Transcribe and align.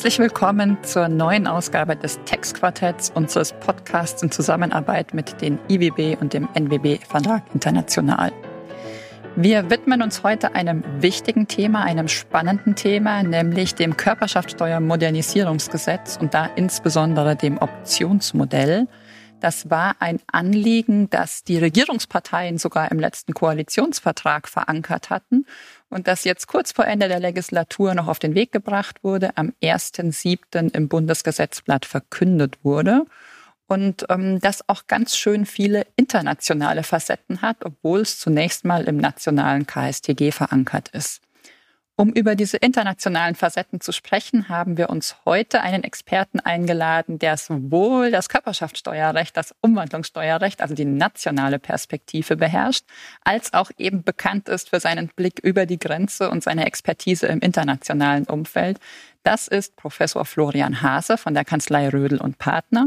Herzlich 0.00 0.18
willkommen 0.18 0.82
zur 0.82 1.08
neuen 1.08 1.46
Ausgabe 1.46 1.94
des 1.94 2.18
Textquartetts, 2.24 3.12
unseres 3.14 3.52
Podcasts 3.52 4.22
in 4.22 4.30
Zusammenarbeit 4.30 5.12
mit 5.12 5.42
den 5.42 5.58
IWB 5.68 6.16
und 6.18 6.32
dem 6.32 6.48
NWB 6.54 7.00
Verlag 7.06 7.42
International. 7.52 8.32
Wir 9.36 9.68
widmen 9.68 10.00
uns 10.00 10.22
heute 10.22 10.54
einem 10.54 10.82
wichtigen 11.02 11.48
Thema, 11.48 11.82
einem 11.82 12.08
spannenden 12.08 12.76
Thema, 12.76 13.22
nämlich 13.22 13.74
dem 13.74 13.98
Körperschaftsteuermodernisierungsgesetz 13.98 16.16
und 16.18 16.32
da 16.32 16.48
insbesondere 16.56 17.36
dem 17.36 17.58
Optionsmodell. 17.58 18.88
Das 19.40 19.68
war 19.68 19.96
ein 20.00 20.18
Anliegen, 20.32 21.10
das 21.10 21.44
die 21.44 21.58
Regierungsparteien 21.58 22.56
sogar 22.56 22.90
im 22.90 23.00
letzten 23.00 23.34
Koalitionsvertrag 23.34 24.48
verankert 24.48 25.10
hatten 25.10 25.44
und 25.90 26.08
das 26.08 26.24
jetzt 26.24 26.46
kurz 26.46 26.72
vor 26.72 26.86
Ende 26.86 27.08
der 27.08 27.20
Legislatur 27.20 27.94
noch 27.94 28.08
auf 28.08 28.18
den 28.18 28.34
Weg 28.34 28.52
gebracht 28.52 29.02
wurde, 29.02 29.36
am 29.36 29.52
1.7. 29.62 30.72
im 30.74 30.88
Bundesgesetzblatt 30.88 31.84
verkündet 31.84 32.58
wurde 32.62 33.04
und 33.66 34.06
ähm, 34.08 34.40
das 34.40 34.68
auch 34.68 34.86
ganz 34.86 35.16
schön 35.16 35.46
viele 35.46 35.86
internationale 35.96 36.82
Facetten 36.82 37.42
hat, 37.42 37.58
obwohl 37.64 38.00
es 38.00 38.18
zunächst 38.18 38.64
mal 38.64 38.84
im 38.84 38.96
nationalen 38.96 39.66
KSTG 39.66 40.32
verankert 40.32 40.88
ist. 40.88 41.20
Um 42.00 42.14
über 42.14 42.34
diese 42.34 42.56
internationalen 42.56 43.34
Facetten 43.34 43.82
zu 43.82 43.92
sprechen, 43.92 44.48
haben 44.48 44.78
wir 44.78 44.88
uns 44.88 45.16
heute 45.26 45.60
einen 45.60 45.84
Experten 45.84 46.40
eingeladen, 46.40 47.18
der 47.18 47.36
sowohl 47.36 48.10
das 48.10 48.30
Körperschaftssteuerrecht, 48.30 49.36
das 49.36 49.54
Umwandlungssteuerrecht, 49.60 50.62
also 50.62 50.74
die 50.74 50.86
nationale 50.86 51.58
Perspektive 51.58 52.36
beherrscht, 52.36 52.86
als 53.22 53.52
auch 53.52 53.70
eben 53.76 54.02
bekannt 54.02 54.48
ist 54.48 54.70
für 54.70 54.80
seinen 54.80 55.08
Blick 55.08 55.40
über 55.40 55.66
die 55.66 55.78
Grenze 55.78 56.30
und 56.30 56.42
seine 56.42 56.64
Expertise 56.64 57.26
im 57.26 57.40
internationalen 57.40 58.24
Umfeld. 58.24 58.80
Das 59.22 59.46
ist 59.46 59.76
Professor 59.76 60.24
Florian 60.24 60.80
Hase 60.80 61.18
von 61.18 61.34
der 61.34 61.44
Kanzlei 61.44 61.90
Rödel 61.90 62.18
und 62.18 62.38
Partner. 62.38 62.86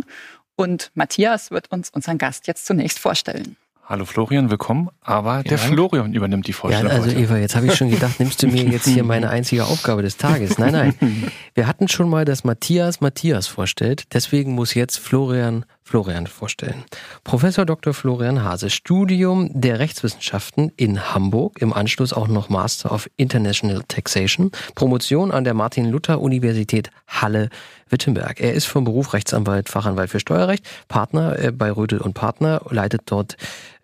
Und 0.55 0.89
Matthias 0.95 1.51
wird 1.51 1.71
uns 1.71 1.91
unseren 1.91 2.17
Gast 2.17 2.47
jetzt 2.47 2.65
zunächst 2.65 2.97
vorstellen. 2.97 3.57
Hallo 3.85 4.05
Florian, 4.05 4.49
willkommen. 4.49 4.89
Aber 5.01 5.43
der 5.43 5.57
Florian 5.57 6.13
übernimmt 6.13 6.47
die 6.47 6.53
Vorstellung. 6.53 6.89
Ja, 6.89 6.95
also 6.97 7.09
heute. 7.09 7.19
Eva, 7.19 7.37
jetzt 7.37 7.57
habe 7.57 7.67
ich 7.67 7.75
schon 7.75 7.89
gedacht, 7.89 8.17
nimmst 8.17 8.41
du 8.41 8.47
mir 8.47 8.63
jetzt 8.71 8.87
hier 8.87 9.03
meine 9.03 9.29
einzige 9.29 9.65
Aufgabe 9.65 10.01
des 10.01 10.15
Tages. 10.15 10.57
Nein, 10.57 10.71
nein. 10.71 11.31
Wir 11.53 11.67
hatten 11.67 11.89
schon 11.89 12.09
mal, 12.09 12.23
dass 12.23 12.45
Matthias 12.45 13.01
Matthias 13.01 13.47
vorstellt. 13.47 14.05
Deswegen 14.13 14.55
muss 14.55 14.73
jetzt 14.73 14.99
Florian 14.99 15.65
Florian 15.83 16.27
vorstellen. 16.27 16.85
Professor 17.25 17.65
Dr. 17.65 17.93
Florian 17.93 18.41
Hase, 18.41 18.69
Studium 18.69 19.49
der 19.53 19.79
Rechtswissenschaften 19.79 20.71
in 20.77 21.13
Hamburg, 21.13 21.61
im 21.61 21.73
Anschluss 21.73 22.13
auch 22.13 22.29
noch 22.29 22.47
Master 22.47 22.91
of 22.91 23.09
International 23.17 23.83
Taxation, 23.89 24.51
Promotion 24.75 25.31
an 25.31 25.43
der 25.43 25.53
Martin-Luther-Universität 25.53 26.89
Halle 27.07 27.49
Wittenberg. 27.89 28.39
Er 28.39 28.53
ist 28.53 28.65
vom 28.65 28.85
Beruf 28.85 29.13
Rechtsanwalt, 29.13 29.69
Fachanwalt 29.69 30.09
für 30.09 30.21
Steuerrecht, 30.21 30.65
Partner 30.87 31.37
äh, 31.37 31.51
bei 31.51 31.69
Rödel 31.69 31.99
und 31.99 32.13
Partner, 32.13 32.61
leitet 32.69 33.01
dort 33.05 33.35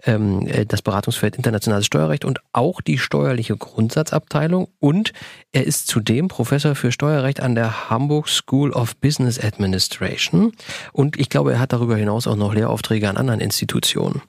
ähm, 0.03 0.47
äh, 0.47 0.65
das 0.65 0.81
Beratungsfeld 0.81 1.35
internationales 1.35 1.85
Steuerrecht 1.85 2.25
und 2.25 2.39
auch 2.53 2.81
die 2.81 2.97
steuerliche 2.97 3.57
Grundsatzabteilung 3.57 4.67
und 4.79 5.13
er 5.51 5.65
ist 5.65 5.87
zudem 5.87 6.27
Professor 6.27 6.75
für 6.75 6.91
Steuerrecht 6.91 7.41
an 7.41 7.55
der 7.55 7.89
Hamburg 7.89 8.29
School 8.29 8.71
of 8.71 8.97
Business 8.97 9.39
Administration 9.39 10.53
und 10.93 11.19
ich 11.19 11.29
glaube, 11.29 11.53
er 11.53 11.59
hat 11.59 11.73
darüber 11.73 11.95
hinaus 11.95 12.27
auch 12.27 12.35
noch 12.35 12.53
Lehraufträge 12.53 13.09
an 13.09 13.17
anderen 13.17 13.41
Institutionen. 13.41 14.21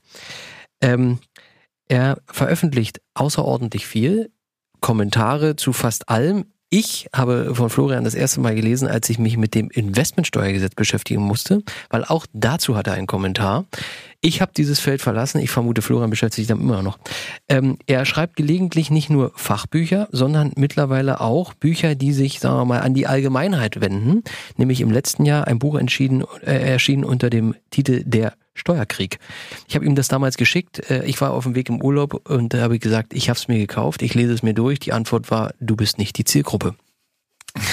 Ähm, 0.81 1.19
er 1.89 2.19
veröffentlicht 2.27 3.01
außerordentlich 3.15 3.87
viel, 3.87 4.31
Kommentare 4.81 5.57
zu 5.57 5.73
fast 5.73 6.09
allem. 6.09 6.47
Ich 6.73 7.09
habe 7.13 7.53
von 7.57 7.69
Florian 7.69 8.05
das 8.05 8.15
erste 8.15 8.41
Mal 8.41 8.55
gelesen, 8.55 8.87
als 8.87 9.11
ich 9.11 9.19
mich 9.19 9.37
mit 9.37 9.57
dem 9.57 9.71
Investmentsteuergesetz 9.71 10.77
beschäftigen 10.77 11.21
musste, 11.21 11.65
weil 11.89 12.05
auch 12.05 12.27
dazu 12.33 12.77
hat 12.77 12.87
er 12.87 12.93
einen 12.93 13.09
Kommentar. 13.09 13.65
Ich 14.21 14.41
habe 14.41 14.53
dieses 14.57 14.79
Feld 14.79 15.03
verlassen. 15.03 15.41
Ich 15.41 15.51
vermute, 15.51 15.83
Florian 15.83 16.11
beschäftigt 16.11 16.37
sich 16.37 16.47
damit 16.47 16.63
immer 16.63 16.85
noch. 16.85 17.01
Ähm, 17.49 17.77
er 17.89 18.05
schreibt 18.05 18.37
gelegentlich 18.37 18.89
nicht 18.93 19.11
nur 19.11 19.33
Fachbücher, 19.35 20.09
sondern 20.13 20.53
mittlerweile 20.55 21.21
auch 21.21 21.55
Bücher, 21.55 21.97
die 21.97 22.13
sich, 22.13 22.39
sagen 22.39 22.59
wir 22.59 22.65
mal, 22.67 22.83
an 22.83 22.95
die 22.95 23.09
Allgemeinheit 23.09 23.81
wenden. 23.81 24.23
Nämlich 24.57 24.81
im 24.81 24.93
letzten 24.93 25.25
Jahr 25.25 25.49
ein 25.49 25.59
Buch 25.59 25.75
entschieden, 25.75 26.23
äh, 26.43 26.71
erschienen 26.71 27.03
unter 27.03 27.31
dem 27.31 27.57
Titel 27.71 28.05
Der 28.05 28.35
Steuerkrieg. 28.61 29.19
Ich 29.67 29.75
habe 29.75 29.85
ihm 29.85 29.95
das 29.95 30.09
damals 30.09 30.37
geschickt. 30.37 30.91
Äh, 30.91 31.05
ich 31.05 31.21
war 31.21 31.33
auf 31.33 31.45
dem 31.45 31.55
Weg 31.55 31.69
im 31.69 31.83
Urlaub 31.83 32.29
und 32.29 32.55
da 32.55 32.61
habe 32.61 32.77
ich 32.77 32.81
gesagt, 32.81 33.13
ich 33.13 33.29
habe 33.29 33.39
es 33.39 33.49
mir 33.49 33.59
gekauft, 33.59 34.03
ich 34.03 34.15
lese 34.15 34.33
es 34.33 34.43
mir 34.43 34.55
durch. 34.55 34.79
Die 34.79 34.93
Antwort 34.93 35.31
war, 35.31 35.55
du 35.61 35.77
bist 35.77 35.99
nicht 35.99 36.17
die 36.19 36.25
Zielgruppe. 36.25 36.75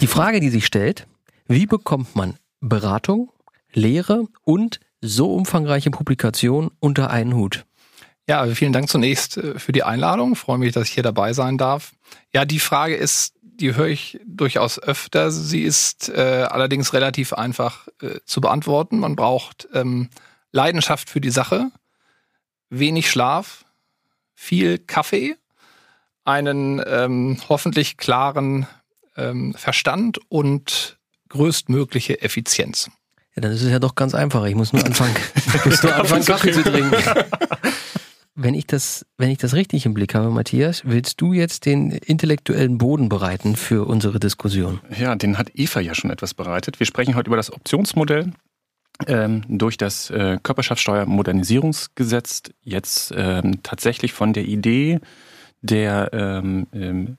Die 0.00 0.08
Frage, 0.08 0.40
die 0.40 0.50
sich 0.50 0.66
stellt, 0.66 1.06
wie 1.48 1.64
bekommt 1.64 2.16
man 2.16 2.34
Beratung, 2.60 3.30
Lehre 3.72 4.26
und 4.44 4.80
so 5.00 5.32
umfangreiche 5.32 5.90
Publikation 5.90 6.70
unter 6.80 7.08
einen 7.10 7.34
Hut? 7.34 7.64
Ja, 8.28 8.40
also 8.40 8.54
vielen 8.54 8.72
Dank 8.72 8.88
zunächst 8.88 9.36
äh, 9.36 9.58
für 9.58 9.72
die 9.72 9.84
Einladung. 9.84 10.32
Ich 10.32 10.38
freue 10.38 10.58
mich, 10.58 10.72
dass 10.72 10.88
ich 10.88 10.94
hier 10.94 11.02
dabei 11.02 11.32
sein 11.32 11.56
darf. 11.58 11.92
Ja, 12.34 12.44
die 12.44 12.58
Frage 12.58 12.96
ist, 12.96 13.34
die 13.42 13.74
höre 13.74 13.86
ich 13.86 14.20
durchaus 14.26 14.78
öfter. 14.78 15.30
Sie 15.30 15.62
ist 15.62 16.08
äh, 16.08 16.46
allerdings 16.48 16.92
relativ 16.92 17.32
einfach 17.32 17.88
äh, 18.02 18.18
zu 18.24 18.40
beantworten. 18.40 18.98
Man 18.98 19.16
braucht 19.16 19.68
ähm, 19.72 20.10
Leidenschaft 20.56 21.08
für 21.10 21.20
die 21.20 21.30
Sache, 21.30 21.70
wenig 22.70 23.10
Schlaf, 23.10 23.64
viel 24.34 24.78
Kaffee, 24.78 25.36
einen 26.24 26.82
ähm, 26.84 27.38
hoffentlich 27.48 27.96
klaren 27.96 28.66
ähm, 29.16 29.54
Verstand 29.54 30.18
und 30.28 30.98
größtmögliche 31.28 32.20
Effizienz. 32.22 32.90
Ja, 33.36 33.42
dann 33.42 33.52
ist 33.52 33.62
es 33.62 33.70
ja 33.70 33.78
doch 33.78 33.94
ganz 33.94 34.14
einfach. 34.14 34.44
Ich 34.44 34.54
muss 34.54 34.72
nur 34.72 34.84
anfangen, 34.84 35.14
muss 35.64 35.82
nur 35.82 35.94
anfangen 35.94 36.24
Kaffee 36.24 36.52
zu 36.52 36.62
trinken. 36.62 36.96
Wenn 38.38 38.52
ich 38.52 38.66
das, 38.66 39.06
wenn 39.16 39.30
ich 39.30 39.38
das 39.38 39.54
richtig 39.54 39.86
im 39.86 39.94
Blick 39.94 40.14
habe, 40.14 40.28
Matthias, 40.28 40.82
willst 40.84 41.22
du 41.22 41.32
jetzt 41.32 41.64
den 41.64 41.90
intellektuellen 41.90 42.76
Boden 42.76 43.08
bereiten 43.08 43.56
für 43.56 43.86
unsere 43.86 44.20
Diskussion? 44.20 44.78
Ja, 44.94 45.14
den 45.14 45.38
hat 45.38 45.52
Eva 45.54 45.80
ja 45.80 45.94
schon 45.94 46.10
etwas 46.10 46.34
bereitet. 46.34 46.78
Wir 46.78 46.84
sprechen 46.84 47.14
heute 47.14 47.28
über 47.28 47.38
das 47.38 47.50
Optionsmodell 47.50 48.34
ähm, 49.06 49.44
durch 49.48 49.76
das 49.76 50.10
äh, 50.10 50.38
Körperschaftssteuermodernisierungsgesetz 50.42 52.42
jetzt 52.62 53.14
ähm, 53.16 53.62
tatsächlich 53.62 54.12
von 54.12 54.32
der 54.32 54.44
Idee 54.44 54.98
der 55.62 56.10
ähm, 56.12 56.66
ähm 56.72 57.18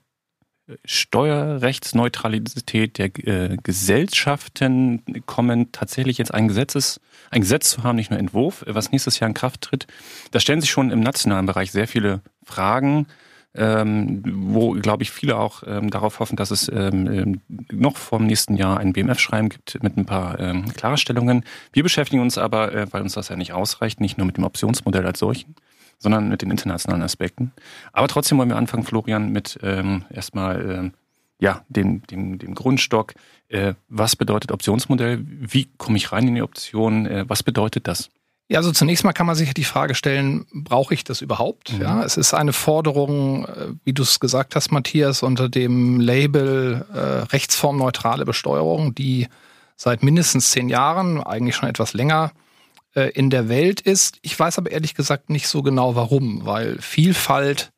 Steuerrechtsneutralität 0.84 2.98
der 2.98 3.06
äh, 3.26 3.56
Gesellschaften 3.62 5.02
kommen, 5.24 5.72
tatsächlich 5.72 6.18
jetzt 6.18 6.34
ein 6.34 6.48
Gesetzes, 6.48 7.00
ein 7.30 7.40
Gesetz 7.40 7.70
zu 7.70 7.84
haben, 7.84 7.96
nicht 7.96 8.10
nur 8.10 8.20
Entwurf, 8.20 8.64
was 8.66 8.92
nächstes 8.92 9.18
Jahr 9.18 9.28
in 9.28 9.34
Kraft 9.34 9.62
tritt. 9.62 9.86
Da 10.30 10.40
stellen 10.40 10.60
sich 10.60 10.68
schon 10.70 10.90
im 10.90 11.00
nationalen 11.00 11.46
Bereich 11.46 11.72
sehr 11.72 11.88
viele 11.88 12.20
Fragen, 12.44 13.06
ähm, 13.54 14.22
wo, 14.26 14.72
glaube 14.72 15.02
ich, 15.02 15.10
viele 15.10 15.38
auch 15.38 15.62
ähm, 15.66 15.90
darauf 15.90 16.20
hoffen, 16.20 16.36
dass 16.36 16.50
es 16.50 16.68
ähm, 16.68 17.06
ähm 17.10 17.40
noch 17.72 17.96
vom 17.96 18.26
nächsten 18.26 18.56
Jahr 18.56 18.78
ein 18.78 18.92
BMF-Schreiben 18.92 19.48
gibt 19.48 19.82
mit 19.82 19.96
ein 19.96 20.06
paar 20.06 20.38
ähm, 20.38 20.66
Klarstellungen. 20.74 21.44
Wir 21.72 21.82
beschäftigen 21.82 22.22
uns 22.22 22.38
aber, 22.38 22.72
äh, 22.74 22.86
weil 22.90 23.02
uns 23.02 23.14
das 23.14 23.28
ja 23.28 23.36
nicht 23.36 23.52
ausreicht, 23.52 24.00
nicht 24.00 24.18
nur 24.18 24.26
mit 24.26 24.36
dem 24.36 24.44
Optionsmodell 24.44 25.06
als 25.06 25.18
solchen, 25.18 25.54
sondern 25.98 26.28
mit 26.28 26.42
den 26.42 26.50
internationalen 26.50 27.02
Aspekten. 27.02 27.52
Aber 27.92 28.08
trotzdem 28.08 28.38
wollen 28.38 28.50
wir 28.50 28.56
anfangen, 28.56 28.84
Florian, 28.84 29.32
mit 29.32 29.58
ähm, 29.62 30.04
erstmal 30.10 30.70
ähm, 30.70 30.92
ja, 31.40 31.64
dem, 31.68 32.02
dem, 32.06 32.38
dem 32.38 32.54
Grundstock. 32.54 33.14
Äh, 33.48 33.74
was 33.88 34.16
bedeutet 34.16 34.52
Optionsmodell? 34.52 35.24
Wie 35.24 35.68
komme 35.78 35.96
ich 35.96 36.12
rein 36.12 36.28
in 36.28 36.34
die 36.34 36.42
Option? 36.42 37.06
Äh, 37.06 37.24
was 37.28 37.42
bedeutet 37.42 37.86
das? 37.88 38.10
Ja, 38.50 38.58
also 38.58 38.72
zunächst 38.72 39.04
mal 39.04 39.12
kann 39.12 39.26
man 39.26 39.36
sich 39.36 39.52
die 39.52 39.64
Frage 39.64 39.94
stellen, 39.94 40.46
brauche 40.52 40.94
ich 40.94 41.04
das 41.04 41.20
überhaupt? 41.20 41.74
Mhm. 41.74 41.82
Ja, 41.82 42.02
es 42.02 42.16
ist 42.16 42.32
eine 42.32 42.54
Forderung, 42.54 43.44
äh, 43.44 43.68
wie 43.84 43.92
du 43.92 44.02
es 44.02 44.20
gesagt 44.20 44.56
hast, 44.56 44.72
Matthias, 44.72 45.22
unter 45.22 45.50
dem 45.50 46.00
Label 46.00 46.86
äh, 46.92 46.98
rechtsformneutrale 47.30 48.24
Besteuerung, 48.24 48.94
die 48.94 49.28
seit 49.76 50.02
mindestens 50.02 50.50
zehn 50.50 50.70
Jahren, 50.70 51.22
eigentlich 51.22 51.56
schon 51.56 51.68
etwas 51.68 51.92
länger, 51.92 52.32
äh, 52.94 53.10
in 53.10 53.28
der 53.28 53.50
Welt 53.50 53.82
ist. 53.82 54.18
Ich 54.22 54.38
weiß 54.38 54.56
aber 54.56 54.70
ehrlich 54.70 54.94
gesagt 54.94 55.28
nicht 55.28 55.46
so 55.46 55.62
genau 55.62 55.94
warum, 55.94 56.46
weil 56.46 56.80
Vielfalt 56.80 57.70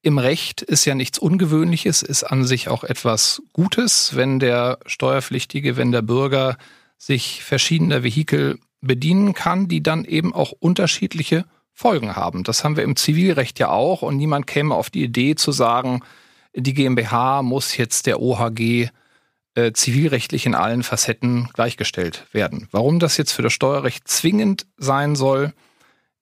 im 0.00 0.16
Recht 0.16 0.62
ist 0.62 0.86
ja 0.86 0.94
nichts 0.94 1.18
Ungewöhnliches, 1.18 2.00
ist 2.00 2.24
an 2.24 2.44
sich 2.44 2.68
auch 2.68 2.84
etwas 2.84 3.42
Gutes, 3.52 4.16
wenn 4.16 4.38
der 4.38 4.78
Steuerpflichtige, 4.86 5.76
wenn 5.76 5.92
der 5.92 6.00
Bürger 6.00 6.56
sich 6.96 7.44
verschiedener 7.44 8.02
Vehikel 8.02 8.58
bedienen 8.80 9.34
kann, 9.34 9.68
die 9.68 9.82
dann 9.82 10.04
eben 10.04 10.34
auch 10.34 10.52
unterschiedliche 10.52 11.44
Folgen 11.72 12.16
haben. 12.16 12.44
Das 12.44 12.64
haben 12.64 12.76
wir 12.76 12.84
im 12.84 12.96
Zivilrecht 12.96 13.58
ja 13.58 13.70
auch 13.70 14.02
und 14.02 14.16
niemand 14.16 14.46
käme 14.46 14.74
auf 14.74 14.90
die 14.90 15.02
Idee 15.02 15.34
zu 15.34 15.52
sagen, 15.52 16.02
die 16.54 16.74
GmbH 16.74 17.42
muss 17.42 17.76
jetzt 17.76 18.06
der 18.06 18.20
OHG 18.20 18.88
äh, 19.54 19.72
zivilrechtlich 19.72 20.46
in 20.46 20.54
allen 20.54 20.82
Facetten 20.82 21.48
gleichgestellt 21.52 22.26
werden. 22.32 22.68
Warum 22.70 22.98
das 22.98 23.16
jetzt 23.16 23.32
für 23.32 23.42
das 23.42 23.52
Steuerrecht 23.52 24.08
zwingend 24.08 24.66
sein 24.76 25.16
soll, 25.16 25.52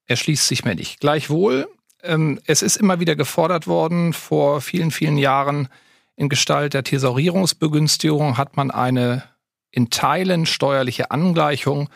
erschließt 0.06 0.46
sich 0.48 0.64
mir 0.64 0.74
nicht. 0.74 1.00
Gleichwohl, 1.00 1.68
ähm, 2.02 2.40
es 2.46 2.62
ist 2.62 2.76
immer 2.76 3.00
wieder 3.00 3.16
gefordert 3.16 3.66
worden 3.66 4.12
vor 4.12 4.60
vielen, 4.60 4.90
vielen 4.90 5.18
Jahren 5.18 5.68
in 6.16 6.28
Gestalt 6.28 6.74
der 6.74 6.84
Thesaurierungsbegünstigung 6.84 8.38
hat 8.38 8.56
man 8.56 8.70
eine 8.70 9.22
in 9.70 9.90
Teilen 9.90 10.46
steuerliche 10.46 11.10
Angleichung 11.10 11.88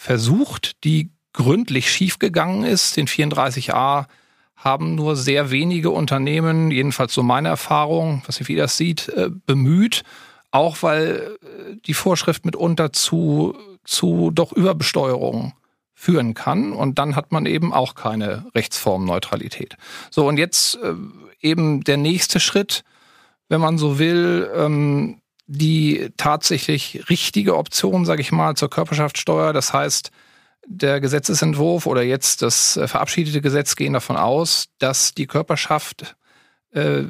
versucht, 0.00 0.82
die 0.84 1.10
gründlich 1.34 1.90
schiefgegangen 1.90 2.64
ist. 2.64 2.96
Den 2.96 3.06
34a 3.06 4.06
haben 4.56 4.94
nur 4.94 5.14
sehr 5.14 5.50
wenige 5.50 5.90
Unternehmen, 5.90 6.70
jedenfalls 6.70 7.12
so 7.12 7.22
meine 7.22 7.48
Erfahrung, 7.48 8.22
was 8.24 8.40
wie 8.48 8.56
das 8.56 8.78
sieht, 8.78 9.10
äh, 9.10 9.28
bemüht. 9.28 10.02
Auch 10.52 10.82
weil 10.82 11.36
äh, 11.42 11.76
die 11.84 11.92
Vorschrift 11.92 12.46
mitunter 12.46 12.94
zu, 12.94 13.54
zu 13.84 14.30
doch 14.30 14.52
Überbesteuerung 14.52 15.52
führen 15.92 16.32
kann. 16.32 16.72
Und 16.72 16.98
dann 16.98 17.14
hat 17.14 17.30
man 17.30 17.44
eben 17.44 17.74
auch 17.74 17.94
keine 17.94 18.46
Rechtsformneutralität. 18.54 19.76
So, 20.10 20.26
und 20.26 20.38
jetzt 20.38 20.76
äh, 20.76 20.94
eben 21.42 21.84
der 21.84 21.98
nächste 21.98 22.40
Schritt, 22.40 22.84
wenn 23.50 23.60
man 23.60 23.76
so 23.76 23.98
will, 23.98 24.50
ähm, 24.56 25.19
die 25.52 26.10
tatsächlich 26.16 27.06
richtige 27.10 27.56
Option, 27.56 28.04
sage 28.04 28.20
ich 28.20 28.30
mal, 28.30 28.54
zur 28.54 28.70
Körperschaftssteuer. 28.70 29.52
Das 29.52 29.72
heißt, 29.72 30.12
der 30.66 31.00
Gesetzesentwurf 31.00 31.86
oder 31.86 32.02
jetzt 32.02 32.42
das 32.42 32.76
äh, 32.76 32.86
verabschiedete 32.86 33.40
Gesetz 33.40 33.74
gehen 33.74 33.92
davon 33.92 34.16
aus, 34.16 34.68
dass 34.78 35.12
die 35.12 35.26
Körperschaft 35.26 36.14
äh, 36.70 37.02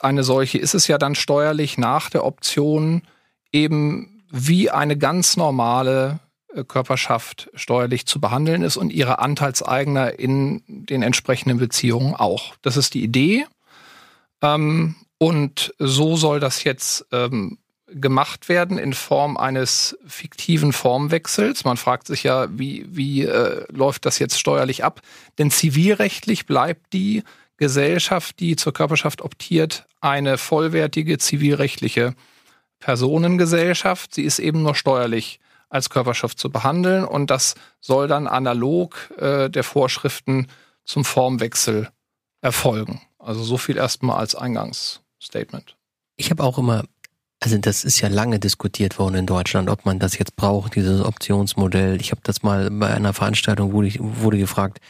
eine 0.00 0.22
solche 0.22 0.58
ist 0.58 0.74
es 0.74 0.86
ja 0.86 0.96
dann 0.96 1.16
steuerlich 1.16 1.76
nach 1.76 2.08
der 2.08 2.24
Option 2.24 3.02
eben 3.50 4.22
wie 4.30 4.70
eine 4.70 4.96
ganz 4.96 5.36
normale 5.36 6.20
äh, 6.54 6.62
Körperschaft 6.62 7.50
steuerlich 7.54 8.06
zu 8.06 8.20
behandeln 8.20 8.62
ist 8.62 8.76
und 8.76 8.92
ihre 8.92 9.18
Anteilseigner 9.18 10.16
in 10.20 10.62
den 10.68 11.02
entsprechenden 11.02 11.58
Beziehungen 11.58 12.14
auch. 12.14 12.54
Das 12.62 12.76
ist 12.76 12.94
die 12.94 13.02
Idee. 13.02 13.44
Ähm, 14.40 14.94
und 15.18 15.74
so 15.80 16.14
soll 16.14 16.38
das 16.38 16.62
jetzt 16.62 17.04
ähm, 17.10 17.58
gemacht 17.92 18.48
werden 18.48 18.78
in 18.78 18.92
Form 18.92 19.36
eines 19.36 19.98
fiktiven 20.06 20.72
Formwechsels. 20.72 21.64
Man 21.64 21.76
fragt 21.76 22.06
sich 22.06 22.22
ja, 22.22 22.48
wie, 22.50 22.86
wie 22.88 23.24
äh, 23.24 23.64
läuft 23.72 24.06
das 24.06 24.18
jetzt 24.18 24.38
steuerlich 24.38 24.84
ab? 24.84 25.00
Denn 25.38 25.50
zivilrechtlich 25.50 26.46
bleibt 26.46 26.92
die 26.92 27.22
Gesellschaft, 27.56 28.38
die 28.40 28.56
zur 28.56 28.72
Körperschaft 28.72 29.22
optiert, 29.22 29.86
eine 30.00 30.38
vollwertige 30.38 31.18
zivilrechtliche 31.18 32.14
Personengesellschaft. 32.78 34.14
Sie 34.14 34.22
ist 34.22 34.38
eben 34.38 34.62
nur 34.62 34.74
steuerlich 34.74 35.40
als 35.68 35.90
Körperschaft 35.90 36.38
zu 36.38 36.50
behandeln 36.50 37.04
und 37.04 37.30
das 37.30 37.54
soll 37.80 38.08
dann 38.08 38.26
analog 38.26 39.10
äh, 39.18 39.50
der 39.50 39.64
Vorschriften 39.64 40.46
zum 40.84 41.04
Formwechsel 41.04 41.90
erfolgen. 42.40 43.02
Also 43.18 43.42
so 43.42 43.58
viel 43.58 43.76
erstmal 43.76 44.18
als 44.18 44.34
Eingangsstatement. 44.34 45.76
Ich 46.16 46.30
habe 46.30 46.42
auch 46.42 46.58
immer 46.58 46.84
also 47.40 47.56
das 47.58 47.84
ist 47.84 48.00
ja 48.00 48.08
lange 48.08 48.38
diskutiert 48.40 48.98
worden 48.98 49.14
in 49.14 49.26
Deutschland, 49.26 49.68
ob 49.68 49.84
man 49.84 49.98
das 49.98 50.18
jetzt 50.18 50.34
braucht, 50.34 50.74
dieses 50.74 51.00
Optionsmodell. 51.00 52.00
Ich 52.00 52.10
habe 52.10 52.20
das 52.24 52.42
mal 52.42 52.70
bei 52.70 52.92
einer 52.92 53.12
Veranstaltung 53.12 53.72
wurde, 53.72 53.88
ich, 53.88 53.98
wurde 54.00 54.38
gefragt, 54.38 54.80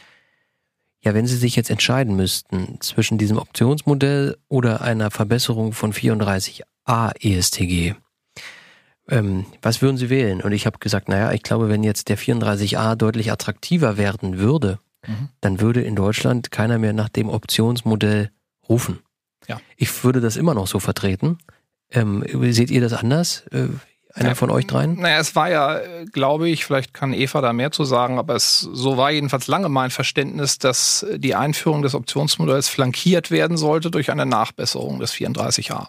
ja, 1.01 1.13
wenn 1.13 1.27
Sie 1.27 1.37
sich 1.37 1.55
jetzt 1.55 1.69
entscheiden 1.69 2.15
müssten 2.15 2.77
zwischen 2.81 3.17
diesem 3.17 3.37
Optionsmodell 3.37 4.37
oder 4.49 4.81
einer 4.81 5.11
Verbesserung 5.11 5.73
von 5.73 5.93
34a 5.93 6.63
ESTG, 7.21 7.95
ähm, 9.09 9.45
was 9.61 9.81
würden 9.81 9.97
Sie 9.97 10.09
wählen? 10.09 10.41
Und 10.41 10.51
ich 10.51 10.65
habe 10.65 10.79
gesagt, 10.79 11.07
naja, 11.07 11.31
ich 11.31 11.43
glaube, 11.43 11.69
wenn 11.69 11.83
jetzt 11.83 12.09
der 12.09 12.17
34a 12.17 12.95
deutlich 12.95 13.31
attraktiver 13.31 13.97
werden 13.97 14.39
würde, 14.39 14.79
mhm. 15.07 15.29
dann 15.39 15.61
würde 15.61 15.81
in 15.81 15.95
Deutschland 15.95 16.51
keiner 16.51 16.79
mehr 16.79 16.93
nach 16.93 17.09
dem 17.09 17.29
Optionsmodell 17.29 18.31
rufen. 18.67 18.99
Ja. 19.47 19.61
Ich 19.77 20.03
würde 20.03 20.19
das 20.19 20.35
immer 20.35 20.53
noch 20.53 20.67
so 20.67 20.79
vertreten. 20.79 21.37
Ähm, 21.91 22.23
seht 22.51 22.71
ihr 22.71 22.81
das 22.81 22.93
anders? 22.93 23.45
Äh, 23.51 23.67
einer 24.13 24.35
von 24.35 24.49
euch 24.49 24.67
dreien? 24.67 24.99
Naja, 24.99 25.19
es 25.19 25.35
war 25.35 25.49
ja, 25.49 25.81
glaube 26.11 26.49
ich, 26.49 26.65
vielleicht 26.65 26.93
kann 26.93 27.13
Eva 27.13 27.41
da 27.41 27.53
mehr 27.53 27.71
zu 27.71 27.85
sagen, 27.85 28.17
aber 28.17 28.35
es 28.35 28.59
so 28.59 28.97
war 28.97 29.11
jedenfalls 29.11 29.47
lange 29.47 29.69
mein 29.69 29.91
Verständnis, 29.91 30.57
dass 30.57 31.05
die 31.15 31.35
Einführung 31.35 31.83
des 31.83 31.95
Optionsmodells 31.95 32.69
flankiert 32.69 33.31
werden 33.31 33.55
sollte 33.55 33.91
durch 33.91 34.11
eine 34.11 34.25
Nachbesserung 34.25 34.99
des 34.99 35.13
34a. 35.13 35.87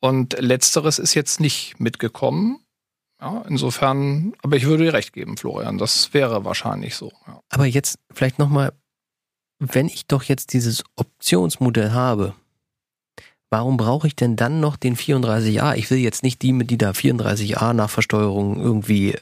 Und 0.00 0.36
letzteres 0.38 0.98
ist 0.98 1.14
jetzt 1.14 1.40
nicht 1.40 1.78
mitgekommen. 1.78 2.60
Ja, 3.20 3.44
insofern, 3.48 4.34
aber 4.42 4.56
ich 4.56 4.66
würde 4.66 4.84
dir 4.84 4.92
recht 4.92 5.12
geben, 5.12 5.36
Florian, 5.36 5.78
das 5.78 6.12
wäre 6.12 6.44
wahrscheinlich 6.44 6.96
so. 6.96 7.12
Ja. 7.26 7.40
Aber 7.48 7.64
jetzt 7.64 7.98
vielleicht 8.12 8.38
nochmal, 8.38 8.72
wenn 9.58 9.86
ich 9.86 10.06
doch 10.06 10.22
jetzt 10.22 10.52
dieses 10.52 10.84
Optionsmodell 10.96 11.92
habe, 11.92 12.34
warum 13.50 13.76
brauche 13.76 14.06
ich 14.06 14.16
denn 14.16 14.36
dann 14.36 14.60
noch 14.60 14.76
den 14.76 14.96
34a? 14.96 15.74
Ich 15.76 15.90
will 15.90 15.98
jetzt 15.98 16.22
nicht 16.22 16.42
die 16.42 16.56
die 16.66 16.78
da 16.78 16.90
34a 16.90 17.72
nach 17.72 17.90
Versteuerung 17.90 18.60
irgendwie, 18.60 19.12
äh, 19.12 19.20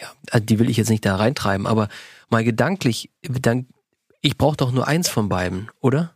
ja, 0.00 0.12
also 0.30 0.44
die 0.44 0.58
will 0.58 0.70
ich 0.70 0.76
jetzt 0.76 0.90
nicht 0.90 1.04
da 1.04 1.16
reintreiben, 1.16 1.66
aber 1.66 1.88
mal 2.30 2.44
gedanklich, 2.44 3.10
dann, 3.22 3.66
ich 4.20 4.38
brauche 4.38 4.56
doch 4.56 4.72
nur 4.72 4.86
eins 4.86 5.08
von 5.08 5.28
beiden, 5.28 5.70
oder? 5.80 6.12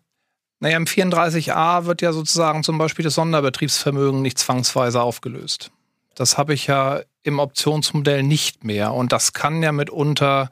Naja, 0.61 0.77
im 0.77 0.87
34a 0.87 1.85
wird 1.85 2.03
ja 2.03 2.13
sozusagen 2.13 2.65
zum 2.65 2.79
Beispiel 2.79 3.05
das 3.05 3.15
Sonderbetriebsvermögen 3.15 4.23
nicht 4.23 4.39
zwangsweise 4.39 5.01
aufgelöst. 5.01 5.71
Das 6.15 6.37
habe 6.37 6.55
ich 6.55 6.67
ja 6.67 7.03
im 7.23 7.39
Optionsmodell 7.39 8.25
nicht 8.25 8.65
mehr 8.65 8.93
und 8.93 9.13
das 9.13 9.33
kann 9.33 9.63
ja 9.63 9.71
mitunter 9.71 10.51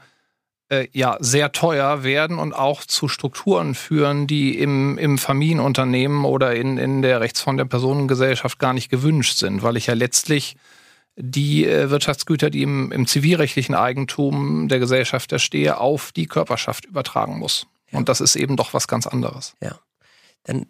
äh, 0.69 0.89
ja 0.93 1.17
sehr 1.21 1.53
teuer 1.53 2.03
werden 2.03 2.39
und 2.39 2.53
auch 2.53 2.85
zu 2.85 3.09
Strukturen 3.09 3.75
führen, 3.75 4.27
die 4.27 4.59
im, 4.59 4.99
im 4.99 5.19
Familienunternehmen 5.19 6.25
oder 6.25 6.55
in, 6.55 6.79
in 6.79 7.03
der 7.03 7.21
Rechtsform 7.21 7.57
der 7.57 7.65
Personengesellschaft 7.67 8.59
gar 8.59 8.73
nicht 8.73 8.91
gewünscht 8.91 9.37
sind, 9.37 9.63
weil 9.63 9.77
ich 9.77 9.87
ja 9.87 9.95
letztlich 9.95 10.57
die 11.17 11.67
äh, 11.67 11.89
Wirtschaftsgüter, 11.91 12.51
die 12.51 12.63
im, 12.63 12.93
im 12.93 13.07
zivilrechtlichen 13.07 13.75
Eigentum 13.75 14.69
der 14.69 14.79
Gesellschaft 14.79 15.33
erstehe, 15.33 15.79
auf 15.79 16.13
die 16.13 16.27
Körperschaft 16.27 16.85
übertragen 16.85 17.39
muss. 17.39 17.67
Ja. 17.91 17.99
Und 17.99 18.09
das 18.09 18.21
ist 18.21 18.37
eben 18.37 18.57
doch 18.57 18.75
was 18.75 18.89
ganz 18.89 19.07
anderes. 19.07 19.55
Ja. 19.63 19.79
Dann 20.45 20.67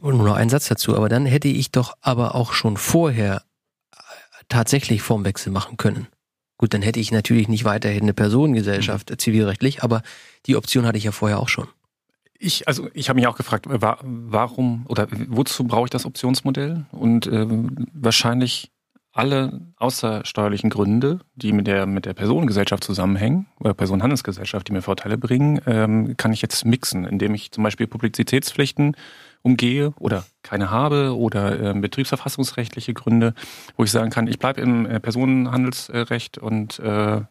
nur 0.00 0.12
noch 0.12 0.36
ein 0.36 0.48
Satz 0.48 0.68
dazu, 0.68 0.96
aber 0.96 1.08
dann 1.08 1.26
hätte 1.26 1.48
ich 1.48 1.72
doch 1.72 1.94
aber 2.00 2.34
auch 2.34 2.52
schon 2.52 2.76
vorher 2.76 3.42
äh, 3.92 3.96
tatsächlich 4.48 5.02
Formwechsel 5.02 5.52
machen 5.52 5.76
können. 5.76 6.06
Gut, 6.58 6.74
dann 6.74 6.82
hätte 6.82 7.00
ich 7.00 7.12
natürlich 7.12 7.48
nicht 7.48 7.64
weiterhin 7.64 8.02
eine 8.02 8.14
Personengesellschaft 8.14 9.10
mhm. 9.10 9.18
zivilrechtlich, 9.18 9.82
aber 9.82 10.02
die 10.46 10.56
Option 10.56 10.84
hatte 10.84 10.98
ich 10.98 11.04
ja 11.04 11.12
vorher 11.12 11.38
auch 11.38 11.48
schon. 11.48 11.68
Ich, 12.40 12.68
also 12.68 12.88
ich 12.94 13.08
habe 13.08 13.18
mich 13.18 13.26
auch 13.26 13.36
gefragt, 13.36 13.66
warum 13.68 14.84
oder 14.88 15.08
wozu 15.28 15.64
brauche 15.64 15.86
ich 15.86 15.90
das 15.90 16.04
Optionsmodell? 16.04 16.86
Und 16.92 17.26
äh, 17.26 17.46
wahrscheinlich 17.92 18.70
alle 19.12 19.60
außersteuerlichen 19.76 20.70
Gründe, 20.70 21.20
die 21.34 21.52
mit 21.52 21.66
der 21.66 21.86
mit 21.86 22.06
der 22.06 22.14
Personengesellschaft 22.14 22.84
zusammenhängen 22.84 23.46
oder 23.58 23.74
Personenhandelsgesellschaft, 23.74 24.68
die 24.68 24.72
mir 24.72 24.82
Vorteile 24.82 25.18
bringen, 25.18 25.60
ähm, 25.66 26.16
kann 26.16 26.32
ich 26.32 26.42
jetzt 26.42 26.64
mixen, 26.64 27.04
indem 27.04 27.34
ich 27.34 27.50
zum 27.50 27.64
Beispiel 27.64 27.88
Publizitätspflichten 27.88 28.96
umgehe 29.48 29.94
oder 29.98 30.26
keine 30.42 30.70
habe 30.70 31.16
oder 31.16 31.74
äh, 31.74 31.80
betriebsverfassungsrechtliche 31.80 32.92
Gründe, 32.92 33.34
wo 33.76 33.84
ich 33.84 33.90
sagen 33.90 34.10
kann, 34.10 34.26
ich 34.26 34.38
bleibe 34.38 34.60
im 34.60 34.84
äh, 34.84 35.00
Personenhandelsrecht 35.00 36.36
und 36.38 36.78
äh, 36.80 37.22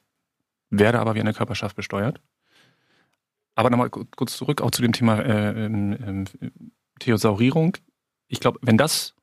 werde 0.69 0.99
aber 0.99 1.15
wie 1.15 1.19
eine 1.19 1.33
Körperschaft 1.33 1.75
besteuert. 1.75 2.19
Aber 3.55 3.69
nochmal 3.69 3.89
kurz 3.89 4.37
zurück 4.37 4.61
auch 4.61 4.71
zu 4.71 4.81
dem 4.81 4.93
Thema 4.93 5.19
äh, 5.19 5.65
ähm, 5.65 6.25
Theosaurierung. 6.99 7.77
Ich 8.27 8.39
glaube, 8.39 8.59
wenn 8.61 8.77
das 8.77 9.13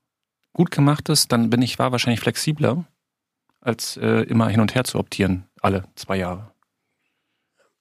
gut 0.52 0.70
gemacht 0.70 1.08
ist, 1.08 1.32
dann 1.32 1.50
bin 1.50 1.62
ich 1.62 1.78
war 1.78 1.92
wahrscheinlich 1.92 2.20
flexibler, 2.20 2.84
als 3.60 3.96
äh, 3.96 4.22
immer 4.22 4.48
hin 4.48 4.60
und 4.60 4.74
her 4.74 4.84
zu 4.84 4.98
optieren, 4.98 5.46
alle 5.60 5.84
zwei 5.96 6.16
Jahre. 6.16 6.52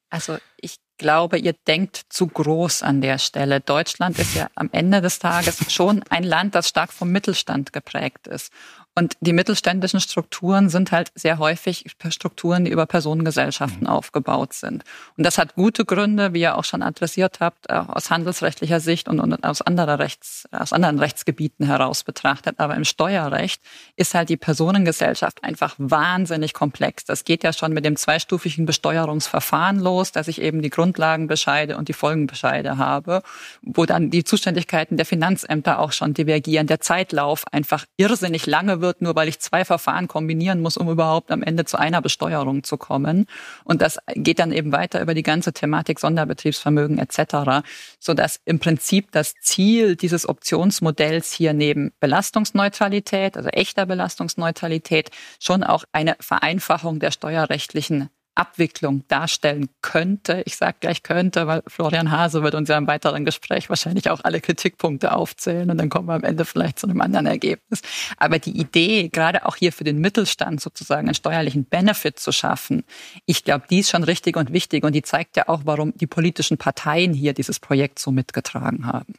Also 0.10 0.38
ich 0.58 0.78
glaube, 0.98 1.38
ihr 1.38 1.54
denkt 1.68 2.02
zu 2.10 2.28
groß 2.28 2.84
an 2.84 3.02
der 3.02 3.18
Stelle. 3.18 3.60
Deutschland 3.60 4.20
ist 4.20 4.36
ja 4.36 4.48
am 4.56 4.70
Ende 4.72 5.02
des 5.02 5.20
Tages 5.20 5.72
schon 5.72 6.04
ein 6.10 6.24
Land, 6.24 6.56
das 6.56 6.70
stark 6.70 6.94
vom 6.94 7.12
Mittelstand 7.12 7.74
geprägt 7.74 8.28
ist. 8.28 8.52
Und 8.96 9.18
die 9.22 9.34
mittelständischen 9.34 10.00
Strukturen 10.00 10.70
sind 10.70 10.92
halt 10.92 11.12
sehr 11.16 11.40
häufig 11.40 11.86
Strukturen, 12.10 12.64
die 12.66 12.72
über 12.72 12.86
Personengesellschaften 12.86 13.82
mhm. 13.82 13.88
aufgebaut 13.88 14.54
sind. 14.54 14.84
Und 15.18 15.26
das 15.26 15.40
hat 15.40 15.56
gute 15.56 15.84
Gründe, 15.84 16.34
wie 16.34 16.42
ihr 16.42 16.56
auch 16.58 16.64
schon 16.64 16.84
adressiert 16.84 17.40
habt, 17.40 17.72
auch 17.72 17.90
aus 17.90 18.12
handelsrechtlicher 18.12 18.80
Sicht 18.80 19.08
und, 19.08 19.20
und 19.20 19.44
aus, 19.44 19.64
anderer 19.64 19.98
Rechts, 19.98 20.48
aus 20.52 20.74
anderen 20.74 21.00
Rechtsgebieten 21.00 21.66
heraus 21.66 22.04
betrachtet. 22.04 22.60
Aber 22.60 22.76
im 22.76 22.86
Steuerrecht 22.86 23.64
ist 23.96 24.14
halt 24.14 24.30
die 24.30 24.38
Personengesellschaft 24.38 25.44
einfach 25.44 25.74
wahnsinnig 25.80 26.54
komplex. 26.54 27.04
Das 27.04 27.24
geht 27.26 27.44
ja 27.44 27.52
schon 27.52 27.74
mit 27.74 27.86
dem 27.86 27.96
zweistufigen 27.96 28.68
Besteuerungsverfahren 28.68 29.80
los, 29.80 30.12
dass 30.12 30.28
ich 30.28 30.40
eben 30.40 30.62
die 30.62 30.70
Grundlagenbescheide 30.70 31.78
und 31.78 31.88
die 31.88 31.94
Folgenbescheide 31.94 32.78
habe, 32.78 33.24
wo 33.64 33.88
dann 33.88 34.12
die 34.12 34.24
Zuständigkeiten 34.24 34.98
der 34.98 35.08
Finanzämter 35.08 35.80
auch 35.80 35.94
schon 35.94 36.14
divergieren, 36.14 36.68
der 36.68 36.80
Zeitlauf 36.80 37.46
einfach 37.52 37.86
irrsinnig 37.98 38.46
lange 38.46 38.83
wird, 38.84 39.02
nur 39.02 39.16
weil 39.16 39.28
ich 39.28 39.40
zwei 39.40 39.66
Verfahren 39.66 40.08
kombinieren 40.08 40.62
muss, 40.62 40.78
um 40.78 40.88
überhaupt 40.88 41.32
am 41.32 41.42
Ende 41.42 41.66
zu 41.66 41.80
einer 41.80 42.04
Besteuerung 42.04 42.64
zu 42.64 42.78
kommen. 42.78 43.26
Und 43.64 43.82
das 43.82 43.98
geht 44.14 44.38
dann 44.38 44.52
eben 44.52 44.72
weiter 44.72 45.02
über 45.02 45.16
die 45.16 45.24
ganze 45.24 45.54
Thematik 45.54 46.00
Sonderbetriebsvermögen 46.00 47.00
etc., 47.00 47.66
so 48.00 48.14
dass 48.14 48.40
im 48.46 48.60
Prinzip 48.60 49.12
das 49.12 49.34
Ziel 49.42 49.96
dieses 49.96 50.30
Optionsmodells 50.30 51.32
hier 51.32 51.54
neben 51.54 51.92
Belastungsneutralität, 52.00 53.36
also 53.38 53.50
echter 53.50 53.88
Belastungsneutralität, 53.88 55.10
schon 55.40 55.64
auch 55.64 55.86
eine 55.92 56.16
Vereinfachung 56.20 57.00
der 57.00 57.10
steuerrechtlichen 57.10 58.10
Abwicklung 58.36 59.08
darstellen 59.08 59.70
könnte. 59.82 60.42
Ich 60.46 60.56
sage 60.56 60.78
gleich 60.80 61.04
könnte, 61.04 61.46
weil 61.48 61.62
Florian 61.68 62.12
Hase 62.12 62.42
wird 62.44 62.56
uns 62.56 62.70
ja 62.70 62.78
im 62.78 62.88
weiteren 62.88 63.26
Gespräch 63.26 63.70
wahrscheinlich 63.70 64.10
auch 64.10 64.22
alle 64.24 64.42
Kritikpunkte 64.42 65.14
aufzählen 65.14 65.70
und 65.70 65.78
dann 65.78 65.90
kommen 65.90 66.08
wir 66.08 66.16
am 66.16 66.24
Ende 66.24 66.46
vielleicht 66.46 66.80
zu 66.80 66.88
einem 66.88 67.02
anderen 67.02 67.26
Ergebnis. 67.26 67.82
Aber 68.18 68.40
die 68.40 68.58
Idee, 68.58 69.10
gerade 69.10 69.46
auch 69.46 69.56
hier 69.56 69.72
für 69.72 69.84
den 69.84 70.00
Mittelstand 70.00 70.62
sozusagen 70.62 71.08
einen 71.08 71.16
steuerlichen 71.16 71.66
Benefit 71.66 72.20
zu 72.20 72.32
schaffen, 72.32 72.84
ich 73.26 73.44
glaube, 73.44 73.66
die 73.70 73.80
ist 73.80 73.92
schon 73.92 74.04
richtig 74.04 74.36
und 74.36 74.52
wichtig 74.52 74.84
und 74.84 74.94
die 74.94 75.04
zeigt 75.04 75.38
ja 75.38 75.48
auch, 75.48 75.62
warum 75.66 75.96
die 75.96 76.08
politischen 76.08 76.58
Parteien 76.58 77.14
hier 77.14 77.34
dieses 77.34 77.60
Projekt 77.60 78.00
so 78.00 78.12
mitgetragen 78.12 78.88
haben. 78.88 79.14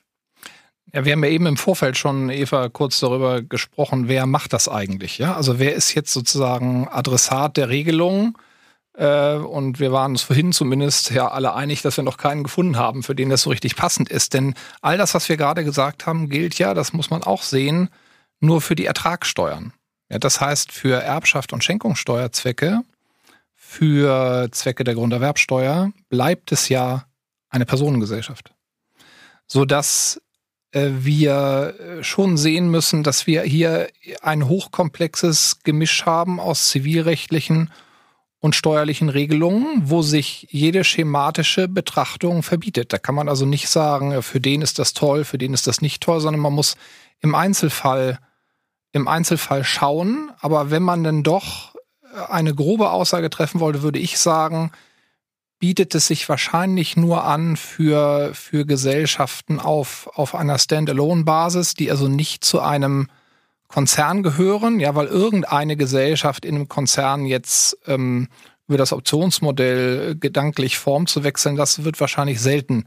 Ja, 0.92 1.04
wir 1.04 1.12
haben 1.12 1.24
ja 1.24 1.30
eben 1.30 1.46
im 1.46 1.56
Vorfeld 1.56 1.96
schon, 1.96 2.30
Eva, 2.30 2.68
kurz 2.68 3.00
darüber 3.00 3.42
gesprochen, 3.42 4.06
wer 4.06 4.26
macht 4.26 4.52
das 4.52 4.68
eigentlich? 4.68 5.18
Ja, 5.18 5.34
also 5.34 5.58
wer 5.58 5.74
ist 5.74 5.94
jetzt 5.94 6.12
sozusagen 6.12 6.86
Adressat 6.88 7.56
der 7.56 7.68
Regelung? 7.68 8.38
Äh, 8.96 9.36
und 9.36 9.80
wir 9.80 9.92
waren 9.92 10.12
uns 10.12 10.22
vorhin 10.22 10.52
zumindest 10.52 11.10
ja 11.10 11.28
alle 11.28 11.54
einig, 11.54 11.82
dass 11.82 11.96
wir 11.96 12.04
noch 12.04 12.16
keinen 12.16 12.44
gefunden 12.44 12.76
haben, 12.76 13.02
für 13.02 13.14
den 13.14 13.28
das 13.28 13.42
so 13.42 13.50
richtig 13.50 13.76
passend 13.76 14.08
ist. 14.08 14.34
Denn 14.34 14.54
all 14.80 14.96
das, 14.96 15.14
was 15.14 15.28
wir 15.28 15.36
gerade 15.36 15.64
gesagt 15.64 16.06
haben, 16.06 16.28
gilt 16.28 16.58
ja, 16.58 16.74
das 16.74 16.92
muss 16.92 17.10
man 17.10 17.22
auch 17.22 17.42
sehen, 17.42 17.88
nur 18.40 18.60
für 18.60 18.74
die 18.74 18.86
Ertragssteuern. 18.86 19.72
Ja, 20.10 20.18
das 20.18 20.40
heißt, 20.40 20.70
für 20.70 21.02
Erbschaft 21.02 21.52
und 21.52 21.64
Schenkungssteuerzwecke, 21.64 22.82
für 23.54 24.48
Zwecke 24.52 24.84
der 24.84 24.94
Grunderwerbsteuer 24.94 25.92
bleibt 26.08 26.52
es 26.52 26.68
ja 26.68 27.06
eine 27.48 27.66
Personengesellschaft. 27.66 28.52
Sodass 29.46 30.20
äh, 30.70 30.90
wir 30.98 31.74
schon 32.02 32.36
sehen 32.36 32.70
müssen, 32.70 33.02
dass 33.02 33.26
wir 33.26 33.42
hier 33.42 33.88
ein 34.22 34.46
hochkomplexes 34.46 35.58
Gemisch 35.64 36.06
haben 36.06 36.38
aus 36.38 36.68
zivilrechtlichen 36.68 37.70
und 38.44 38.54
steuerlichen 38.54 39.08
Regelungen, 39.08 39.88
wo 39.88 40.02
sich 40.02 40.48
jede 40.50 40.84
schematische 40.84 41.66
Betrachtung 41.66 42.42
verbietet. 42.42 42.92
Da 42.92 42.98
kann 42.98 43.14
man 43.14 43.30
also 43.30 43.46
nicht 43.46 43.70
sagen, 43.70 44.22
für 44.22 44.38
den 44.38 44.60
ist 44.60 44.78
das 44.78 44.92
toll, 44.92 45.24
für 45.24 45.38
den 45.38 45.54
ist 45.54 45.66
das 45.66 45.80
nicht 45.80 46.02
toll, 46.02 46.20
sondern 46.20 46.42
man 46.42 46.52
muss 46.52 46.76
im 47.22 47.34
Einzelfall, 47.34 48.18
im 48.92 49.08
Einzelfall 49.08 49.64
schauen. 49.64 50.30
Aber 50.40 50.70
wenn 50.70 50.82
man 50.82 51.04
denn 51.04 51.22
doch 51.22 51.74
eine 52.28 52.54
grobe 52.54 52.90
Aussage 52.90 53.30
treffen 53.30 53.60
wollte, 53.60 53.80
würde 53.80 53.98
ich 53.98 54.18
sagen, 54.18 54.72
bietet 55.58 55.94
es 55.94 56.08
sich 56.08 56.28
wahrscheinlich 56.28 56.98
nur 56.98 57.24
an 57.24 57.56
für, 57.56 58.34
für 58.34 58.66
Gesellschaften 58.66 59.58
auf, 59.58 60.10
auf 60.16 60.34
einer 60.34 60.58
Standalone-Basis, 60.58 61.72
die 61.72 61.90
also 61.90 62.08
nicht 62.08 62.44
zu 62.44 62.60
einem 62.60 63.08
Konzern 63.74 64.22
gehören, 64.22 64.78
ja, 64.78 64.94
weil 64.94 65.08
irgendeine 65.08 65.76
Gesellschaft 65.76 66.44
in 66.44 66.54
einem 66.54 66.68
Konzern 66.68 67.26
jetzt 67.26 67.76
ähm, 67.88 68.28
über 68.68 68.78
das 68.78 68.92
Optionsmodell 68.92 70.14
gedanklich 70.14 70.78
Form 70.78 71.08
zu 71.08 71.24
wechseln, 71.24 71.56
das 71.56 71.82
wird 71.82 71.98
wahrscheinlich 71.98 72.40
selten 72.40 72.86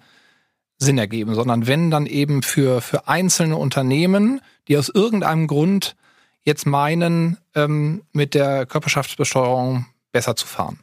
Sinn 0.77 0.97
ergeben, 0.97 1.35
sondern 1.35 1.67
wenn 1.67 1.91
dann 1.91 2.05
eben 2.05 2.41
für, 2.41 2.79
für 2.79 3.09
einzelne 3.09 3.57
Unternehmen, 3.57 4.39
die 4.69 4.77
aus 4.77 4.87
irgendeinem 4.87 5.47
Grund 5.47 5.97
jetzt 6.43 6.65
meinen, 6.65 7.35
ähm, 7.53 8.03
mit 8.13 8.33
der 8.33 8.65
Körperschaftsbesteuerung 8.65 9.87
besser 10.13 10.37
zu 10.37 10.47
fahren. 10.47 10.79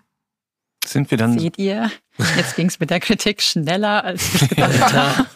Sind 0.87 1.11
wir 1.11 1.19
dann. 1.19 1.39
Seht 1.39 1.59
ihr? 1.59 1.91
Jetzt 2.37 2.55
ging 2.57 2.67
es 2.67 2.79
mit 2.79 2.91
der 2.91 3.01
Kritik 3.01 3.43
schneller, 3.43 4.05
als 4.05 4.35
ich 4.35 4.49
gedacht 4.49 4.93
habe. 4.93 5.27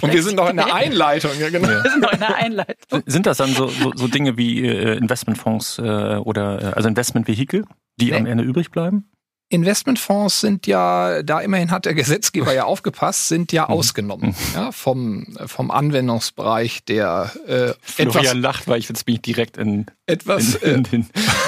Und 0.00 0.12
wir 0.12 0.22
sind 0.22 0.36
noch 0.36 0.48
in 0.48 0.56
der 0.56 0.72
Einleitung, 0.72 1.32
ja 1.38 1.50
genau. 1.50 1.68
Wir 1.68 1.90
sind 1.90 2.02
noch 2.02 2.12
in 2.12 2.20
der 2.20 2.36
Einleitung. 2.36 3.02
Sind 3.06 3.26
das 3.26 3.38
dann 3.38 3.52
so, 3.52 3.68
so, 3.68 3.92
so 3.94 4.06
Dinge 4.06 4.36
wie 4.36 4.64
äh, 4.64 4.96
Investmentfonds 4.96 5.78
äh, 5.78 5.82
oder 5.82 6.62
äh, 6.62 6.72
also 6.74 6.88
Investmentvehikel, 6.88 7.64
die 7.96 8.10
nee. 8.10 8.16
am 8.16 8.26
Ende 8.26 8.44
übrig 8.44 8.70
bleiben? 8.70 9.10
Investmentfonds 9.50 10.40
sind 10.40 10.68
ja, 10.68 11.24
da 11.24 11.40
immerhin 11.40 11.72
hat 11.72 11.84
der 11.84 11.94
Gesetzgeber 11.94 12.54
ja 12.54 12.64
aufgepasst, 12.64 13.26
sind 13.26 13.50
ja 13.52 13.64
mhm. 13.64 13.74
ausgenommen 13.74 14.28
mhm. 14.28 14.54
ja, 14.54 14.72
vom, 14.72 15.36
vom 15.46 15.72
Anwendungsbereich 15.72 16.84
der 16.84 17.32
äh, 17.46 17.74
Florian 17.82 18.24
etwas, 18.24 18.34
lacht, 18.34 18.68
weil 18.68 18.78
ich 18.78 18.88
jetzt 18.88 19.04
bin 19.04 19.16
ich 19.16 19.22
direkt 19.22 19.56
in, 19.56 19.86
etwas, 20.06 20.54
in, 20.54 20.70
in, 20.70 20.84
in, 20.92 21.06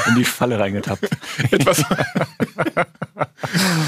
in 0.09 0.15
die 0.17 0.25
Falle 0.25 0.59
reingetappt. 0.59 1.09
etwas, 1.53 1.85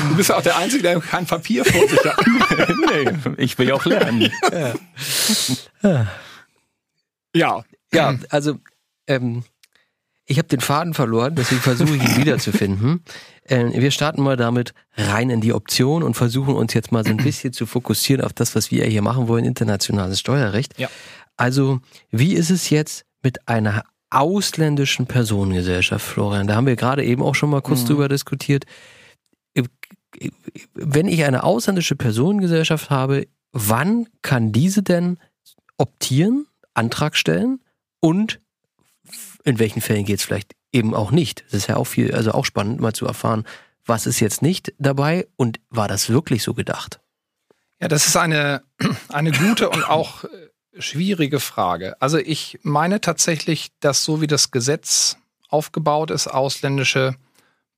du 0.08 0.16
bist 0.16 0.28
ja 0.28 0.36
auch 0.36 0.42
der 0.42 0.58
Einzige, 0.58 0.84
der 0.84 1.00
kein 1.00 1.26
Papier 1.26 1.64
vor 1.64 1.88
sich 1.88 2.04
hat. 2.04 2.24
nee, 3.34 3.34
ich 3.42 3.58
will 3.58 3.68
ja 3.68 3.74
auch 3.74 3.84
lernen. 3.84 4.30
Ja. 5.82 6.06
Ja, 7.34 7.64
ja 7.92 8.14
also 8.30 8.60
ähm, 9.08 9.42
ich 10.26 10.38
habe 10.38 10.48
den 10.48 10.60
Faden 10.60 10.94
verloren, 10.94 11.34
deswegen 11.34 11.60
versuche 11.60 11.96
ich 11.96 12.02
ihn 12.02 12.16
wiederzufinden. 12.16 13.02
Äh, 13.44 13.80
wir 13.80 13.90
starten 13.90 14.22
mal 14.22 14.36
damit 14.36 14.72
rein 14.96 15.28
in 15.30 15.40
die 15.40 15.52
Option 15.52 16.02
und 16.02 16.14
versuchen 16.14 16.54
uns 16.54 16.72
jetzt 16.72 16.92
mal 16.92 17.04
so 17.04 17.10
ein 17.10 17.18
bisschen 17.18 17.52
zu 17.52 17.66
fokussieren 17.66 18.24
auf 18.24 18.32
das, 18.32 18.54
was 18.54 18.70
wir 18.70 18.84
hier 18.86 19.02
machen 19.02 19.28
wollen, 19.28 19.44
internationales 19.44 20.20
Steuerrecht. 20.20 20.78
Ja. 20.78 20.88
Also, 21.36 21.80
wie 22.10 22.32
ist 22.34 22.50
es 22.50 22.70
jetzt 22.70 23.04
mit 23.22 23.48
einer 23.48 23.84
ausländischen 24.08 25.06
Personengesellschaft, 25.06 26.06
Florian? 26.06 26.46
Da 26.46 26.54
haben 26.54 26.66
wir 26.66 26.76
gerade 26.76 27.04
eben 27.04 27.22
auch 27.22 27.34
schon 27.34 27.50
mal 27.50 27.62
kurz 27.62 27.82
mhm. 27.82 27.88
drüber 27.88 28.08
diskutiert. 28.08 28.64
Wenn 30.74 31.08
ich 31.08 31.24
eine 31.24 31.42
ausländische 31.42 31.96
Personengesellschaft 31.96 32.88
habe, 32.88 33.26
wann 33.52 34.08
kann 34.22 34.52
diese 34.52 34.82
denn 34.82 35.18
optieren, 35.76 36.46
Antrag 36.72 37.16
stellen 37.16 37.60
und 38.00 38.40
in 39.44 39.58
welchen 39.58 39.80
Fällen 39.80 40.04
geht 40.04 40.18
es 40.18 40.24
vielleicht 40.24 40.54
eben 40.72 40.94
auch 40.94 41.10
nicht. 41.10 41.44
Das 41.46 41.54
ist 41.54 41.68
ja 41.68 41.76
auch 41.76 41.86
viel, 41.86 42.14
also 42.14 42.32
auch 42.32 42.44
spannend 42.44 42.80
mal 42.80 42.94
zu 42.94 43.06
erfahren, 43.06 43.44
was 43.86 44.06
ist 44.06 44.20
jetzt 44.20 44.42
nicht 44.42 44.72
dabei 44.78 45.26
und 45.36 45.60
war 45.70 45.88
das 45.88 46.08
wirklich 46.08 46.42
so 46.42 46.54
gedacht? 46.54 47.00
Ja, 47.80 47.88
das 47.88 48.06
ist 48.06 48.16
eine, 48.16 48.62
eine 49.08 49.30
gute 49.30 49.68
und 49.68 49.84
auch 49.84 50.24
äh, 50.24 50.28
schwierige 50.78 51.38
Frage. 51.38 52.00
Also 52.00 52.18
ich 52.18 52.58
meine 52.62 53.00
tatsächlich, 53.00 53.70
dass 53.80 54.04
so 54.04 54.20
wie 54.20 54.26
das 54.26 54.50
Gesetz 54.50 55.18
aufgebaut 55.48 56.10
ist, 56.10 56.26
ausländische 56.26 57.14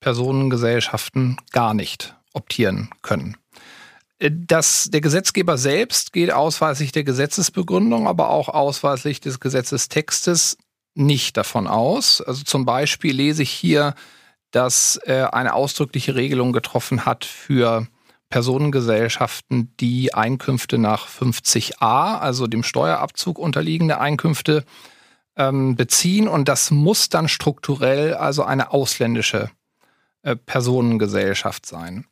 Personengesellschaften 0.00 1.38
gar 1.50 1.74
nicht 1.74 2.14
optieren 2.32 2.90
können. 3.02 3.36
Äh, 4.18 4.30
dass 4.32 4.88
der 4.90 5.00
Gesetzgeber 5.00 5.58
selbst 5.58 6.12
geht 6.12 6.32
ausweislich 6.32 6.92
der 6.92 7.04
Gesetzesbegründung, 7.04 8.06
aber 8.06 8.30
auch 8.30 8.48
ausweislich 8.48 9.20
des 9.20 9.40
Gesetzestextes 9.40 10.56
nicht 10.96 11.36
davon 11.36 11.66
aus. 11.66 12.20
Also 12.20 12.44
zum 12.44 12.64
Beispiel 12.64 13.14
lese 13.14 13.42
ich 13.42 13.50
hier, 13.50 13.94
dass 14.50 14.96
er 14.96 15.34
eine 15.34 15.54
ausdrückliche 15.54 16.14
Regelung 16.14 16.52
getroffen 16.52 17.04
hat 17.04 17.24
für 17.24 17.86
Personengesellschaften, 18.30 19.72
die 19.78 20.14
Einkünfte 20.14 20.78
nach 20.78 21.08
50a, 21.08 22.18
also 22.18 22.46
dem 22.46 22.62
Steuerabzug 22.62 23.38
unterliegende 23.38 24.00
Einkünfte, 24.00 24.64
ähm, 25.36 25.76
beziehen. 25.76 26.26
Und 26.26 26.48
das 26.48 26.70
muss 26.70 27.08
dann 27.08 27.28
strukturell 27.28 28.14
also 28.14 28.42
eine 28.42 28.72
ausländische 28.72 29.50
äh, 30.22 30.34
Personengesellschaft 30.34 31.66
sein. 31.66 32.06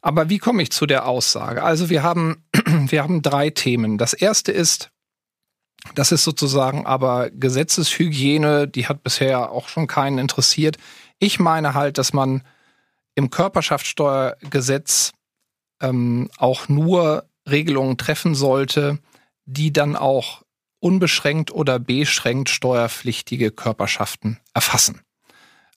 Aber 0.00 0.30
wie 0.30 0.38
komme 0.38 0.62
ich 0.62 0.70
zu 0.70 0.86
der 0.86 1.06
Aussage? 1.06 1.62
Also 1.62 1.90
wir 1.90 2.02
haben, 2.02 2.44
wir 2.66 3.02
haben 3.02 3.20
drei 3.20 3.50
Themen. 3.50 3.98
Das 3.98 4.14
erste 4.14 4.52
ist, 4.52 4.90
das 5.94 6.12
ist 6.12 6.24
sozusagen 6.24 6.86
aber 6.86 7.30
Gesetzeshygiene, 7.30 8.68
die 8.68 8.86
hat 8.88 9.02
bisher 9.02 9.50
auch 9.50 9.68
schon 9.68 9.86
keinen 9.86 10.18
interessiert. 10.18 10.76
Ich 11.18 11.38
meine 11.38 11.74
halt, 11.74 11.98
dass 11.98 12.12
man 12.12 12.42
im 13.14 13.30
Körperschaftssteuergesetz 13.30 15.12
ähm, 15.80 16.30
auch 16.38 16.68
nur 16.68 17.24
Regelungen 17.48 17.96
treffen 17.96 18.34
sollte, 18.34 18.98
die 19.44 19.72
dann 19.72 19.96
auch 19.96 20.42
unbeschränkt 20.80 21.50
oder 21.50 21.78
beschränkt 21.78 22.50
steuerpflichtige 22.50 23.50
Körperschaften 23.50 24.38
erfassen. 24.54 25.00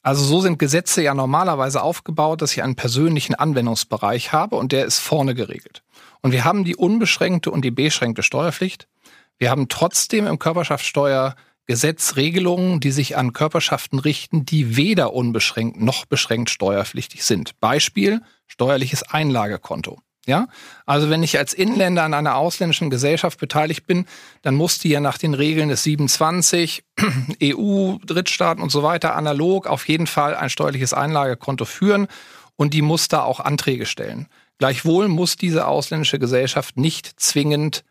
Also 0.03 0.23
so 0.23 0.41
sind 0.41 0.57
Gesetze 0.57 1.03
ja 1.03 1.13
normalerweise 1.13 1.81
aufgebaut, 1.81 2.41
dass 2.41 2.53
ich 2.53 2.63
einen 2.63 2.75
persönlichen 2.75 3.35
Anwendungsbereich 3.35 4.33
habe 4.33 4.55
und 4.55 4.71
der 4.71 4.85
ist 4.85 4.99
vorne 4.99 5.35
geregelt. 5.35 5.83
Und 6.21 6.31
wir 6.31 6.43
haben 6.43 6.63
die 6.63 6.75
unbeschränkte 6.75 7.51
und 7.51 7.63
die 7.63 7.71
beschränkte 7.71 8.23
Steuerpflicht. 8.23 8.87
Wir 9.37 9.49
haben 9.49 9.67
trotzdem 9.67 10.27
im 10.27 10.39
Körperschaftssteuergesetz 10.39 12.15
Regelungen, 12.15 12.79
die 12.79 12.91
sich 12.91 13.17
an 13.17 13.33
Körperschaften 13.33 13.99
richten, 13.99 14.45
die 14.45 14.75
weder 14.75 15.13
unbeschränkt 15.13 15.79
noch 15.79 16.05
beschränkt 16.05 16.49
steuerpflichtig 16.49 17.23
sind. 17.23 17.59
Beispiel 17.59 18.21
steuerliches 18.47 19.03
Einlagekonto. 19.03 19.99
Ja, 20.27 20.47
also 20.85 21.09
wenn 21.09 21.23
ich 21.23 21.39
als 21.39 21.53
Inländer 21.53 22.03
an 22.03 22.13
einer 22.13 22.35
ausländischen 22.35 22.91
Gesellschaft 22.91 23.39
beteiligt 23.39 23.87
bin, 23.87 24.05
dann 24.43 24.53
muss 24.53 24.77
die 24.77 24.89
ja 24.89 24.99
nach 24.99 25.17
den 25.17 25.33
Regeln 25.33 25.69
des 25.69 25.81
27 25.81 26.83
EU, 27.43 27.95
Drittstaaten 28.05 28.61
und 28.61 28.69
so 28.69 28.83
weiter 28.83 29.15
analog 29.15 29.65
auf 29.65 29.87
jeden 29.87 30.05
Fall 30.05 30.35
ein 30.35 30.51
steuerliches 30.51 30.93
Einlagekonto 30.93 31.65
führen 31.65 32.07
und 32.55 32.75
die 32.75 32.83
muss 32.83 33.07
da 33.07 33.23
auch 33.23 33.39
Anträge 33.39 33.87
stellen. 33.87 34.27
Gleichwohl 34.59 35.07
muss 35.07 35.37
diese 35.37 35.65
ausländische 35.65 36.19
Gesellschaft 36.19 36.77
nicht 36.77 37.19
zwingend 37.19 37.83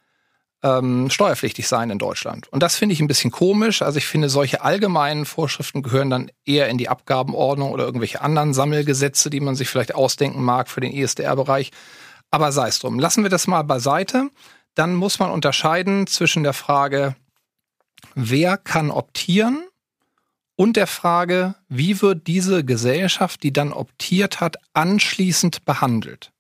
ähm, 0.62 1.08
steuerpflichtig 1.10 1.68
sein 1.68 1.90
in 1.90 1.98
Deutschland. 1.98 2.48
Und 2.48 2.62
das 2.62 2.76
finde 2.76 2.92
ich 2.92 3.00
ein 3.00 3.06
bisschen 3.06 3.30
komisch. 3.30 3.82
Also 3.82 3.98
ich 3.98 4.06
finde, 4.06 4.28
solche 4.28 4.62
allgemeinen 4.62 5.24
Vorschriften 5.24 5.82
gehören 5.82 6.10
dann 6.10 6.30
eher 6.44 6.68
in 6.68 6.78
die 6.78 6.88
Abgabenordnung 6.88 7.70
oder 7.70 7.84
irgendwelche 7.84 8.20
anderen 8.20 8.52
Sammelgesetze, 8.52 9.30
die 9.30 9.40
man 9.40 9.56
sich 9.56 9.68
vielleicht 9.68 9.94
ausdenken 9.94 10.42
mag 10.42 10.68
für 10.68 10.80
den 10.80 10.92
ISDR-Bereich. 10.92 11.70
Aber 12.30 12.52
sei 12.52 12.68
es 12.68 12.78
drum. 12.78 12.98
Lassen 12.98 13.22
wir 13.22 13.30
das 13.30 13.46
mal 13.46 13.62
beiseite. 13.62 14.30
Dann 14.74 14.94
muss 14.94 15.18
man 15.18 15.30
unterscheiden 15.30 16.06
zwischen 16.06 16.42
der 16.42 16.52
Frage, 16.52 17.16
wer 18.14 18.56
kann 18.56 18.90
optieren 18.90 19.64
und 20.56 20.76
der 20.76 20.86
Frage, 20.86 21.54
wie 21.68 22.02
wird 22.02 22.26
diese 22.26 22.64
Gesellschaft, 22.64 23.42
die 23.42 23.52
dann 23.52 23.72
optiert 23.72 24.40
hat, 24.40 24.56
anschließend 24.74 25.64
behandelt. 25.64 26.32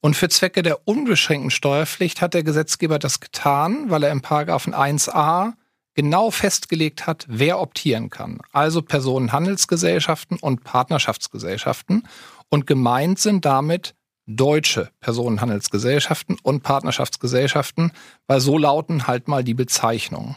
Und 0.00 0.14
für 0.14 0.28
Zwecke 0.28 0.62
der 0.62 0.86
unbeschränkten 0.86 1.50
Steuerpflicht 1.50 2.20
hat 2.20 2.34
der 2.34 2.42
Gesetzgeber 2.42 2.98
das 2.98 3.20
getan, 3.20 3.90
weil 3.90 4.02
er 4.02 4.12
im 4.12 4.22
Paragraphen 4.22 4.74
1a 4.74 5.54
genau 5.94 6.30
festgelegt 6.30 7.06
hat, 7.06 7.24
wer 7.28 7.58
optieren 7.58 8.10
kann. 8.10 8.38
Also 8.52 8.82
Personenhandelsgesellschaften 8.82 10.38
und 10.38 10.62
Partnerschaftsgesellschaften. 10.62 12.06
Und 12.50 12.66
gemeint 12.66 13.18
sind 13.18 13.44
damit 13.44 13.94
deutsche 14.26 14.90
Personenhandelsgesellschaften 15.00 16.36
und 16.42 16.62
Partnerschaftsgesellschaften, 16.62 17.92
weil 18.26 18.40
so 18.40 18.58
lauten 18.58 19.06
halt 19.06 19.28
mal 19.28 19.42
die 19.42 19.54
Bezeichnungen. 19.54 20.36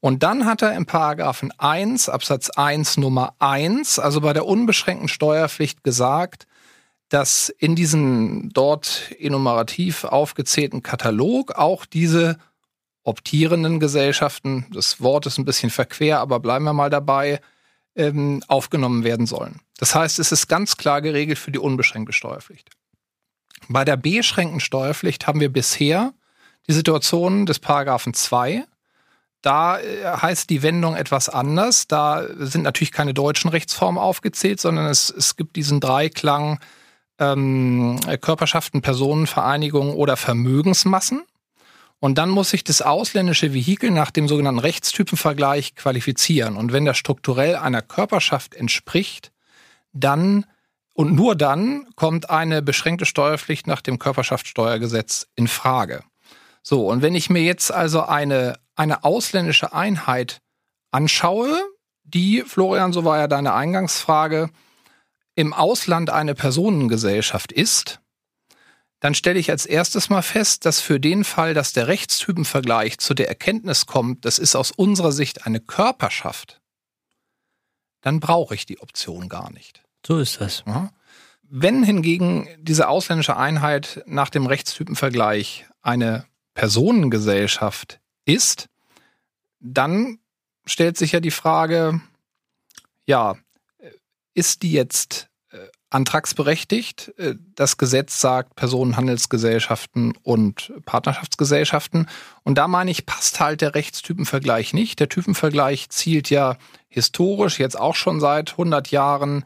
Und 0.00 0.22
dann 0.22 0.46
hat 0.46 0.62
er 0.62 0.74
im 0.74 0.86
Paragraphen 0.86 1.52
1 1.58 2.08
Absatz 2.08 2.50
1 2.50 2.96
Nummer 2.98 3.34
1, 3.38 3.98
also 3.98 4.20
bei 4.20 4.32
der 4.32 4.46
unbeschränkten 4.46 5.08
Steuerpflicht 5.08 5.82
gesagt, 5.82 6.46
dass 7.08 7.48
in 7.48 7.76
diesem 7.76 8.50
dort 8.52 9.12
enumerativ 9.18 10.04
aufgezählten 10.04 10.82
Katalog 10.82 11.52
auch 11.52 11.86
diese 11.86 12.38
optierenden 13.04 13.78
Gesellschaften, 13.78 14.66
das 14.72 15.00
Wort 15.00 15.26
ist 15.26 15.38
ein 15.38 15.44
bisschen 15.44 15.70
verquer, 15.70 16.18
aber 16.18 16.40
bleiben 16.40 16.64
wir 16.64 16.72
mal 16.72 16.90
dabei, 16.90 17.40
ähm, 17.94 18.42
aufgenommen 18.48 19.04
werden 19.04 19.26
sollen. 19.26 19.60
Das 19.78 19.94
heißt, 19.94 20.18
es 20.18 20.32
ist 20.32 20.48
ganz 20.48 20.76
klar 20.76 21.00
geregelt 21.00 21.38
für 21.38 21.52
die 21.52 21.58
unbeschränkte 21.58 22.12
Steuerpflicht. 22.12 22.70
Bei 23.68 23.84
der 23.84 23.96
beschränkten 23.96 24.60
Steuerpflicht 24.60 25.26
haben 25.26 25.40
wir 25.40 25.52
bisher 25.52 26.12
die 26.68 26.72
Situation 26.72 27.46
des 27.46 27.58
Paragraphen 27.58 28.12
2. 28.12 28.64
Da 29.40 29.78
äh, 29.78 30.04
heißt 30.04 30.50
die 30.50 30.62
Wendung 30.62 30.96
etwas 30.96 31.28
anders. 31.28 31.86
Da 31.86 32.26
sind 32.38 32.62
natürlich 32.62 32.92
keine 32.92 33.14
deutschen 33.14 33.50
Rechtsformen 33.50 34.00
aufgezählt, 34.00 34.60
sondern 34.60 34.86
es, 34.86 35.10
es 35.10 35.36
gibt 35.36 35.56
diesen 35.56 35.80
Dreiklang 35.80 36.58
ähm, 37.18 37.98
Körperschaften, 38.20 38.82
Personenvereinigungen 38.82 39.94
oder 39.94 40.16
Vermögensmassen. 40.16 41.22
Und 41.98 42.18
dann 42.18 42.28
muss 42.28 42.50
sich 42.50 42.62
das 42.62 42.82
ausländische 42.82 43.54
Vehikel 43.54 43.90
nach 43.90 44.10
dem 44.10 44.28
sogenannten 44.28 44.60
Rechtstypenvergleich 44.60 45.74
qualifizieren. 45.74 46.56
Und 46.56 46.72
wenn 46.72 46.84
der 46.84 46.94
strukturell 46.94 47.56
einer 47.56 47.82
Körperschaft 47.82 48.54
entspricht, 48.54 49.32
dann 49.92 50.44
und 50.96 51.14
nur 51.14 51.36
dann 51.36 51.86
kommt 51.94 52.30
eine 52.30 52.62
beschränkte 52.62 53.04
Steuerpflicht 53.04 53.66
nach 53.66 53.82
dem 53.82 53.98
Körperschaftssteuergesetz 53.98 55.26
in 55.34 55.46
Frage. 55.46 56.02
So, 56.62 56.88
und 56.88 57.02
wenn 57.02 57.14
ich 57.14 57.28
mir 57.28 57.42
jetzt 57.42 57.70
also 57.70 58.02
eine, 58.02 58.58
eine 58.76 59.04
ausländische 59.04 59.74
Einheit 59.74 60.40
anschaue, 60.90 61.54
die, 62.02 62.42
Florian, 62.46 62.94
so 62.94 63.04
war 63.04 63.18
ja 63.18 63.28
deine 63.28 63.52
Eingangsfrage, 63.52 64.48
im 65.36 65.52
Ausland 65.52 66.10
eine 66.10 66.34
Personengesellschaft 66.34 67.52
ist, 67.52 68.00
dann 69.00 69.14
stelle 69.14 69.38
ich 69.38 69.50
als 69.50 69.66
erstes 69.66 70.08
mal 70.08 70.22
fest, 70.22 70.64
dass 70.64 70.80
für 70.80 70.98
den 70.98 71.22
Fall, 71.22 71.54
dass 71.54 71.72
der 71.72 71.86
Rechtstypenvergleich 71.86 72.98
zu 72.98 73.14
der 73.14 73.28
Erkenntnis 73.28 73.86
kommt, 73.86 74.24
das 74.24 74.38
ist 74.38 74.56
aus 74.56 74.72
unserer 74.72 75.12
Sicht 75.12 75.46
eine 75.46 75.60
Körperschaft, 75.60 76.60
dann 78.00 78.18
brauche 78.18 78.54
ich 78.54 78.66
die 78.66 78.80
Option 78.80 79.28
gar 79.28 79.52
nicht. 79.52 79.82
So 80.04 80.18
ist 80.18 80.40
das. 80.40 80.64
Wenn 81.42 81.84
hingegen 81.84 82.48
diese 82.58 82.88
ausländische 82.88 83.36
Einheit 83.36 84.02
nach 84.06 84.30
dem 84.30 84.46
Rechtstypenvergleich 84.46 85.66
eine 85.82 86.24
Personengesellschaft 86.54 88.00
ist, 88.24 88.68
dann 89.60 90.18
stellt 90.64 90.96
sich 90.96 91.12
ja 91.12 91.20
die 91.20 91.30
Frage, 91.30 92.00
ja, 93.04 93.36
ist 94.36 94.62
die 94.62 94.72
jetzt 94.72 95.28
äh, 95.50 95.56
antragsberechtigt? 95.90 97.14
Äh, 97.16 97.34
das 97.54 97.78
Gesetz 97.78 98.20
sagt 98.20 98.54
Personenhandelsgesellschaften 98.54 100.14
und 100.22 100.72
Partnerschaftsgesellschaften. 100.84 102.06
Und 102.44 102.58
da 102.58 102.68
meine 102.68 102.90
ich, 102.90 103.06
passt 103.06 103.40
halt 103.40 103.62
der 103.62 103.74
Rechtstypenvergleich 103.74 104.74
nicht. 104.74 105.00
Der 105.00 105.08
Typenvergleich 105.08 105.88
zielt 105.88 106.30
ja 106.30 106.56
historisch 106.88 107.58
jetzt 107.58 107.80
auch 107.80 107.94
schon 107.94 108.20
seit 108.20 108.52
100 108.52 108.90
Jahren 108.90 109.44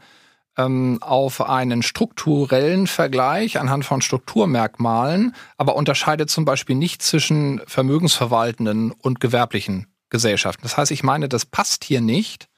ähm, 0.57 0.97
auf 1.01 1.41
einen 1.41 1.83
strukturellen 1.83 2.87
Vergleich 2.87 3.57
anhand 3.57 3.85
von 3.85 4.01
Strukturmerkmalen, 4.01 5.33
aber 5.57 5.77
unterscheidet 5.77 6.29
zum 6.29 6.43
Beispiel 6.43 6.75
nicht 6.75 7.01
zwischen 7.01 7.61
vermögensverwaltenden 7.65 8.91
und 8.91 9.21
gewerblichen 9.21 9.87
Gesellschaften. 10.09 10.63
Das 10.63 10.75
heißt, 10.75 10.91
ich 10.91 11.03
meine, 11.03 11.29
das 11.29 11.45
passt 11.45 11.85
hier 11.85 12.01
nicht. 12.01 12.49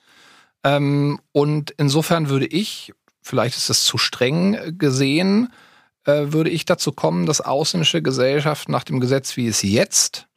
Ähm, 0.64 1.20
und 1.32 1.72
insofern 1.78 2.30
würde 2.30 2.46
ich, 2.46 2.94
vielleicht 3.22 3.58
ist 3.58 3.70
es 3.70 3.84
zu 3.84 3.98
streng 3.98 4.78
gesehen, 4.78 5.52
äh, 6.06 6.32
würde 6.32 6.50
ich 6.50 6.66
dazu 6.66 6.92
kommen, 6.92 7.26
dass 7.26 7.42
ausländische 7.42 8.02
Gesellschaften 8.02 8.72
nach 8.72 8.84
dem 8.84 9.00
Gesetz, 9.00 9.38
wie 9.38 9.48
es 9.48 9.62
jetzt 9.62 10.28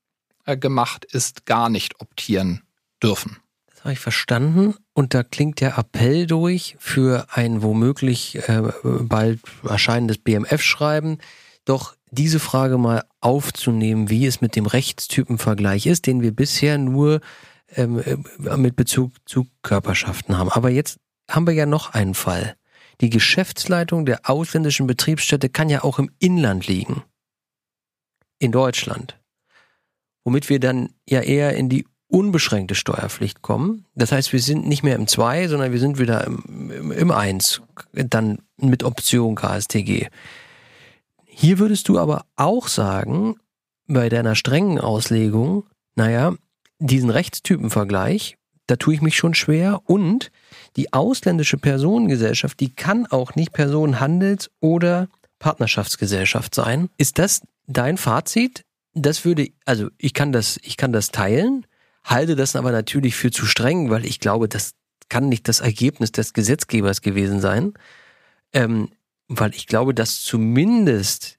äh, 0.44 0.56
gemacht 0.56 1.04
ist, 1.04 1.46
gar 1.46 1.68
nicht 1.68 2.00
optieren 2.00 2.62
dürfen. 3.02 3.38
Das 3.66 3.84
habe 3.84 3.92
ich 3.92 3.98
verstanden. 3.98 4.74
Und 4.94 5.14
da 5.14 5.22
klingt 5.22 5.60
der 5.60 5.78
Appell 5.78 6.26
durch 6.26 6.76
für 6.78 7.26
ein 7.30 7.62
womöglich 7.62 8.36
äh, 8.48 8.62
bald 8.82 9.40
erscheinendes 9.68 10.18
BMF-Schreiben, 10.18 11.18
doch 11.64 11.94
diese 12.10 12.38
Frage 12.38 12.78
mal 12.78 13.04
aufzunehmen, 13.20 14.08
wie 14.08 14.26
es 14.26 14.40
mit 14.40 14.56
dem 14.56 14.66
Rechtstypenvergleich 14.66 15.86
ist, 15.86 16.06
den 16.06 16.22
wir 16.22 16.30
bisher 16.30 16.78
nur 16.78 17.20
ähm, 17.74 17.98
äh, 17.98 18.56
mit 18.56 18.76
Bezug 18.76 19.12
zu 19.26 19.46
Körperschaften 19.62 20.36
haben. 20.38 20.50
Aber 20.50 20.70
jetzt 20.70 20.98
haben 21.30 21.46
wir 21.46 21.54
ja 21.54 21.66
noch 21.66 21.94
einen 21.94 22.14
Fall. 22.14 22.56
Die 23.00 23.10
Geschäftsleitung 23.10 24.06
der 24.06 24.28
ausländischen 24.28 24.86
Betriebsstätte 24.86 25.48
kann 25.48 25.68
ja 25.68 25.84
auch 25.84 25.98
im 25.98 26.10
Inland 26.18 26.66
liegen. 26.66 27.02
In 28.38 28.52
Deutschland. 28.52 29.18
Womit 30.24 30.48
wir 30.48 30.60
dann 30.60 30.90
ja 31.08 31.20
eher 31.20 31.56
in 31.56 31.68
die 31.68 31.86
unbeschränkte 32.08 32.74
Steuerpflicht 32.74 33.42
kommen. 33.42 33.84
Das 33.94 34.12
heißt, 34.12 34.32
wir 34.32 34.40
sind 34.40 34.66
nicht 34.66 34.82
mehr 34.82 34.96
im 34.96 35.06
2, 35.06 35.48
sondern 35.48 35.72
wir 35.72 35.80
sind 35.80 35.98
wieder 35.98 36.24
im, 36.24 36.70
im, 36.70 36.92
im 36.92 37.10
1, 37.10 37.62
dann 37.92 38.38
mit 38.56 38.84
Option 38.84 39.34
KSTG. 39.34 40.08
Hier 41.24 41.58
würdest 41.58 41.88
du 41.88 41.98
aber 41.98 42.24
auch 42.36 42.68
sagen, 42.68 43.36
bei 43.86 44.08
deiner 44.08 44.34
strengen 44.34 44.80
Auslegung, 44.80 45.64
naja, 45.94 46.34
diesen 46.78 47.10
Rechtstypenvergleich, 47.10 48.36
da 48.66 48.76
tue 48.76 48.94
ich 48.94 49.02
mich 49.02 49.16
schon 49.16 49.34
schwer 49.34 49.80
und 49.84 50.30
die 50.76 50.92
ausländische 50.92 51.56
Personengesellschaft, 51.56 52.58
die 52.60 52.74
kann 52.74 53.06
auch 53.06 53.34
nicht 53.34 53.54
Personenhandels- 53.54 54.50
oder 54.60 55.08
Partnerschaftsgesellschaft 55.38 56.54
sein. 56.54 56.88
Ist 56.96 57.18
das 57.18 57.42
dein 57.66 57.96
Fazit? 57.96 58.62
Das 58.94 59.24
würde, 59.24 59.50
also 59.64 59.88
ich 59.98 60.14
kann 60.14 60.32
das, 60.32 60.58
ich 60.62 60.76
kann 60.76 60.92
das 60.92 61.10
teilen 61.10 61.66
halte 62.06 62.36
das 62.36 62.56
aber 62.56 62.72
natürlich 62.72 63.16
für 63.16 63.30
zu 63.30 63.44
streng, 63.44 63.90
weil 63.90 64.06
ich 64.06 64.20
glaube, 64.20 64.48
das 64.48 64.72
kann 65.08 65.28
nicht 65.28 65.48
das 65.48 65.60
Ergebnis 65.60 66.12
des 66.12 66.32
Gesetzgebers 66.32 67.02
gewesen 67.02 67.40
sein. 67.40 67.74
Ähm, 68.52 68.90
weil 69.28 69.54
ich 69.54 69.66
glaube, 69.66 69.92
dass 69.92 70.22
zumindest 70.22 71.38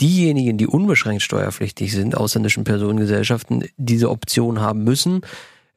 diejenigen, 0.00 0.58
die 0.58 0.66
unbeschränkt 0.66 1.22
steuerpflichtig 1.22 1.92
sind, 1.92 2.16
ausländischen 2.16 2.64
Personengesellschaften, 2.64 3.64
diese 3.76 4.10
Option 4.10 4.60
haben 4.60 4.84
müssen. 4.84 5.22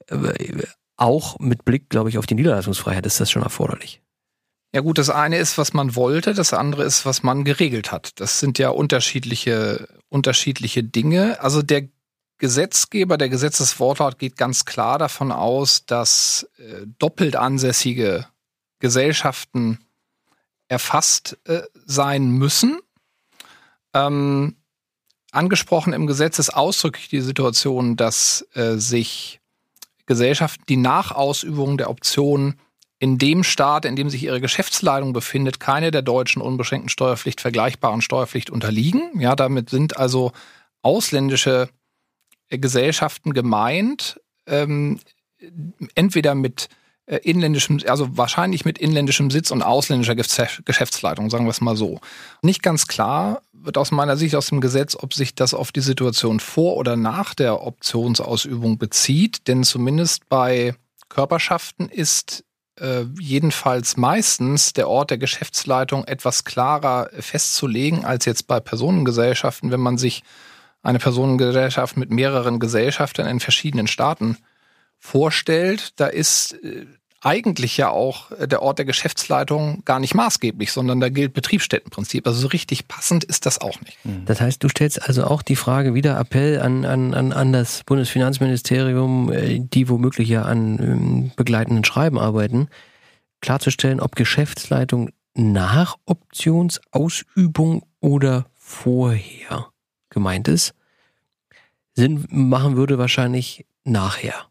Äh, 0.07 0.63
auch 0.97 1.39
mit 1.39 1.65
Blick, 1.65 1.89
glaube 1.89 2.09
ich, 2.09 2.17
auf 2.17 2.25
die 2.25 2.35
Niederlassungsfreiheit 2.35 3.05
ist 3.05 3.19
das 3.19 3.29
schon 3.29 3.43
erforderlich. 3.43 4.01
Ja 4.73 4.81
gut, 4.81 4.97
das 4.97 5.09
eine 5.09 5.37
ist, 5.37 5.57
was 5.57 5.73
man 5.73 5.95
wollte, 5.95 6.33
das 6.33 6.53
andere 6.53 6.83
ist, 6.83 7.05
was 7.05 7.23
man 7.23 7.45
geregelt 7.45 7.91
hat. 7.91 8.19
Das 8.19 8.39
sind 8.39 8.59
ja 8.59 8.69
unterschiedliche, 8.69 9.87
unterschiedliche 10.09 10.83
Dinge. 10.83 11.39
Also 11.41 11.61
der 11.61 11.87
Gesetzgeber, 12.37 13.17
der 13.17 13.29
Gesetzeswortlaut 13.29 14.19
geht 14.19 14.35
ganz 14.35 14.65
klar 14.65 14.99
davon 14.99 15.31
aus, 15.31 15.85
dass 15.85 16.49
äh, 16.57 16.85
doppelt 16.99 17.37
ansässige 17.37 18.27
Gesellschaften 18.79 19.79
erfasst 20.67 21.37
äh, 21.45 21.61
sein 21.85 22.29
müssen. 22.29 22.79
Ähm, 23.95 24.57
angesprochen 25.31 25.93
im 25.93 26.05
Gesetz 26.05 26.37
ist 26.37 26.51
ausdrücklich 26.51 27.09
die 27.09 27.21
Situation, 27.21 27.95
dass 27.95 28.45
äh, 28.53 28.75
sich 28.75 29.39
Gesellschaften, 30.05 30.63
die 30.69 30.77
nach 30.77 31.11
Ausübung 31.11 31.77
der 31.77 31.89
Option 31.89 32.55
in 32.99 33.17
dem 33.17 33.43
Staat, 33.43 33.85
in 33.85 33.95
dem 33.95 34.09
sich 34.09 34.23
ihre 34.23 34.41
Geschäftsleitung 34.41 35.13
befindet, 35.13 35.59
keine 35.59 35.91
der 35.91 36.01
deutschen 36.01 36.41
unbeschränkten 36.41 36.89
Steuerpflicht 36.89 37.41
vergleichbaren 37.41 38.01
Steuerpflicht 38.01 38.49
unterliegen. 38.49 39.19
Ja, 39.19 39.35
damit 39.35 39.69
sind 39.69 39.97
also 39.97 40.31
ausländische 40.81 41.69
Gesellschaften 42.49 43.33
gemeint, 43.33 44.19
ähm, 44.45 44.99
entweder 45.95 46.35
mit 46.35 46.69
äh, 47.07 47.17
inländischem, 47.17 47.79
also 47.87 48.17
wahrscheinlich 48.17 48.65
mit 48.65 48.77
inländischem 48.77 49.29
Sitz 49.29 49.51
und 49.51 49.61
ausländischer 49.61 50.15
Geschäftsleitung, 50.15 51.29
sagen 51.29 51.45
wir 51.45 51.51
es 51.51 51.61
mal 51.61 51.77
so. 51.77 51.99
Nicht 52.41 52.63
ganz 52.63 52.87
klar 52.87 53.41
wird 53.53 53.77
aus 53.77 53.91
meiner 53.91 54.17
Sicht 54.17 54.35
aus 54.35 54.47
dem 54.47 54.61
Gesetz, 54.61 54.95
ob 54.95 55.13
sich 55.13 55.35
das 55.35 55.53
auf 55.53 55.71
die 55.71 55.81
Situation 55.81 56.39
vor 56.39 56.77
oder 56.77 56.95
nach 56.95 57.33
der 57.33 57.61
Optionsausübung 57.61 58.77
bezieht, 58.77 59.47
denn 59.47 59.63
zumindest 59.63 60.27
bei 60.29 60.75
Körperschaften 61.09 61.89
ist 61.89 62.43
äh, 62.79 63.03
jedenfalls 63.19 63.97
meistens 63.97 64.73
der 64.73 64.89
Ort 64.89 65.09
der 65.09 65.17
Geschäftsleitung 65.17 66.05
etwas 66.05 66.43
klarer 66.43 67.09
festzulegen 67.19 68.03
als 68.03 68.25
jetzt 68.25 68.47
bei 68.47 68.59
Personengesellschaften, 68.59 69.71
wenn 69.71 69.79
man 69.79 69.97
sich 69.97 70.23
eine 70.83 70.99
Personengesellschaft 70.99 71.97
mit 71.97 72.11
mehreren 72.11 72.59
Gesellschaftern 72.59 73.27
in 73.27 73.39
verschiedenen 73.39 73.87
Staaten 73.87 74.37
vorstellt, 74.99 75.99
da 75.99 76.07
ist 76.07 76.53
äh, 76.63 76.85
eigentlich 77.25 77.75
ja 77.77 77.89
auch 77.89 78.31
äh, 78.31 78.47
der 78.47 78.61
Ort 78.61 78.77
der 78.77 78.85
Geschäftsleitung 78.85 79.83
gar 79.83 79.99
nicht 79.99 80.13
maßgeblich, 80.13 80.71
sondern 80.71 80.99
da 80.99 81.09
gilt 81.09 81.33
Betriebsstättenprinzip. 81.33 82.27
Also 82.27 82.39
so 82.39 82.47
richtig 82.47 82.87
passend 82.87 83.23
ist 83.23 83.47
das 83.47 83.59
auch 83.59 83.81
nicht. 83.81 83.97
Mhm. 84.05 84.25
Das 84.25 84.41
heißt, 84.41 84.63
du 84.63 84.69
stellst 84.69 85.01
also 85.01 85.25
auch 85.25 85.41
die 85.41 85.55
Frage 85.55 85.95
wieder 85.95 86.19
Appell 86.19 86.61
an, 86.61 86.85
an, 86.85 87.13
an 87.33 87.51
das 87.51 87.83
Bundesfinanzministerium, 87.83 89.31
äh, 89.31 89.59
die 89.59 89.89
womöglich 89.89 90.29
ja 90.29 90.43
an 90.43 90.79
ähm, 90.79 91.31
begleitenden 91.35 91.83
Schreiben 91.83 92.19
arbeiten, 92.19 92.69
klarzustellen, 93.41 93.99
ob 93.99 94.15
Geschäftsleitung 94.15 95.09
nach 95.33 95.97
Optionsausübung 96.05 97.83
oder 97.99 98.45
vorher 98.53 99.67
gemeint 100.09 100.47
ist. 100.47 100.73
Sinn 101.93 102.25
machen 102.29 102.75
würde 102.75 102.97
wahrscheinlich 102.97 103.65
nachher. 103.83 104.45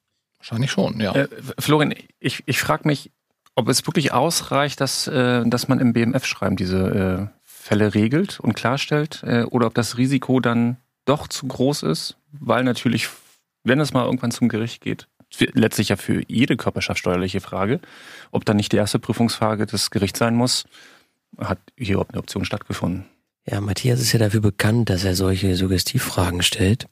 Wahrscheinlich 0.44 0.72
schon, 0.72 1.00
ja. 1.00 1.14
Äh, 1.14 1.28
Florian, 1.58 1.94
ich, 2.20 2.42
ich 2.44 2.60
frage 2.60 2.86
mich, 2.86 3.10
ob 3.54 3.66
es 3.68 3.86
wirklich 3.86 4.12
ausreicht, 4.12 4.78
dass, 4.78 5.06
äh, 5.06 5.42
dass 5.46 5.68
man 5.68 5.78
im 5.78 5.94
BMF-Schreiben 5.94 6.56
diese 6.56 7.30
äh, 7.32 7.40
Fälle 7.44 7.94
regelt 7.94 8.40
und 8.40 8.52
klarstellt, 8.52 9.22
äh, 9.24 9.44
oder 9.44 9.66
ob 9.66 9.74
das 9.74 9.96
Risiko 9.96 10.40
dann 10.40 10.76
doch 11.06 11.28
zu 11.28 11.46
groß 11.46 11.84
ist, 11.84 12.18
weil 12.30 12.62
natürlich, 12.62 13.08
wenn 13.62 13.80
es 13.80 13.94
mal 13.94 14.04
irgendwann 14.04 14.32
zum 14.32 14.50
Gericht 14.50 14.82
geht, 14.82 15.08
letztlich 15.54 15.88
ja 15.88 15.96
für 15.96 16.22
jede 16.28 16.58
Körperschaft 16.58 16.98
steuerliche 16.98 17.40
Frage, 17.40 17.80
ob 18.30 18.44
dann 18.44 18.58
nicht 18.58 18.72
die 18.72 18.76
erste 18.76 18.98
Prüfungsfrage 18.98 19.64
des 19.64 19.90
Gerichts 19.90 20.18
sein 20.18 20.34
muss, 20.34 20.66
hat 21.38 21.58
hier 21.78 21.94
überhaupt 21.94 22.12
eine 22.12 22.20
Option 22.20 22.44
stattgefunden? 22.44 23.06
Ja, 23.46 23.60
Matthias 23.60 24.00
ist 24.00 24.12
ja 24.12 24.18
dafür 24.18 24.40
bekannt, 24.40 24.88
dass 24.88 25.04
er 25.04 25.14
solche 25.14 25.54
Suggestivfragen 25.56 26.42
stellt. 26.42 26.86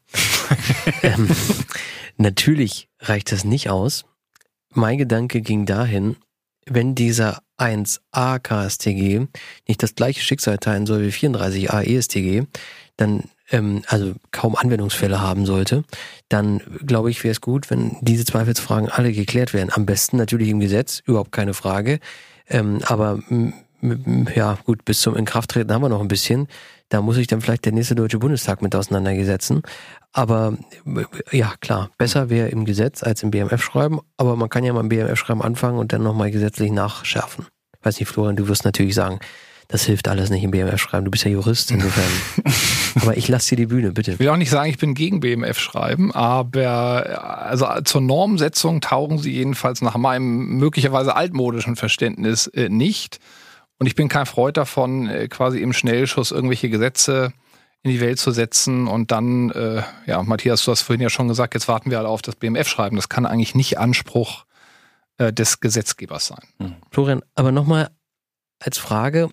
ähm, 1.02 1.28
natürlich 2.18 2.88
reicht 3.00 3.32
das 3.32 3.44
nicht 3.44 3.70
aus. 3.70 4.04
Mein 4.74 4.98
Gedanke 4.98 5.40
ging 5.40 5.64
dahin, 5.64 6.16
wenn 6.66 6.94
dieser 6.94 7.42
1a 7.58 8.38
KSTG 8.38 9.26
nicht 9.66 9.82
das 9.82 9.94
gleiche 9.94 10.20
Schicksal 10.20 10.58
teilen 10.58 10.86
soll 10.86 11.02
wie 11.02 11.10
34a 11.10 11.82
ESTG, 11.82 12.44
dann 12.96 13.24
ähm, 13.50 13.82
also 13.86 14.14
kaum 14.30 14.54
Anwendungsfälle 14.54 15.20
haben 15.20 15.46
sollte, 15.46 15.84
dann 16.28 16.60
glaube 16.86 17.10
ich, 17.10 17.24
wäre 17.24 17.32
es 17.32 17.40
gut, 17.40 17.70
wenn 17.70 17.96
diese 18.00 18.24
Zweifelsfragen 18.24 18.88
alle 18.88 19.12
geklärt 19.12 19.54
werden. 19.54 19.70
Am 19.72 19.86
besten 19.86 20.16
natürlich 20.16 20.48
im 20.48 20.60
Gesetz, 20.60 21.00
überhaupt 21.04 21.32
keine 21.32 21.54
Frage. 21.54 21.98
Ähm, 22.48 22.80
aber 22.84 23.20
ja 24.34 24.58
gut, 24.64 24.84
bis 24.84 25.00
zum 25.00 25.16
Inkrafttreten 25.16 25.72
haben 25.72 25.82
wir 25.82 25.88
noch 25.88 26.00
ein 26.00 26.08
bisschen. 26.08 26.48
Da 26.88 27.00
muss 27.00 27.16
sich 27.16 27.26
dann 27.26 27.40
vielleicht 27.40 27.64
der 27.64 27.72
nächste 27.72 27.94
Deutsche 27.94 28.18
Bundestag 28.18 28.62
mit 28.62 28.74
auseinandergesetzen. 28.74 29.62
Aber 30.12 30.56
ja, 31.30 31.54
klar, 31.60 31.90
besser 31.98 32.30
wäre 32.30 32.48
im 32.48 32.64
Gesetz 32.64 33.02
als 33.02 33.22
im 33.22 33.30
BMF-Schreiben, 33.30 34.00
aber 34.16 34.36
man 34.36 34.48
kann 34.48 34.62
ja 34.62 34.72
mal 34.72 34.80
im 34.80 34.88
BMF-Schreiben 34.88 35.42
anfangen 35.42 35.78
und 35.78 35.92
dann 35.92 36.02
nochmal 36.02 36.30
gesetzlich 36.30 36.70
nachschärfen. 36.70 37.46
Weiß 37.82 37.98
nicht, 37.98 38.08
Florian, 38.08 38.36
du 38.36 38.46
wirst 38.48 38.64
natürlich 38.64 38.94
sagen, 38.94 39.18
das 39.68 39.84
hilft 39.84 40.06
alles 40.06 40.28
nicht 40.28 40.44
im 40.44 40.50
BMF-Schreiben. 40.50 41.06
Du 41.06 41.10
bist 41.10 41.24
ja 41.24 41.30
Jurist, 41.30 41.70
insofern. 41.70 42.10
aber 43.00 43.16
ich 43.16 43.26
lasse 43.28 43.50
dir 43.50 43.56
die 43.56 43.66
Bühne, 43.66 43.92
bitte. 43.92 44.12
Ich 44.12 44.18
will 44.18 44.28
auch 44.28 44.36
nicht 44.36 44.50
sagen, 44.50 44.68
ich 44.68 44.76
bin 44.76 44.92
gegen 44.92 45.20
BMF-Schreiben, 45.20 46.12
aber 46.12 47.46
also 47.46 47.66
zur 47.84 48.02
Normsetzung 48.02 48.82
taugen 48.82 49.18
sie 49.18 49.32
jedenfalls 49.32 49.80
nach 49.80 49.96
meinem 49.96 50.58
möglicherweise 50.58 51.16
altmodischen 51.16 51.76
Verständnis 51.76 52.48
äh, 52.48 52.68
nicht. 52.68 53.18
Und 53.82 53.86
ich 53.86 53.96
bin 53.96 54.06
kein 54.06 54.26
Freund 54.26 54.56
davon, 54.56 55.08
äh, 55.08 55.26
quasi 55.26 55.60
im 55.60 55.72
Schnellschuss 55.72 56.30
irgendwelche 56.30 56.70
Gesetze 56.70 57.32
in 57.82 57.90
die 57.90 58.00
Welt 58.00 58.20
zu 58.20 58.30
setzen 58.30 58.86
und 58.86 59.10
dann, 59.10 59.50
äh, 59.50 59.82
ja, 60.06 60.22
Matthias, 60.22 60.64
du 60.64 60.70
hast 60.70 60.82
vorhin 60.82 61.00
ja 61.00 61.10
schon 61.10 61.26
gesagt, 61.26 61.54
jetzt 61.54 61.66
warten 61.66 61.90
wir 61.90 61.98
alle 61.98 62.06
auf 62.06 62.22
das 62.22 62.36
BMF-Schreiben. 62.36 62.94
Das 62.94 63.08
kann 63.08 63.26
eigentlich 63.26 63.56
nicht 63.56 63.80
Anspruch 63.80 64.44
äh, 65.18 65.32
des 65.32 65.58
Gesetzgebers 65.58 66.28
sein. 66.28 66.46
Mhm. 66.58 66.76
Florian, 66.92 67.22
aber 67.34 67.50
nochmal 67.50 67.90
als 68.60 68.78
Frage, 68.78 69.30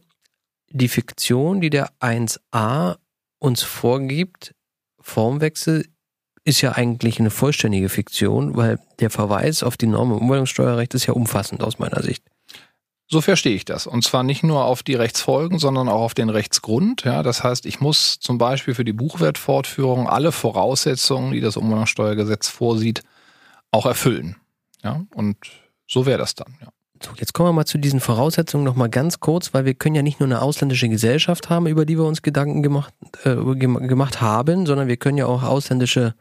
die 0.71 0.87
Fiktion, 0.87 1.61
die 1.61 1.69
der 1.69 1.91
1a 1.99 2.97
uns 3.37 3.61
vorgibt, 3.61 4.55
Formwechsel, 4.99 5.85
ist 6.43 6.61
ja 6.61 6.71
eigentlich 6.71 7.19
eine 7.19 7.29
vollständige 7.29 7.89
Fiktion, 7.89 8.57
weil 8.57 8.79
der 8.99 9.11
Verweis 9.11 9.61
auf 9.61 9.77
die 9.77 9.85
Norm 9.85 10.09
im 10.09 10.17
Umwandlungssteuerrecht 10.17 10.95
ist 10.95 11.05
ja 11.05 11.13
umfassend 11.13 11.61
aus 11.61 11.77
meiner 11.77 12.01
Sicht. 12.01 12.23
So 13.11 13.21
verstehe 13.21 13.55
ich 13.55 13.65
das. 13.65 13.87
Und 13.87 14.03
zwar 14.03 14.21
nicht 14.21 14.43
nur 14.43 14.65
auf 14.65 14.83
die 14.83 14.93
Rechtsfolgen, 14.93 15.57
sondern 15.57 15.89
auch 15.89 16.01
auf 16.01 16.13
den 16.13 16.29
Rechtsgrund. 16.29 17.03
Ja, 17.05 17.23
das 17.23 17.43
heißt, 17.43 17.65
ich 17.65 17.81
muss 17.81 18.19
zum 18.19 18.37
Beispiel 18.37 18.75
für 18.75 18.85
die 18.85 18.93
Buchwertfortführung 18.93 20.07
alle 20.07 20.31
Voraussetzungen, 20.31 21.31
die 21.31 21.41
das 21.41 21.57
Umwandlungssteuergesetz 21.57 22.49
vorsieht, 22.49 23.01
auch 23.71 23.87
erfüllen. 23.87 24.35
Ja, 24.83 25.01
und 25.15 25.37
so 25.87 26.05
wäre 26.05 26.19
das 26.19 26.35
dann. 26.35 26.55
Ja. 26.61 26.67
So, 27.01 27.11
jetzt 27.17 27.33
kommen 27.33 27.49
wir 27.49 27.53
mal 27.53 27.65
zu 27.65 27.79
diesen 27.79 27.99
Voraussetzungen 27.99 28.63
noch 28.63 28.75
mal 28.75 28.89
ganz 28.89 29.19
kurz, 29.19 29.53
weil 29.53 29.65
wir 29.65 29.73
können 29.73 29.95
ja 29.95 30.01
nicht 30.03 30.19
nur 30.19 30.27
eine 30.27 30.41
ausländische 30.41 30.89
Gesellschaft 30.89 31.49
haben, 31.49 31.65
über 31.65 31.85
die 31.85 31.97
wir 31.97 32.05
uns 32.05 32.21
Gedanken 32.21 32.61
gemacht, 32.61 32.93
äh, 33.23 33.35
gemacht 33.35 34.21
haben, 34.21 34.67
sondern 34.67 34.87
wir 34.87 34.97
können 34.97 35.17
ja 35.17 35.25
auch 35.25 35.41
ausländische 35.41 36.13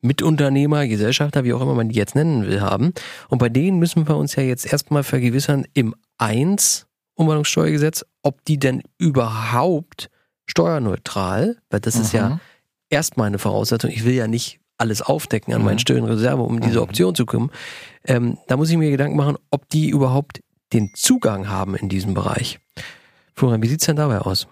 Mitunternehmer, 0.00 0.86
Gesellschafter, 0.86 1.44
wie 1.44 1.52
auch 1.52 1.60
immer 1.60 1.74
man 1.74 1.88
die 1.88 1.96
jetzt 1.96 2.14
nennen 2.14 2.46
will, 2.46 2.60
haben. 2.60 2.92
Und 3.28 3.38
bei 3.38 3.48
denen 3.48 3.78
müssen 3.78 4.06
wir 4.06 4.16
uns 4.16 4.36
ja 4.36 4.42
jetzt 4.42 4.70
erstmal 4.70 5.02
vergewissern 5.02 5.66
im 5.74 5.94
1 6.18 6.86
Umwandlungssteuergesetz, 7.14 8.04
ob 8.22 8.44
die 8.44 8.58
denn 8.58 8.82
überhaupt 8.96 10.08
steuerneutral, 10.46 11.56
weil 11.70 11.80
das 11.80 11.96
mhm. 11.96 12.02
ist 12.02 12.12
ja 12.12 12.28
mhm. 12.28 12.40
erstmal 12.88 13.26
eine 13.26 13.38
Voraussetzung. 13.38 13.90
Ich 13.90 14.04
will 14.04 14.14
ja 14.14 14.28
nicht 14.28 14.60
alles 14.78 15.02
aufdecken 15.02 15.52
an 15.52 15.60
mhm. 15.60 15.66
meinen 15.66 15.78
stillen 15.80 16.04
Reserve, 16.04 16.42
um 16.42 16.60
diese 16.60 16.76
mhm. 16.76 16.84
Option 16.84 17.14
zu 17.14 17.26
kommen. 17.26 17.50
Ähm, 18.04 18.38
da 18.46 18.56
muss 18.56 18.70
ich 18.70 18.76
mir 18.76 18.90
Gedanken 18.90 19.16
machen, 19.16 19.36
ob 19.50 19.68
die 19.68 19.88
überhaupt 19.88 20.40
den 20.72 20.90
Zugang 20.94 21.48
haben 21.48 21.74
in 21.74 21.88
diesem 21.88 22.14
Bereich. 22.14 22.60
Florian, 23.34 23.62
wie 23.62 23.68
sieht's 23.68 23.86
denn 23.86 23.96
dabei 23.96 24.18
aus? 24.18 24.46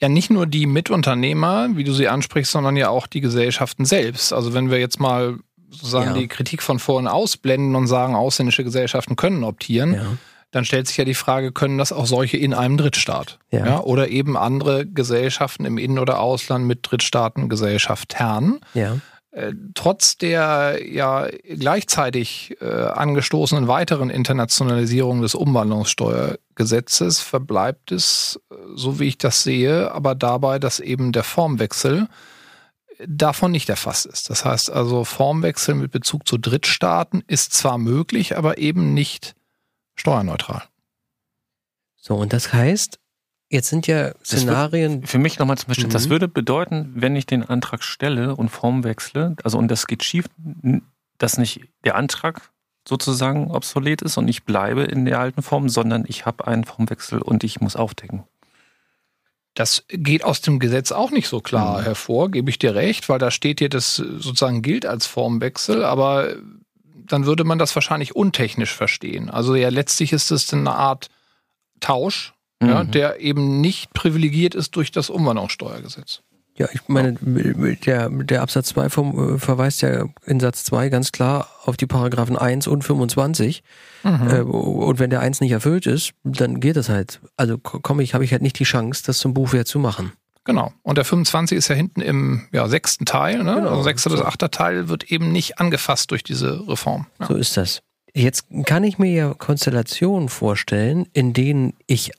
Ja 0.00 0.08
nicht 0.08 0.30
nur 0.30 0.46
die 0.46 0.66
Mitunternehmer, 0.66 1.68
wie 1.74 1.84
du 1.84 1.92
sie 1.92 2.08
ansprichst, 2.08 2.52
sondern 2.52 2.76
ja 2.76 2.88
auch 2.88 3.06
die 3.06 3.20
Gesellschaften 3.20 3.84
selbst. 3.84 4.32
Also 4.32 4.54
wenn 4.54 4.70
wir 4.70 4.78
jetzt 4.78 4.98
mal 4.98 5.38
sozusagen 5.70 6.14
ja. 6.14 6.20
die 6.20 6.28
Kritik 6.28 6.62
von 6.62 6.78
vorhin 6.78 7.06
ausblenden 7.06 7.76
und 7.76 7.86
sagen, 7.86 8.14
ausländische 8.14 8.64
Gesellschaften 8.64 9.16
können 9.16 9.44
optieren, 9.44 9.94
ja. 9.94 10.06
dann 10.50 10.64
stellt 10.64 10.88
sich 10.88 10.96
ja 10.96 11.04
die 11.04 11.14
Frage, 11.14 11.52
können 11.52 11.78
das 11.78 11.92
auch 11.92 12.06
solche 12.06 12.38
in 12.38 12.54
einem 12.54 12.76
Drittstaat? 12.76 13.38
Ja. 13.50 13.66
ja 13.66 13.80
oder 13.80 14.08
eben 14.08 14.36
andere 14.36 14.86
Gesellschaften 14.86 15.64
im 15.64 15.78
In- 15.78 15.98
oder 15.98 16.20
Ausland 16.20 16.66
mit 16.66 16.80
Drittstaatengesellschaftern? 16.82 18.60
Ja. 18.74 18.96
Äh, 19.32 19.52
trotz 19.74 20.18
der 20.18 20.80
ja 20.84 21.28
gleichzeitig 21.44 22.56
äh, 22.60 22.64
angestoßenen 22.64 23.68
weiteren 23.68 24.10
Internationalisierung 24.10 25.22
des 25.22 25.36
Umwandlungssteuergesetzes 25.36 27.20
verbleibt 27.20 27.92
es, 27.92 28.40
äh, 28.50 28.54
so 28.74 28.98
wie 28.98 29.04
ich 29.04 29.18
das 29.18 29.44
sehe, 29.44 29.92
aber 29.92 30.16
dabei, 30.16 30.58
dass 30.58 30.80
eben 30.80 31.12
der 31.12 31.22
Formwechsel 31.22 32.08
davon 33.06 33.52
nicht 33.52 33.68
erfasst 33.68 34.06
ist. 34.06 34.30
Das 34.30 34.44
heißt 34.44 34.70
also, 34.70 35.04
Formwechsel 35.04 35.74
mit 35.76 35.92
Bezug 35.92 36.26
zu 36.26 36.36
Drittstaaten 36.36 37.22
ist 37.28 37.52
zwar 37.52 37.78
möglich, 37.78 38.36
aber 38.36 38.58
eben 38.58 38.94
nicht 38.94 39.34
steuerneutral. 39.94 40.64
So, 41.96 42.16
und 42.16 42.32
das 42.32 42.52
heißt, 42.52 42.99
Jetzt 43.50 43.68
sind 43.68 43.88
ja 43.88 44.12
Szenarien. 44.24 45.04
Für 45.04 45.18
mich 45.18 45.40
nochmal 45.40 45.58
zum 45.58 45.68
Beispiel, 45.68 45.88
mhm. 45.88 45.92
das 45.92 46.08
würde 46.08 46.28
bedeuten, 46.28 46.92
wenn 46.94 47.16
ich 47.16 47.26
den 47.26 47.42
Antrag 47.42 47.82
stelle 47.82 48.36
und 48.36 48.48
Form 48.48 48.84
wechsle, 48.84 49.34
also 49.42 49.58
und 49.58 49.68
das 49.68 49.88
geht 49.88 50.04
schief, 50.04 50.26
dass 51.18 51.36
nicht 51.36 51.62
der 51.84 51.96
Antrag 51.96 52.50
sozusagen 52.88 53.50
obsolet 53.50 54.02
ist 54.02 54.16
und 54.16 54.28
ich 54.28 54.44
bleibe 54.44 54.84
in 54.84 55.04
der 55.04 55.18
alten 55.18 55.42
Form, 55.42 55.68
sondern 55.68 56.04
ich 56.06 56.26
habe 56.26 56.46
einen 56.46 56.64
Formwechsel 56.64 57.20
und 57.20 57.42
ich 57.42 57.60
muss 57.60 57.74
aufdecken. 57.74 58.22
Das 59.54 59.84
geht 59.88 60.24
aus 60.24 60.40
dem 60.40 60.60
Gesetz 60.60 60.92
auch 60.92 61.10
nicht 61.10 61.26
so 61.26 61.40
klar 61.40 61.80
mhm. 61.80 61.84
hervor, 61.84 62.30
gebe 62.30 62.50
ich 62.50 62.58
dir 62.58 62.76
recht, 62.76 63.08
weil 63.08 63.18
da 63.18 63.32
steht 63.32 63.58
hier, 63.58 63.68
das 63.68 63.96
sozusagen 63.96 64.62
gilt 64.62 64.86
als 64.86 65.06
Formwechsel, 65.06 65.84
aber 65.84 66.36
dann 66.94 67.26
würde 67.26 67.42
man 67.42 67.58
das 67.58 67.74
wahrscheinlich 67.74 68.14
untechnisch 68.14 68.72
verstehen. 68.72 69.28
Also 69.28 69.56
ja, 69.56 69.70
letztlich 69.70 70.12
ist 70.12 70.30
es 70.30 70.52
eine 70.52 70.72
Art 70.72 71.08
Tausch, 71.80 72.32
mhm. 72.60 72.68
ja, 72.68 72.84
der 72.84 73.20
eben 73.20 73.60
nicht 73.60 73.92
privilegiert 73.92 74.54
ist 74.54 74.76
durch 74.76 74.92
das 74.92 75.10
Umwandlungssteuergesetz. 75.10 76.22
Ja, 76.60 76.68
ich 76.74 76.80
meine, 76.88 77.14
der, 77.86 78.10
der 78.10 78.42
Absatz 78.42 78.66
2 78.68 78.90
vom, 78.90 79.36
äh, 79.36 79.38
verweist 79.38 79.80
ja 79.80 80.04
in 80.26 80.40
Satz 80.40 80.64
2 80.64 80.90
ganz 80.90 81.10
klar 81.10 81.48
auf 81.64 81.78
die 81.78 81.86
Paragraphen 81.86 82.36
1 82.36 82.66
und 82.66 82.82
25. 82.82 83.62
Mhm. 84.02 84.28
Äh, 84.28 84.40
und 84.40 84.98
wenn 84.98 85.08
der 85.08 85.20
1 85.20 85.40
nicht 85.40 85.52
erfüllt 85.52 85.86
ist, 85.86 86.12
dann 86.22 86.60
geht 86.60 86.76
das 86.76 86.90
halt. 86.90 87.20
Also 87.38 87.56
komme 87.56 88.02
ich, 88.02 88.12
habe 88.12 88.24
ich 88.24 88.32
halt 88.32 88.42
nicht 88.42 88.58
die 88.58 88.64
Chance, 88.64 89.04
das 89.06 89.18
zum 89.18 89.32
Buchwert 89.32 89.68
zu 89.68 89.78
machen. 89.78 90.12
Genau. 90.44 90.72
Und 90.82 90.98
der 90.98 91.06
25 91.06 91.56
ist 91.56 91.68
ja 91.68 91.74
hinten 91.74 92.02
im 92.02 92.48
ja, 92.52 92.68
sechsten 92.68 93.06
Teil, 93.06 93.42
ne? 93.42 93.54
Genau. 93.54 93.70
Also 93.70 93.82
sechster 93.82 94.10
bis 94.10 94.20
achter 94.20 94.50
Teil 94.50 94.88
wird 94.88 95.04
eben 95.04 95.32
nicht 95.32 95.58
angefasst 95.60 96.10
durch 96.10 96.24
diese 96.24 96.68
Reform. 96.68 97.06
Ja. 97.20 97.26
So 97.26 97.36
ist 97.36 97.56
das. 97.56 97.80
Jetzt 98.14 98.46
kann 98.66 98.84
ich 98.84 98.98
mir 98.98 99.12
ja 99.12 99.34
Konstellationen 99.34 100.28
vorstellen, 100.28 101.06
in 101.12 101.32
denen 101.32 101.74
ich 101.86 102.12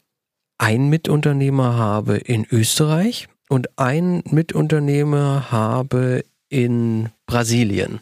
einen 0.62 0.90
Mitunternehmer 0.90 1.76
habe 1.76 2.18
in 2.18 2.46
Österreich 2.52 3.28
und 3.50 3.80
einen 3.80 4.22
Mitunternehmer 4.30 5.52
habe 5.52 6.24
in 6.50 7.10
Brasilien. 7.26 8.02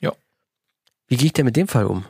Ja. 0.00 0.12
Wie 1.08 1.16
gehe 1.18 1.26
ich 1.26 1.34
denn 1.34 1.44
mit 1.44 1.56
dem 1.56 1.68
Fall 1.68 1.84
um? 1.84 2.06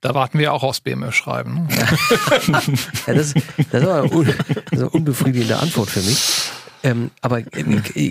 Da 0.00 0.14
warten 0.14 0.40
wir 0.40 0.52
auch 0.52 0.64
aufs 0.64 0.80
BMF-Schreiben. 0.80 1.66
Ne? 1.66 1.68
ja, 3.06 3.14
das, 3.14 3.34
das, 3.34 3.34
ist 3.34 3.74
aber 3.74 4.12
un, 4.12 4.34
eine 4.72 4.90
unbefriedigende 4.90 5.58
Antwort 5.58 5.90
für 5.90 6.02
mich. 6.02 6.50
Ähm, 6.82 7.12
aber 7.20 7.42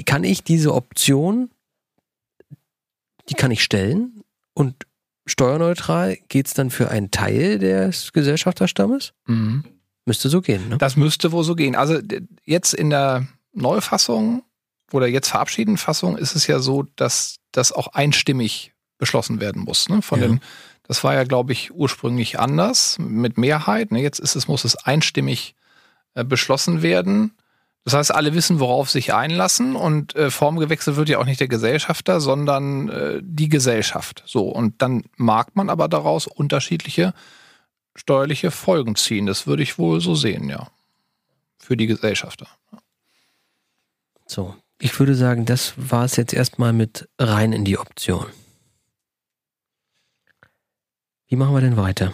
kann 0.05 0.23
ich 0.23 0.43
diese 0.43 0.73
Option, 0.73 1.49
die 3.29 3.33
kann 3.33 3.51
ich 3.51 3.63
stellen 3.63 4.23
und 4.53 4.75
steuerneutral 5.27 6.17
geht 6.29 6.47
es 6.47 6.53
dann 6.53 6.71
für 6.71 6.89
einen 6.89 7.11
Teil 7.11 7.59
des 7.59 8.11
Gesellschafterstammes? 8.13 9.13
Mhm. 9.27 9.63
Müsste 10.05 10.29
so 10.29 10.41
gehen, 10.41 10.69
ne? 10.69 10.77
Das 10.77 10.95
müsste 10.95 11.31
wohl 11.31 11.43
so 11.43 11.53
gehen. 11.53 11.75
Also 11.75 11.99
jetzt 12.45 12.73
in 12.73 12.89
der 12.89 13.27
Neufassung 13.53 14.43
oder 14.91 15.07
jetzt 15.07 15.29
verabschiedeten 15.29 15.77
Fassung 15.77 16.17
ist 16.17 16.35
es 16.35 16.47
ja 16.47 16.59
so, 16.59 16.85
dass 16.95 17.37
das 17.51 17.71
auch 17.71 17.87
einstimmig 17.87 18.73
beschlossen 18.97 19.39
werden 19.39 19.63
muss. 19.63 19.89
Ne? 19.89 20.01
Von 20.01 20.21
ja. 20.21 20.27
den, 20.27 20.39
das 20.83 21.03
war 21.03 21.13
ja, 21.13 21.23
glaube 21.23 21.51
ich, 21.51 21.73
ursprünglich 21.73 22.39
anders 22.39 22.97
mit 22.99 23.37
Mehrheit. 23.37 23.91
Ne? 23.91 24.01
Jetzt 24.01 24.19
ist 24.19 24.35
es, 24.35 24.47
muss 24.47 24.63
es 24.63 24.75
einstimmig 24.77 25.55
äh, 26.13 26.23
beschlossen 26.23 26.81
werden. 26.81 27.33
Das 27.87 27.93
heißt, 27.93 28.13
alle 28.13 28.33
wissen, 28.33 28.59
worauf 28.59 28.89
sich 28.89 29.13
einlassen 29.13 29.77
und 29.77 30.13
äh, 30.13 30.29
formgewechselt 30.29 30.97
wird 30.97 31.07
ja 31.07 31.19
auch 31.19 31.25
nicht 31.25 31.39
der 31.39 31.47
Gesellschafter, 31.47 32.19
sondern 32.19 32.89
äh, 32.89 33.21
die 33.23 33.47
Gesellschaft. 33.47 34.23
So 34.25 34.49
und 34.49 34.81
dann 34.81 35.05
mag 35.15 35.55
man 35.55 35.69
aber 35.69 35.87
daraus 35.87 36.27
unterschiedliche 36.27 37.13
steuerliche 37.95 38.51
Folgen 38.51 38.97
ziehen. 38.97 39.25
Das 39.25 39.47
würde 39.47 39.63
ich 39.63 39.77
wohl 39.77 40.01
so 40.01 40.15
sehen, 40.15 40.49
ja. 40.49 40.67
Für 41.59 41.77
die 41.77 41.87
Gesellschafter. 41.87 42.49
So, 44.25 44.53
ich 44.79 44.99
würde 44.99 45.15
sagen, 45.15 45.45
das 45.45 45.71
war 45.77 46.03
es 46.03 46.17
jetzt 46.17 46.33
erstmal 46.33 46.73
mit 46.73 47.07
rein 47.17 47.53
in 47.53 47.63
die 47.63 47.77
Option. 47.77 48.25
Wie 51.29 51.37
machen 51.37 51.55
wir 51.55 51.61
denn 51.61 51.77
weiter? 51.77 52.11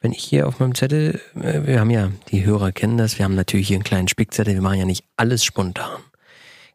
Wenn 0.00 0.12
ich 0.12 0.22
hier 0.22 0.46
auf 0.46 0.60
meinem 0.60 0.74
Zettel, 0.74 1.20
äh, 1.34 1.66
wir 1.66 1.80
haben 1.80 1.90
ja, 1.90 2.12
die 2.30 2.44
Hörer 2.44 2.72
kennen 2.72 2.98
das, 2.98 3.18
wir 3.18 3.24
haben 3.24 3.34
natürlich 3.34 3.68
hier 3.68 3.76
einen 3.76 3.84
kleinen 3.84 4.08
Spickzettel, 4.08 4.54
wir 4.54 4.62
machen 4.62 4.78
ja 4.78 4.84
nicht 4.84 5.04
alles 5.16 5.44
spontan. 5.44 6.02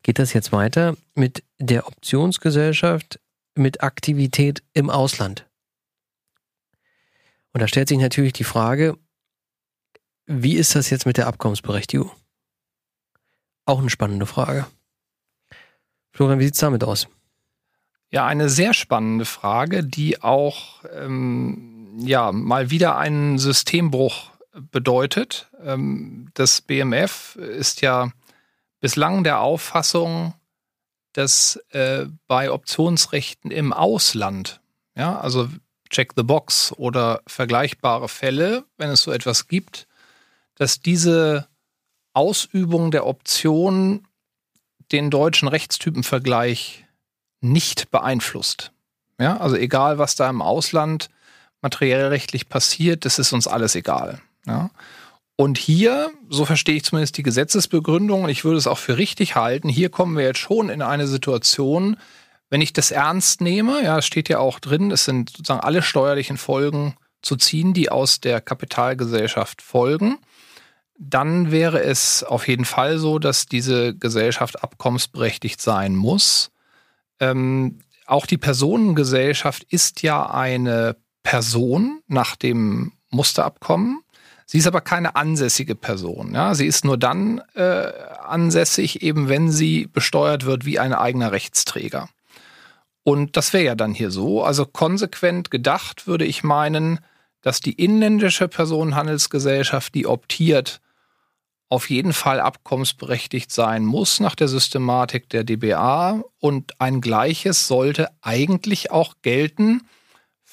Geht 0.03 0.17
das 0.19 0.33
jetzt 0.33 0.51
weiter 0.51 0.97
mit 1.13 1.43
der 1.59 1.87
Optionsgesellschaft 1.87 3.19
mit 3.55 3.83
Aktivität 3.83 4.63
im 4.73 4.89
Ausland? 4.89 5.45
Und 7.53 7.61
da 7.61 7.67
stellt 7.67 7.89
sich 7.89 7.99
natürlich 7.99 8.33
die 8.33 8.43
Frage, 8.43 8.97
wie 10.25 10.55
ist 10.55 10.75
das 10.75 10.89
jetzt 10.89 11.05
mit 11.05 11.17
der 11.17 11.27
Abkommensberechtigung? 11.27 12.11
Auch 13.65 13.79
eine 13.79 13.89
spannende 13.89 14.25
Frage. 14.25 14.65
Florian, 16.11 16.39
wie 16.39 16.45
sieht 16.45 16.55
es 16.55 16.59
damit 16.59 16.83
aus? 16.83 17.07
Ja, 18.09 18.25
eine 18.25 18.49
sehr 18.49 18.73
spannende 18.73 19.25
Frage, 19.25 19.83
die 19.83 20.21
auch 20.21 20.83
ähm, 20.93 21.70
ja 21.97 22.31
mal 22.31 22.69
wieder 22.69 22.97
einen 22.97 23.37
Systembruch 23.37 24.31
bedeutet. 24.53 25.49
Ähm, 25.63 26.29
das 26.33 26.61
BMF 26.61 27.35
ist 27.35 27.81
ja 27.81 28.11
bislang 28.79 29.23
der 29.23 29.39
Auffassung, 29.39 30.33
dass 31.13 31.57
äh, 31.69 32.05
bei 32.27 32.51
Optionsrechten 32.51 33.51
im 33.51 33.73
Ausland, 33.73 34.61
ja, 34.95 35.19
also 35.19 35.49
Check 35.89 36.13
the 36.15 36.23
Box 36.23 36.73
oder 36.77 37.21
vergleichbare 37.27 38.07
Fälle, 38.07 38.63
wenn 38.77 38.89
es 38.89 39.01
so 39.01 39.11
etwas 39.11 39.47
gibt, 39.47 39.87
dass 40.55 40.81
diese 40.81 41.47
Ausübung 42.13 42.91
der 42.91 43.05
Option 43.05 44.07
den 44.91 45.09
deutschen 45.09 45.47
Rechtstypenvergleich 45.47 46.85
nicht 47.41 47.91
beeinflusst. 47.91 48.71
Ja, 49.19 49.37
also 49.37 49.55
egal, 49.55 49.97
was 49.97 50.15
da 50.15 50.29
im 50.29 50.41
Ausland 50.41 51.09
materiell 51.09 51.20
rechtlich 51.63 52.49
passiert, 52.49 53.05
das 53.05 53.19
ist 53.19 53.33
uns 53.33 53.47
alles 53.47 53.75
egal. 53.75 54.21
Ja. 54.45 54.69
Und 55.35 55.57
hier, 55.57 56.11
so 56.29 56.45
verstehe 56.45 56.75
ich 56.75 56.83
zumindest 56.83 57.17
die 57.17 57.23
Gesetzesbegründung, 57.23 58.23
und 58.23 58.29
ich 58.29 58.43
würde 58.43 58.57
es 58.57 58.67
auch 58.67 58.77
für 58.77 58.97
richtig 58.97 59.35
halten, 59.35 59.69
hier 59.69 59.89
kommen 59.89 60.15
wir 60.15 60.23
jetzt 60.23 60.39
schon 60.39 60.69
in 60.69 60.81
eine 60.81 61.07
Situation, 61.07 61.97
wenn 62.49 62.61
ich 62.61 62.73
das 62.73 62.91
ernst 62.91 63.41
nehme, 63.41 63.83
ja, 63.83 63.97
es 63.97 64.05
steht 64.05 64.29
ja 64.29 64.39
auch 64.39 64.59
drin, 64.59 64.91
es 64.91 65.05
sind 65.05 65.29
sozusagen 65.29 65.61
alle 65.61 65.81
steuerlichen 65.81 66.37
Folgen 66.37 66.95
zu 67.21 67.37
ziehen, 67.37 67.73
die 67.73 67.89
aus 67.89 68.19
der 68.19 68.41
Kapitalgesellschaft 68.41 69.61
folgen, 69.61 70.17
dann 70.99 71.49
wäre 71.51 71.81
es 71.81 72.23
auf 72.23 72.47
jeden 72.47 72.65
Fall 72.65 72.99
so, 72.99 73.17
dass 73.17 73.47
diese 73.47 73.95
Gesellschaft 73.95 74.63
abkommensberechtigt 74.63 75.59
sein 75.59 75.95
muss. 75.95 76.51
Ähm, 77.19 77.79
auch 78.05 78.25
die 78.27 78.37
Personengesellschaft 78.37 79.63
ist 79.63 80.03
ja 80.03 80.29
eine 80.29 80.95
Person 81.23 82.01
nach 82.07 82.35
dem 82.35 82.93
Musterabkommen. 83.09 84.01
Sie 84.45 84.57
ist 84.57 84.67
aber 84.67 84.81
keine 84.81 85.15
ansässige 85.15 85.75
Person. 85.75 86.33
Ja? 86.33 86.55
Sie 86.55 86.65
ist 86.65 86.83
nur 86.83 86.97
dann 86.97 87.41
äh, 87.55 87.91
ansässig, 88.23 89.01
eben 89.01 89.29
wenn 89.29 89.51
sie 89.51 89.87
besteuert 89.87 90.45
wird 90.45 90.65
wie 90.65 90.79
ein 90.79 90.93
eigener 90.93 91.31
Rechtsträger. 91.31 92.09
Und 93.03 93.37
das 93.37 93.53
wäre 93.53 93.63
ja 93.63 93.75
dann 93.75 93.93
hier 93.93 94.11
so. 94.11 94.43
Also 94.43 94.65
konsequent 94.65 95.51
gedacht 95.51 96.05
würde 96.05 96.25
ich 96.25 96.43
meinen, 96.43 96.99
dass 97.41 97.59
die 97.59 97.73
inländische 97.73 98.47
Personenhandelsgesellschaft, 98.47 99.95
die 99.95 100.05
optiert, 100.05 100.81
auf 101.69 101.89
jeden 101.89 102.11
Fall 102.11 102.41
abkommensberechtigt 102.41 103.51
sein 103.51 103.85
muss 103.85 104.19
nach 104.19 104.35
der 104.35 104.49
Systematik 104.49 105.29
der 105.29 105.45
DBA. 105.45 106.21
Und 106.39 106.79
ein 106.81 106.99
gleiches 106.99 107.67
sollte 107.67 108.09
eigentlich 108.21 108.91
auch 108.91 109.13
gelten 109.21 109.87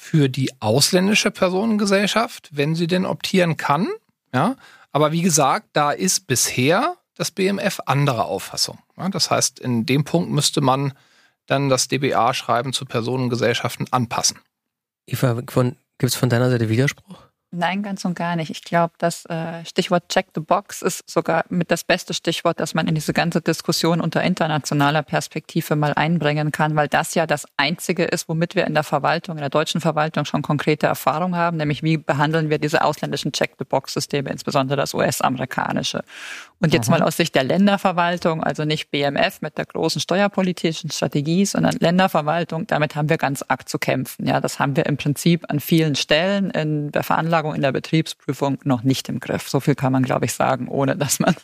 für 0.01 0.29
die 0.29 0.49
ausländische 0.61 1.29
Personengesellschaft, 1.29 2.49
wenn 2.53 2.73
sie 2.73 2.87
denn 2.87 3.05
optieren 3.05 3.57
kann. 3.57 3.89
Ja, 4.33 4.55
aber 4.93 5.11
wie 5.11 5.21
gesagt, 5.21 5.67
da 5.73 5.91
ist 5.91 6.25
bisher 6.25 6.95
das 7.15 7.31
BMF 7.31 7.81
anderer 7.85 8.25
Auffassung. 8.25 8.79
Ja, 8.95 9.09
das 9.09 9.29
heißt, 9.29 9.59
in 9.59 9.85
dem 9.85 10.05
Punkt 10.05 10.31
müsste 10.31 10.61
man 10.61 10.93
dann 11.47 11.67
das 11.67 11.89
DBA-Schreiben 11.89 12.71
zu 12.71 12.85
Personengesellschaften 12.85 13.91
anpassen. 13.91 14.39
Eva, 15.05 15.41
gibt 15.41 15.75
es 16.01 16.15
von 16.15 16.29
deiner 16.29 16.49
Seite 16.49 16.69
Widerspruch? 16.69 17.27
Nein, 17.51 17.81
ganz 17.81 18.05
und 18.05 18.13
gar 18.13 18.35
nicht. 18.35 18.51
Ich 18.51 18.63
glaube, 18.63 18.93
das 18.99 19.25
äh, 19.25 19.65
Stichwort 19.65 20.07
Check 20.09 20.27
the 20.35 20.41
Box 20.41 20.83
ist 20.83 21.09
sogar 21.09 21.45
mit 21.49 21.71
das 21.71 21.83
beste 21.83 22.13
Stichwort, 22.13 22.59
das 22.59 22.75
man 22.75 22.87
in 22.87 22.93
diese 22.93 23.11
ganze 23.11 23.41
Diskussion 23.41 24.01
unter 24.01 24.21
internationaler 24.21 25.01
Perspektive 25.01 25.75
mal 25.75 25.93
einbringen 25.95 26.51
kann, 26.51 26.75
weil 26.75 26.87
das 26.87 27.15
ja 27.15 27.25
das 27.25 27.47
Einzige 27.57 28.03
ist, 28.03 28.29
womit 28.29 28.53
wir 28.53 28.67
in 28.67 28.75
der 28.75 28.83
Verwaltung, 28.83 29.37
in 29.37 29.41
der 29.41 29.49
deutschen 29.49 29.81
Verwaltung 29.81 30.25
schon 30.25 30.43
konkrete 30.43 30.85
Erfahrung 30.85 31.35
haben, 31.35 31.57
nämlich 31.57 31.81
wie 31.81 31.97
behandeln 31.97 32.51
wir 32.51 32.59
diese 32.59 32.83
ausländischen 32.83 33.31
Check 33.31 33.55
the 33.57 33.65
Box-Systeme, 33.65 34.29
insbesondere 34.29 34.77
das 34.77 34.93
US-amerikanische. 34.93 36.03
Und 36.59 36.71
jetzt 36.71 36.89
Aha. 36.89 36.99
mal 36.99 37.03
aus 37.03 37.17
Sicht 37.17 37.33
der 37.33 37.45
Länderverwaltung, 37.45 38.43
also 38.43 38.63
nicht 38.63 38.91
BMF 38.91 39.41
mit 39.41 39.57
der 39.57 39.65
großen 39.65 40.01
steuerpolitischen 40.01 40.91
Strategie, 40.91 41.45
sondern 41.45 41.77
Länderverwaltung, 41.79 42.67
damit 42.67 42.95
haben 42.95 43.09
wir 43.09 43.17
ganz 43.17 43.43
arg 43.47 43.67
zu 43.67 43.79
kämpfen. 43.79 44.27
Ja, 44.27 44.39
das 44.39 44.59
haben 44.59 44.75
wir 44.75 44.85
im 44.85 44.97
Prinzip 44.97 45.45
an 45.49 45.59
vielen 45.59 45.95
Stellen 45.95 46.51
in 46.51 46.91
der 46.91 47.03
Veranlagung 47.03 47.38
Beantragung 47.39 47.55
in 47.55 47.61
der 47.61 47.71
Betriebsprüfung 47.71 48.59
noch 48.63 48.83
nicht 48.83 49.09
im 49.09 49.19
Griff. 49.19 49.47
So 49.49 49.59
viel 49.59 49.75
kann 49.75 49.93
man, 49.93 50.03
glaube 50.03 50.25
ich, 50.25 50.33
sagen, 50.33 50.67
ohne 50.67 50.95
dass 50.95 51.19
man 51.19 51.35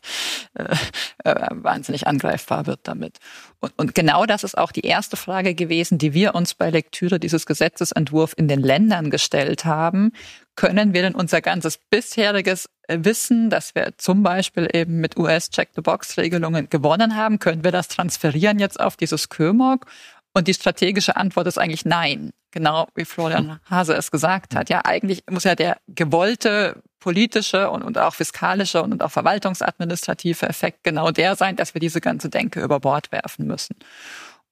äh, 0.56 0.76
äh, 1.24 1.48
wahnsinnig 1.52 2.08
angreifbar 2.08 2.66
wird 2.68 2.82
damit. 2.84 3.18
Und, 3.60 3.74
und 3.78 3.96
genau 3.96 4.26
das 4.26 4.44
ist 4.44 4.58
auch 4.58 4.72
die 4.72 4.86
erste 4.86 5.16
Frage 5.18 5.56
gewesen, 5.56 5.98
die 5.98 6.14
wir 6.14 6.36
uns 6.36 6.54
bei 6.54 6.70
Lektüre 6.70 7.20
dieses 7.20 7.46
Gesetzesentwurfs 7.46 8.34
in 8.34 8.48
den 8.48 8.62
Ländern 8.62 9.10
gestellt 9.10 9.66
haben. 9.66 10.12
Können 10.56 10.94
wir 10.94 11.02
denn 11.02 11.16
unser 11.16 11.42
ganzes 11.42 11.78
bisheriges 11.78 12.70
Wissen, 12.88 13.50
dass 13.50 13.76
wir 13.76 13.94
zum 13.98 14.24
Beispiel 14.24 14.68
eben 14.72 15.00
mit 15.00 15.18
US-Check-the-Box-Regelungen 15.18 16.70
gewonnen 16.70 17.16
haben, 17.16 17.40
können 17.40 17.64
wir 17.64 17.72
das 17.72 17.88
transferieren 17.88 18.60
jetzt 18.60 18.80
auf 18.80 18.96
dieses 18.96 19.30
KÖMOG? 19.30 19.86
Und 20.34 20.48
die 20.48 20.54
strategische 20.54 21.16
Antwort 21.16 21.48
ist 21.48 21.58
eigentlich 21.58 21.86
nein. 21.86 22.32
Genau 22.56 22.88
wie 22.96 23.04
Florian 23.04 23.60
Hase 23.70 23.96
es 23.96 24.12
gesagt 24.12 24.56
hat. 24.56 24.70
Ja, 24.70 24.86
eigentlich 24.86 25.26
muss 25.30 25.44
ja 25.44 25.56
der 25.56 25.76
gewollte 25.90 26.82
politische 27.02 27.70
und, 27.70 27.84
und 27.84 27.98
auch 27.98 28.16
fiskalische 28.16 28.82
und, 28.82 28.94
und 28.94 29.04
auch 29.04 29.12
verwaltungsadministrative 29.12 30.48
Effekt 30.48 30.86
genau 30.86 31.12
der 31.12 31.36
sein, 31.36 31.58
dass 31.58 31.74
wir 31.74 31.82
diese 31.82 32.00
ganze 32.00 32.30
Denke 32.30 32.62
über 32.62 32.80
Bord 32.80 33.12
werfen 33.12 33.46
müssen. 33.46 33.76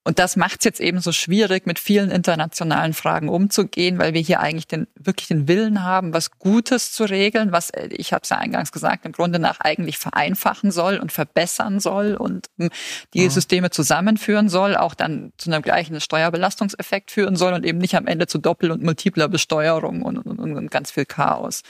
Und 0.05 0.19
das 0.19 0.35
macht 0.35 0.59
es 0.59 0.65
jetzt 0.65 0.81
eben 0.81 0.99
so 0.99 1.13
schwierig, 1.13 1.65
mit 1.65 1.79
vielen 1.79 2.11
internationalen 2.11 2.93
Fragen 2.93 3.29
umzugehen, 3.29 3.99
weil 3.99 4.13
wir 4.13 4.19
hier 4.19 4.41
eigentlich 4.41 4.67
den, 4.67 4.87
wirklich 4.95 5.29
den 5.29 5.47
Willen 5.47 5.83
haben, 5.83 6.13
was 6.13 6.31
Gutes 6.39 6.91
zu 6.91 7.05
regeln, 7.05 7.53
was, 7.53 7.69
äh, 7.69 7.87
ich 7.89 8.11
habe 8.11 8.23
es 8.23 8.29
ja 8.29 8.37
eingangs 8.37 8.73
gesagt, 8.73 9.05
im 9.05 9.13
Grunde 9.13 9.39
nach 9.39 9.61
eigentlich 9.61 9.97
vereinfachen 9.97 10.71
soll 10.71 10.97
und 10.97 11.13
verbessern 11.13 11.79
soll 11.79 12.15
und 12.15 12.47
hm, 12.57 12.69
die 13.13 13.23
ja. 13.23 13.29
Systeme 13.29 13.69
zusammenführen 13.69 14.49
soll, 14.49 14.75
auch 14.75 14.93
dann 14.93 15.31
zu 15.37 15.49
einem 15.49 15.61
gleichen 15.61 16.01
Steuerbelastungseffekt 16.01 17.09
führen 17.09 17.37
soll 17.37 17.53
und 17.53 17.65
eben 17.65 17.77
nicht 17.77 17.95
am 17.95 18.07
Ende 18.07 18.27
zu 18.27 18.39
doppel- 18.39 18.71
und 18.71 18.83
multipler 18.83 19.29
Besteuerung 19.29 20.01
und, 20.01 20.17
und, 20.17 20.37
und 20.37 20.69
ganz 20.69 20.91
viel 20.91 21.05
Chaos. 21.05 21.61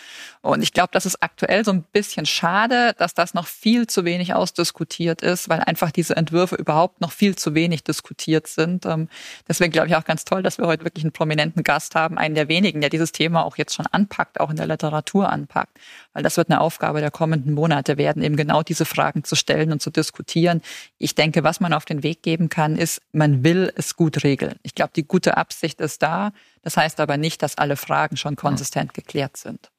Und 0.41 0.63
ich 0.63 0.73
glaube, 0.73 0.89
das 0.91 1.05
ist 1.05 1.21
aktuell 1.21 1.63
so 1.63 1.71
ein 1.71 1.83
bisschen 1.83 2.25
schade, 2.25 2.95
dass 2.97 3.13
das 3.13 3.35
noch 3.35 3.45
viel 3.45 3.85
zu 3.85 4.05
wenig 4.05 4.33
ausdiskutiert 4.33 5.21
ist, 5.21 5.49
weil 5.49 5.59
einfach 5.59 5.91
diese 5.91 6.15
Entwürfe 6.15 6.55
überhaupt 6.55 6.99
noch 6.99 7.11
viel 7.11 7.35
zu 7.35 7.53
wenig 7.53 7.83
diskutiert 7.83 8.22
sind. 8.55 8.85
Ähm, 8.85 9.09
deswegen 9.47 9.71
glaube 9.71 9.87
ich 9.87 9.95
auch 9.95 10.05
ganz 10.05 10.25
toll, 10.25 10.43
dass 10.43 10.57
wir 10.57 10.67
heute 10.67 10.83
wirklich 10.83 11.03
einen 11.03 11.11
prominenten 11.11 11.63
Gast 11.63 11.95
haben, 11.95 12.17
einen 12.17 12.35
der 12.35 12.47
wenigen, 12.47 12.81
der 12.81 12.89
dieses 12.89 13.11
Thema 13.11 13.43
auch 13.43 13.57
jetzt 13.57 13.73
schon 13.73 13.85
anpackt, 13.87 14.39
auch 14.39 14.49
in 14.49 14.55
der 14.55 14.67
Literatur 14.67 15.29
anpackt. 15.29 15.77
Weil 16.13 16.23
das 16.23 16.37
wird 16.37 16.49
eine 16.49 16.61
Aufgabe 16.61 16.99
der 17.01 17.11
kommenden 17.11 17.53
Monate 17.53 17.97
werden, 17.97 18.23
eben 18.23 18.35
genau 18.35 18.63
diese 18.63 18.85
Fragen 18.85 19.23
zu 19.23 19.35
stellen 19.35 19.71
und 19.71 19.81
zu 19.81 19.89
diskutieren. 19.89 20.61
Ich 20.97 21.15
denke, 21.15 21.43
was 21.43 21.59
man 21.59 21.73
auf 21.73 21.85
den 21.85 22.03
Weg 22.03 22.23
geben 22.23 22.49
kann, 22.49 22.77
ist, 22.77 23.01
man 23.11 23.43
will 23.43 23.71
es 23.75 23.95
gut 23.95 24.23
regeln. 24.23 24.55
Ich 24.63 24.75
glaube, 24.75 24.91
die 24.95 25.07
gute 25.07 25.37
Absicht 25.37 25.81
ist 25.81 26.01
da. 26.01 26.31
Das 26.61 26.77
heißt 26.77 26.99
aber 26.99 27.17
nicht, 27.17 27.41
dass 27.41 27.57
alle 27.57 27.75
Fragen 27.75 28.17
schon 28.17 28.35
konsistent 28.35 28.93
geklärt 28.93 29.37
sind. 29.37 29.69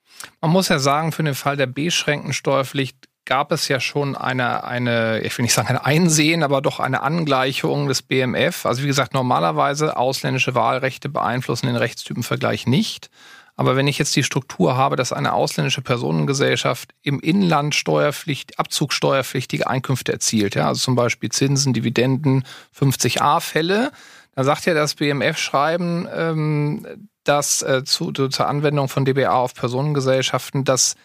Man 0.40 0.50
muss 0.50 0.68
ja 0.68 0.78
sagen, 0.78 1.12
für 1.12 1.22
den 1.22 1.35
Fall 1.35 1.57
der 1.57 1.66
Beschränkensteuerpflicht 1.66 3.09
gab 3.25 3.53
es 3.53 3.69
ja 3.69 3.81
schon 3.81 4.17
eine, 4.17 4.65
eine, 4.65 5.21
ich 5.21 5.37
will 5.37 5.45
nicht 5.45 5.55
sagen 5.55 5.69
ein 5.69 5.79
Einsehen, 5.79 6.43
aber 6.43 6.61
doch 6.61 6.81
eine 6.81 7.03
Angleichung 7.03 7.89
des 7.89 8.03
BMF. 8.03 8.67
Also 8.67 8.83
wie 8.83 8.87
gesagt, 8.87 9.15
normalerweise 9.15 9.97
ausländische 9.97 10.55
Wahlrechte 10.55 11.09
beeinflussen 11.09 11.67
den 11.67 11.77
Rechtstypenvergleich 11.77 12.67
nicht. 12.67 13.11
Aber 13.57 13.77
wenn 13.77 13.87
ich 13.87 13.99
jetzt 13.99 14.17
die 14.17 14.25
Struktur 14.25 14.77
habe, 14.77 14.97
dass 14.97 15.13
eine 15.13 15.33
ausländische 15.33 15.81
Personengesellschaft 15.81 16.93
im 17.03 17.21
Inland 17.21 17.75
Steuerpflicht, 17.75 18.59
abzugssteuerpflichtige 18.59 19.69
Einkünfte 19.69 20.13
erzielt, 20.13 20.57
ja, 20.57 20.69
also 20.69 20.81
zum 20.81 20.97
Beispiel 20.97 21.31
Zinsen, 21.31 21.73
Dividenden, 21.73 22.45
50a-Fälle, 22.77 23.93
dann 24.35 24.45
sagt 24.45 24.67
ja 24.67 24.75
das 24.75 24.97
BMF-Schreiben, 24.97 26.09
ähm, 26.13 26.87
dass 27.23 27.63
äh, 27.63 27.85
zu, 27.85 28.11
zur 28.11 28.49
Anwendung 28.49 28.89
von 28.89 29.05
DBA 29.05 29.31
auf 29.31 29.55
Personengesellschaften, 29.55 30.65
dass 30.65 30.97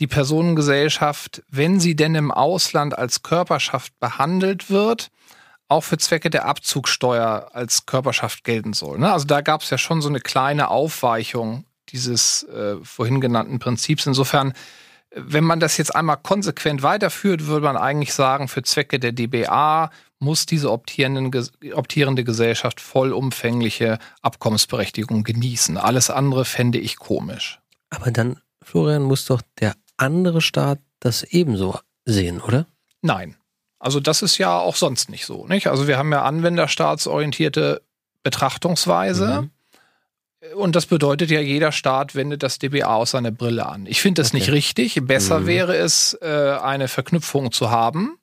die 0.00 0.06
Personengesellschaft, 0.06 1.42
wenn 1.48 1.78
sie 1.78 1.94
denn 1.94 2.14
im 2.14 2.30
Ausland 2.30 2.96
als 2.98 3.22
Körperschaft 3.22 3.98
behandelt 4.00 4.70
wird, 4.70 5.10
auch 5.68 5.82
für 5.82 5.98
Zwecke 5.98 6.30
der 6.30 6.46
Abzugssteuer 6.46 7.50
als 7.52 7.86
Körperschaft 7.86 8.42
gelten 8.42 8.72
soll. 8.72 8.98
Ne? 8.98 9.12
Also 9.12 9.26
da 9.26 9.40
gab 9.40 9.62
es 9.62 9.70
ja 9.70 9.78
schon 9.78 10.02
so 10.02 10.08
eine 10.08 10.20
kleine 10.20 10.68
Aufweichung 10.68 11.64
dieses 11.90 12.44
äh, 12.44 12.76
vorhin 12.82 13.20
genannten 13.20 13.58
Prinzips. 13.58 14.06
Insofern, 14.06 14.52
wenn 15.14 15.44
man 15.44 15.60
das 15.60 15.76
jetzt 15.76 15.94
einmal 15.94 16.16
konsequent 16.16 16.82
weiterführt, 16.82 17.46
würde 17.46 17.66
man 17.66 17.76
eigentlich 17.76 18.14
sagen, 18.14 18.48
für 18.48 18.62
Zwecke 18.62 18.98
der 18.98 19.12
DBA 19.12 19.90
muss 20.18 20.46
diese 20.46 20.70
optierende 20.70 22.24
Gesellschaft 22.24 22.80
vollumfängliche 22.80 23.98
Abkommensberechtigung 24.22 25.24
genießen. 25.24 25.76
Alles 25.78 26.10
andere 26.10 26.44
fände 26.44 26.78
ich 26.78 26.96
komisch. 26.96 27.60
Aber 27.90 28.10
dann, 28.10 28.40
Florian, 28.62 29.02
muss 29.02 29.24
doch 29.24 29.40
der 29.60 29.74
andere 30.00 30.40
Staat 30.40 30.78
das 31.00 31.22
ebenso 31.22 31.78
sehen, 32.04 32.40
oder? 32.40 32.66
Nein. 33.02 33.36
Also 33.78 34.00
das 34.00 34.22
ist 34.22 34.38
ja 34.38 34.58
auch 34.58 34.76
sonst 34.76 35.08
nicht 35.08 35.24
so. 35.24 35.46
Nicht? 35.46 35.68
Also 35.68 35.86
wir 35.86 35.96
haben 35.96 36.12
ja 36.12 36.22
anwenderstaatsorientierte 36.22 37.82
Betrachtungsweise. 38.22 39.42
Mhm. 39.42 39.50
Und 40.54 40.76
das 40.76 40.86
bedeutet 40.86 41.30
ja, 41.30 41.40
jeder 41.40 41.72
Staat 41.72 42.14
wendet 42.14 42.42
das 42.42 42.58
DBA 42.58 42.94
aus 42.94 43.12
seiner 43.12 43.30
Brille 43.30 43.66
an. 43.66 43.86
Ich 43.86 44.00
finde 44.00 44.22
das 44.22 44.30
okay. 44.30 44.38
nicht 44.38 44.50
richtig. 44.50 44.98
Besser 45.02 45.40
mhm. 45.40 45.46
wäre 45.46 45.76
es, 45.76 46.16
äh, 46.20 46.58
eine 46.62 46.88
Verknüpfung 46.88 47.52
zu 47.52 47.70
haben 47.70 48.20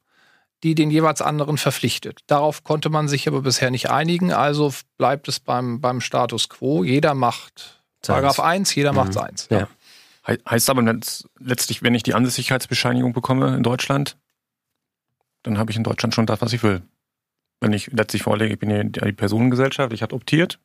die 0.64 0.76
den 0.76 0.90
jeweils 0.90 1.22
anderen 1.22 1.58
verpflichtet. 1.58 2.22
Darauf 2.28 2.64
konnte 2.64 2.90
man 2.90 3.08
sich 3.08 3.28
aber 3.28 3.42
bisher 3.42 3.70
nicht 3.70 3.90
einigen, 3.90 4.32
also 4.32 4.74
bleibt 4.98 5.28
es 5.28 5.40
beim, 5.40 5.82
beim 5.82 6.02
Status 6.02 6.50
quo. 6.50 6.84
Jeder 6.84 7.14
macht 7.14 7.84
Paragraph 8.02 8.40
1, 8.40 8.74
jeder 8.76 8.92
mhm. 8.92 8.96
macht 8.98 9.14
seins. 9.14 9.48
Ja. 9.52 9.68
Heißt 10.28 10.70
aber 10.70 10.82
letztlich, 11.40 11.84
wenn 11.84 11.96
ich 11.96 12.04
die 12.04 12.14
Ansässigkeitsbescheinigung 12.14 13.14
bekomme 13.14 13.56
in 13.56 13.64
Deutschland, 13.64 14.18
dann 15.44 15.58
habe 15.58 15.72
ich 15.72 15.78
in 15.78 15.84
Deutschland 15.84 16.14
schon 16.14 16.26
das, 16.26 16.42
was 16.42 16.54
ich 16.54 16.64
will. 16.64 16.82
Wenn 17.62 17.74
ich 17.74 17.88
letztlich 17.88 18.24
vorlege, 18.24 18.54
ich 18.54 18.60
bin 18.60 18.70
ja 18.70 18.84
die 18.84 19.14
Personengesellschaft, 19.14 19.94
ich 19.94 20.04
habe 20.04 20.14
optiert, 20.14 20.60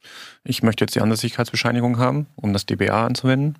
ich 0.45 0.63
möchte 0.63 0.85
jetzt 0.85 0.95
die 0.95 1.01
Ansässigkeitsbescheinigung 1.01 1.99
haben, 1.99 2.27
um 2.35 2.53
das 2.53 2.67
DBA 2.67 3.07
anzuwenden, 3.07 3.59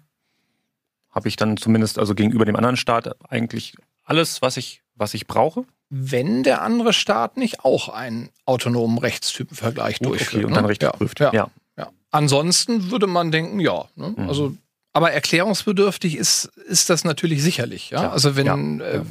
habe 1.11 1.29
ich 1.29 1.37
dann 1.37 1.57
zumindest 1.57 1.99
also 1.99 2.15
gegenüber 2.15 2.45
dem 2.45 2.57
anderen 2.57 2.77
Staat 2.77 3.15
eigentlich 3.31 3.77
alles, 4.03 4.43
was 4.43 4.57
ich, 4.57 4.83
was 4.97 5.15
ich 5.15 5.27
brauche 5.27 5.67
wenn 5.95 6.43
der 6.43 6.63
andere 6.63 6.95
Staat 6.95 7.37
nicht 7.37 7.67
auch 7.67 7.91
einen 7.91 8.31
autonomen 8.47 8.97
Rechtstypenvergleich 8.97 9.99
Gut, 9.99 10.09
durchführt. 10.09 10.37
Okay, 10.37 10.45
und 10.47 10.55
dann 10.57 10.65
ne? 10.65 10.71
richtig 10.71 10.87
ja, 10.87 10.93
prüft. 10.93 11.21
Ja, 11.21 11.31
ja. 11.35 11.51
ja, 11.77 11.91
Ansonsten 12.11 12.91
würde 12.91 13.07
man 13.07 13.31
denken, 13.31 13.61
ja. 13.61 13.85
Ne? 13.95 14.15
Mhm. 14.17 14.27
Also, 14.27 14.57
aber 14.93 15.13
erklärungsbedürftig 15.13 16.17
ist, 16.17 16.47
ist 16.67 16.91
das 16.91 17.05
natürlich 17.05 17.43
sicherlich. 17.43 17.91
Ja? 17.91 18.11
Also 18.11 18.37
wenn, 18.37 18.81
äh, 18.81 19.03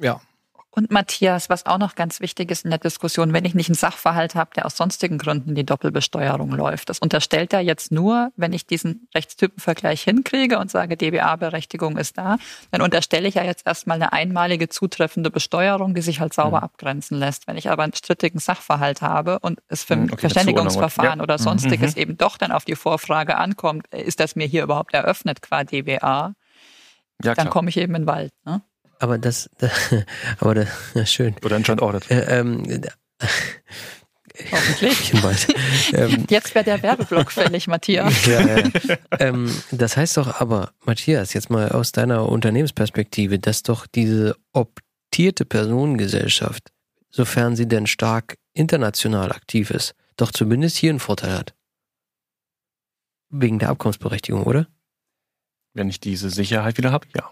ja. 0.00 0.20
Und 0.78 0.90
Matthias, 0.90 1.48
was 1.48 1.64
auch 1.64 1.78
noch 1.78 1.94
ganz 1.94 2.20
wichtig 2.20 2.50
ist 2.50 2.66
in 2.66 2.70
der 2.70 2.78
Diskussion, 2.78 3.32
wenn 3.32 3.46
ich 3.46 3.54
nicht 3.54 3.70
einen 3.70 3.76
Sachverhalt 3.76 4.34
habe, 4.34 4.50
der 4.54 4.66
aus 4.66 4.76
sonstigen 4.76 5.16
Gründen 5.16 5.54
die 5.54 5.64
Doppelbesteuerung 5.64 6.50
läuft. 6.50 6.90
Das 6.90 6.98
unterstellt 6.98 7.54
er 7.54 7.60
jetzt 7.60 7.92
nur, 7.92 8.30
wenn 8.36 8.52
ich 8.52 8.66
diesen 8.66 9.08
Rechtstypenvergleich 9.14 10.02
hinkriege 10.02 10.58
und 10.58 10.70
sage, 10.70 10.98
DBA-Berechtigung 10.98 11.96
ist 11.96 12.18
da, 12.18 12.36
dann 12.72 12.82
unterstelle 12.82 13.26
ich 13.26 13.36
ja 13.36 13.42
jetzt 13.42 13.66
erstmal 13.66 13.94
eine 13.94 14.12
einmalige 14.12 14.68
zutreffende 14.68 15.30
Besteuerung, 15.30 15.94
die 15.94 16.02
sich 16.02 16.20
halt 16.20 16.34
sauber 16.34 16.58
mhm. 16.58 16.64
abgrenzen 16.64 17.18
lässt. 17.18 17.46
Wenn 17.46 17.56
ich 17.56 17.70
aber 17.70 17.84
einen 17.84 17.94
strittigen 17.94 18.38
Sachverhalt 18.38 19.00
habe 19.00 19.38
und 19.38 19.62
es 19.68 19.82
für 19.82 19.94
ein 19.94 20.02
mhm, 20.02 20.12
okay, 20.12 20.20
Verständigungsverfahren 20.28 21.20
ja. 21.20 21.22
oder 21.22 21.38
sonstiges 21.38 21.96
mhm. 21.96 22.02
eben 22.02 22.16
doch 22.18 22.36
dann 22.36 22.52
auf 22.52 22.66
die 22.66 22.76
Vorfrage 22.76 23.38
ankommt, 23.38 23.86
ist 23.94 24.20
das 24.20 24.36
mir 24.36 24.46
hier 24.46 24.64
überhaupt 24.64 24.92
eröffnet 24.92 25.40
qua 25.40 25.64
DBA, 25.64 26.34
ja, 27.22 27.34
dann 27.34 27.48
komme 27.48 27.70
ich 27.70 27.78
eben 27.78 27.94
in 27.94 28.02
den 28.02 28.06
Wald. 28.06 28.32
Ne? 28.44 28.60
Aber 28.98 29.18
das, 29.18 29.50
das 29.58 29.72
aber 30.38 30.54
das, 30.54 30.68
ja, 30.94 31.06
schön. 31.06 31.34
Oder 31.44 31.56
anscheinend 31.56 31.82
auch 31.82 31.92
dazu. 31.92 32.10
Äh, 32.10 32.38
ähm, 32.38 32.82
Hoffentlich. 34.52 35.12
ähm, 35.94 36.26
Jetzt 36.28 36.54
wäre 36.54 36.64
der 36.64 36.82
Werbeblock 36.82 37.32
fällig, 37.32 37.66
Matthias. 37.66 38.14
Ja, 38.26 38.40
ja. 38.40 38.70
Ähm, 39.18 39.50
das 39.70 39.96
heißt 39.96 40.16
doch 40.16 40.40
aber, 40.40 40.72
Matthias, 40.84 41.32
jetzt 41.32 41.50
mal 41.50 41.70
aus 41.70 41.92
deiner 41.92 42.28
Unternehmensperspektive, 42.28 43.38
dass 43.38 43.62
doch 43.62 43.86
diese 43.86 44.36
optierte 44.52 45.44
Personengesellschaft, 45.44 46.70
sofern 47.10 47.56
sie 47.56 47.66
denn 47.66 47.86
stark 47.86 48.36
international 48.52 49.32
aktiv 49.32 49.70
ist, 49.70 49.94
doch 50.16 50.32
zumindest 50.32 50.76
hier 50.76 50.90
einen 50.90 51.00
Vorteil 51.00 51.32
hat. 51.32 51.54
Wegen 53.28 53.58
der 53.58 53.70
Abkommensberechtigung, 53.70 54.44
oder? 54.44 54.66
Wenn 55.72 55.88
ich 55.88 56.00
diese 56.00 56.30
Sicherheit 56.30 56.78
wieder 56.78 56.92
habe, 56.92 57.06
ja. 57.14 57.30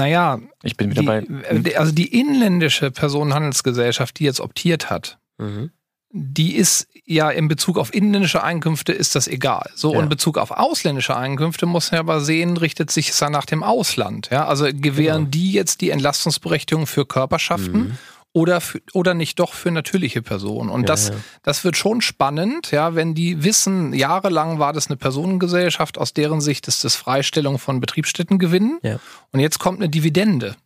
Naja, 0.00 0.40
ich 0.62 0.76
bin 0.76 0.90
wieder 0.90 1.02
die, 1.02 1.06
bei. 1.06 1.26
Äh, 1.50 1.74
also 1.74 1.92
die 1.92 2.18
inländische 2.18 2.90
Personenhandelsgesellschaft, 2.90 4.18
die 4.18 4.24
jetzt 4.24 4.40
optiert 4.40 4.88
hat, 4.88 5.18
mhm. 5.38 5.70
die 6.10 6.56
ist 6.56 6.88
ja 7.04 7.28
in 7.30 7.48
Bezug 7.48 7.76
auf 7.76 7.92
inländische 7.92 8.42
Einkünfte 8.42 8.92
ist 8.92 9.14
das 9.14 9.28
egal. 9.28 9.68
So, 9.74 9.92
ja. 9.94 10.00
in 10.00 10.08
Bezug 10.08 10.38
auf 10.38 10.52
ausländische 10.52 11.16
Einkünfte 11.16 11.66
muss 11.66 11.92
man 11.92 12.00
aber 12.00 12.20
sehen, 12.20 12.56
richtet 12.56 12.90
sich 12.90 13.10
es 13.10 13.20
ja 13.20 13.28
nach 13.28 13.44
dem 13.44 13.62
Ausland. 13.62 14.30
Ja? 14.30 14.46
Also 14.46 14.64
gewähren 14.72 15.24
genau. 15.24 15.30
die 15.30 15.52
jetzt 15.52 15.82
die 15.82 15.90
Entlastungsberechtigung 15.90 16.86
für 16.86 17.04
Körperschaften? 17.04 17.80
Mhm. 17.80 17.98
Oder, 18.32 18.60
für, 18.60 18.80
oder 18.92 19.14
nicht 19.14 19.38
doch 19.40 19.54
für 19.54 19.70
natürliche 19.70 20.22
Personen. 20.22 20.70
Und 20.70 20.82
Ja, 20.82 20.86
das, 20.86 21.08
ja. 21.08 21.14
das 21.42 21.64
wird 21.64 21.76
schon 21.76 22.00
spannend, 22.00 22.70
ja, 22.70 22.94
wenn 22.94 23.14
die 23.14 23.42
wissen, 23.42 23.92
jahrelang 23.92 24.58
war 24.58 24.72
das 24.72 24.86
eine 24.88 24.96
Personengesellschaft, 24.96 25.98
aus 25.98 26.12
deren 26.12 26.40
Sicht 26.40 26.68
ist 26.68 26.84
das 26.84 26.94
Freistellung 26.96 27.58
von 27.58 27.80
Betriebsstättengewinnen. 27.80 28.78
Ja. 28.82 29.00
Und 29.32 29.40
jetzt 29.40 29.58
kommt 29.58 29.78
eine 29.80 29.88
Dividende. 29.88 30.56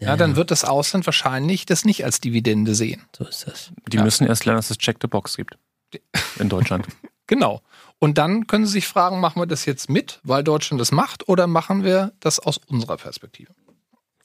Ja, 0.00 0.08
Ja, 0.08 0.16
dann 0.16 0.36
wird 0.36 0.50
das 0.50 0.64
Ausland 0.64 1.06
wahrscheinlich 1.06 1.66
das 1.66 1.84
nicht 1.84 2.04
als 2.04 2.20
Dividende 2.20 2.74
sehen. 2.74 3.02
So 3.16 3.24
ist 3.24 3.46
das. 3.48 3.72
Die 3.88 3.96
Ja. 3.96 4.04
müssen 4.04 4.26
erst 4.26 4.44
lernen, 4.44 4.58
dass 4.58 4.70
es 4.70 4.78
Check 4.78 4.98
the 5.00 5.08
Box 5.08 5.36
gibt. 5.36 5.56
In 6.38 6.48
Deutschland. 6.48 6.86
Genau. 7.26 7.62
Und 7.98 8.16
dann 8.16 8.46
können 8.46 8.64
Sie 8.64 8.72
sich 8.72 8.86
fragen, 8.86 9.18
machen 9.20 9.40
wir 9.42 9.46
das 9.46 9.64
jetzt 9.64 9.90
mit, 9.90 10.20
weil 10.22 10.44
Deutschland 10.44 10.80
das 10.80 10.92
macht, 10.92 11.28
oder 11.28 11.46
machen 11.48 11.82
wir 11.82 12.12
das 12.20 12.38
aus 12.38 12.58
unserer 12.58 12.96
Perspektive? 12.96 13.52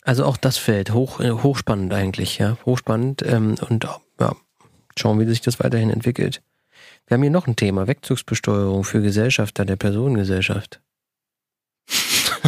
Also 0.04 0.26
auch 0.26 0.38
das 0.38 0.58
Feld, 0.58 0.92
hoch, 0.92 1.20
äh, 1.20 1.32
hochspannend 1.32 1.94
eigentlich, 1.94 2.38
ja. 2.38 2.58
Hochspannend 2.66 3.24
ähm, 3.26 3.56
und 3.70 3.88
ja, 4.20 4.36
schauen, 4.98 5.20
wie 5.20 5.26
sich 5.26 5.42
das 5.42 5.60
weiterhin 5.60 5.90
entwickelt. 5.90 6.42
Wir 7.08 7.16
haben 7.16 7.22
hier 7.22 7.32
noch 7.32 7.48
ein 7.48 7.56
Thema, 7.56 7.88
Wegzugsbesteuerung 7.88 8.84
für 8.84 9.02
Gesellschafter 9.02 9.66
der 9.66 9.76
Personengesellschaft. 9.76 10.82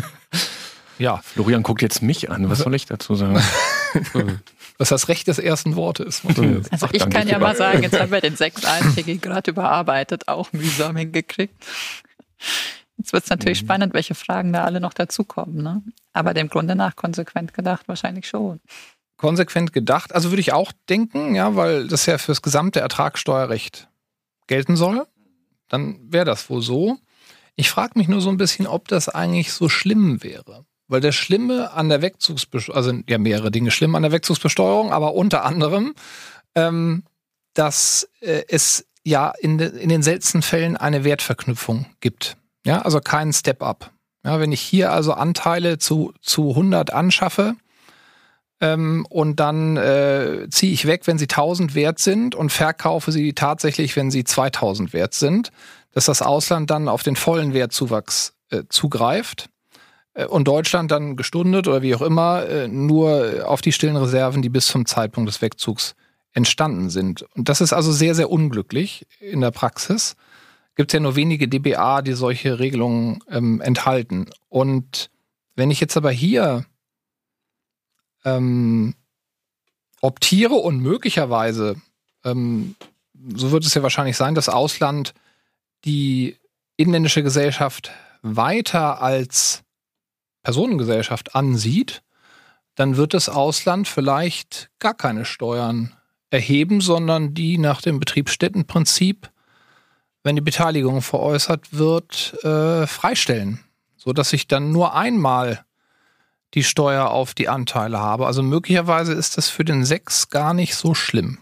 Ja, 0.97 1.17
Florian 1.17 1.63
guckt 1.63 1.81
jetzt 1.81 2.01
mich 2.01 2.31
an. 2.31 2.49
Was 2.49 2.59
soll 2.59 2.73
ich 2.73 2.85
dazu 2.85 3.15
sagen? 3.15 3.41
Was 4.77 4.89
das 4.89 5.07
Recht 5.07 5.27
des 5.27 5.39
ersten 5.39 5.75
Wortes. 5.75 6.23
Hm. 6.23 6.63
Also 6.69 6.87
Ach, 6.87 6.93
ich 6.93 7.09
kann 7.09 7.27
ja 7.27 7.39
mal 7.39 7.55
sagen, 7.55 7.83
jetzt 7.83 7.99
haben 7.99 8.11
wir 8.11 8.21
den 8.21 8.35
Sechs-Artikel 8.35 9.17
gerade 9.19 9.51
überarbeitet, 9.51 10.27
auch 10.27 10.51
mühsam 10.51 10.95
hingekriegt. 10.95 11.55
Jetzt 12.97 13.13
wird 13.13 13.23
es 13.25 13.29
natürlich 13.29 13.61
Mhm. 13.61 13.65
spannend, 13.65 13.93
welche 13.93 14.15
Fragen 14.15 14.53
da 14.53 14.63
alle 14.63 14.79
noch 14.79 14.93
dazukommen. 14.93 15.61
Ne? 15.61 15.81
Aber 16.13 16.33
dem 16.33 16.47
Grunde 16.47 16.75
nach 16.75 16.95
konsequent 16.95 17.53
gedacht 17.53 17.87
wahrscheinlich 17.87 18.27
schon. 18.27 18.59
Konsequent 19.17 19.73
gedacht. 19.73 20.13
Also 20.13 20.31
würde 20.31 20.41
ich 20.41 20.53
auch 20.53 20.71
denken, 20.89 21.35
ja, 21.35 21.55
weil 21.55 21.87
das 21.87 22.05
ja 22.05 22.17
fürs 22.17 22.41
gesamte 22.41 22.79
Ertragssteuerrecht 22.81 23.87
gelten 24.47 24.75
soll. 24.75 25.05
Dann 25.67 25.99
wäre 26.11 26.25
das 26.25 26.49
wohl 26.49 26.61
so. 26.61 26.97
Ich 27.55 27.69
frage 27.69 27.97
mich 27.97 28.07
nur 28.07 28.21
so 28.21 28.29
ein 28.29 28.37
bisschen, 28.37 28.67
ob 28.67 28.87
das 28.87 29.09
eigentlich 29.09 29.53
so 29.53 29.69
schlimm 29.69 30.21
wäre. 30.23 30.65
Weil 30.87 31.01
das 31.01 31.15
Schlimme 31.15 31.71
an 31.71 31.89
der 31.89 32.01
Wegzugsbesteuerung, 32.01 32.77
also 32.77 32.99
ja 33.09 33.17
mehrere 33.17 33.49
Dinge 33.49 33.71
schlimm 33.71 33.95
an 33.95 34.03
der 34.03 34.11
Wegzugsbesteuerung, 34.11 34.91
aber 34.91 35.15
unter 35.15 35.43
anderem, 35.43 35.95
ähm, 36.53 37.03
dass 37.53 38.09
äh, 38.19 38.43
es 38.49 38.85
ja 39.03 39.33
in, 39.39 39.57
de, 39.57 39.75
in 39.79 39.89
den 39.89 40.03
seltensten 40.03 40.41
Fällen 40.41 40.77
eine 40.77 41.03
Wertverknüpfung 41.03 41.87
gibt. 42.01 42.37
Ja, 42.65 42.81
also 42.81 42.99
keinen 42.99 43.31
Step-up. 43.31 43.91
Ja, 44.25 44.39
wenn 44.39 44.51
ich 44.51 44.61
hier 44.61 44.91
also 44.91 45.13
Anteile 45.13 45.77
zu, 45.77 46.13
zu 46.21 46.49
100 46.49 46.91
anschaffe, 46.91 47.55
ähm, 48.61 49.05
und 49.09 49.39
dann 49.39 49.77
äh, 49.77 50.47
ziehe 50.49 50.71
ich 50.71 50.87
weg, 50.87 51.07
wenn 51.07 51.17
sie 51.17 51.25
1000 51.25 51.75
wert 51.75 51.99
sind 51.99 52.35
und 52.35 52.51
verkaufe 52.51 53.11
sie 53.11 53.33
tatsächlich, 53.33 53.95
wenn 53.95 54.11
sie 54.11 54.23
2000 54.23 54.93
wert 54.93 55.13
sind, 55.13 55.51
dass 55.91 56.05
das 56.05 56.21
Ausland 56.21 56.69
dann 56.69 56.87
auf 56.87 57.03
den 57.03 57.15
vollen 57.15 57.53
Wertzuwachs 57.53 58.33
äh, 58.49 58.63
zugreift 58.69 59.49
äh, 60.13 60.25
und 60.25 60.47
Deutschland 60.47 60.89
dann 60.91 61.17
gestundet 61.17 61.67
oder 61.67 61.81
wie 61.81 61.95
auch 61.95 62.01
immer 62.01 62.47
äh, 62.47 62.67
nur 62.67 63.43
auf 63.45 63.61
die 63.61 63.73
stillen 63.73 63.97
Reserven, 63.97 64.41
die 64.41 64.49
bis 64.49 64.67
zum 64.67 64.85
Zeitpunkt 64.85 65.29
des 65.29 65.41
Wegzugs 65.41 65.95
entstanden 66.31 66.89
sind. 66.89 67.23
Und 67.35 67.49
das 67.49 67.61
ist 67.61 67.73
also 67.73 67.91
sehr, 67.91 68.15
sehr 68.15 68.29
unglücklich 68.29 69.05
in 69.19 69.41
der 69.41 69.51
Praxis. 69.51 70.15
Gibt 70.75 70.91
es 70.91 70.93
ja 70.93 70.99
nur 70.99 71.15
wenige 71.15 71.47
DBA, 71.47 72.01
die 72.01 72.13
solche 72.13 72.59
Regelungen 72.59 73.19
ähm, 73.29 73.61
enthalten. 73.61 74.29
Und 74.49 75.09
wenn 75.55 75.71
ich 75.71 75.79
jetzt 75.79 75.95
aber 75.95 76.11
hier 76.11 76.65
ähm, 78.25 78.95
optiere 80.01 80.55
und 80.55 80.79
möglicherweise, 80.79 81.81
ähm, 82.23 82.75
so 83.33 83.51
wird 83.51 83.65
es 83.65 83.73
ja 83.73 83.83
wahrscheinlich 83.83 84.17
sein, 84.17 84.35
das 84.35 84.49
Ausland 84.49 85.13
die 85.85 86.37
inländische 86.77 87.23
Gesellschaft 87.23 87.91
weiter 88.21 89.01
als 89.01 89.63
Personengesellschaft 90.43 91.35
ansieht, 91.35 92.03
dann 92.75 92.97
wird 92.97 93.13
das 93.13 93.29
Ausland 93.29 93.87
vielleicht 93.87 94.69
gar 94.79 94.93
keine 94.93 95.25
Steuern 95.25 95.95
erheben, 96.29 96.81
sondern 96.81 97.33
die 97.33 97.57
nach 97.57 97.81
dem 97.81 97.99
Betriebsstättenprinzip, 97.99 99.31
wenn 100.25 100.35
die 100.35 100.41
Beteiligung 100.41 101.01
veräußert 101.01 101.71
wird, 101.77 102.33
äh, 102.43 102.87
freistellen, 102.87 103.59
so 103.95 104.11
dass 104.11 104.33
ich 104.33 104.47
dann 104.47 104.71
nur 104.71 104.95
einmal 104.95 105.63
die 106.55 106.63
Steuer 106.63 107.09
auf 107.09 107.33
die 107.33 107.47
Anteile 107.49 107.99
habe. 107.99 108.25
Also 108.25 108.41
möglicherweise 108.41 109.13
ist 109.13 109.37
das 109.37 109.49
für 109.49 109.63
den 109.65 109.85
Sechs 109.85 110.29
gar 110.29 110.53
nicht 110.53 110.75
so 110.75 110.93
schlimm. 110.93 111.37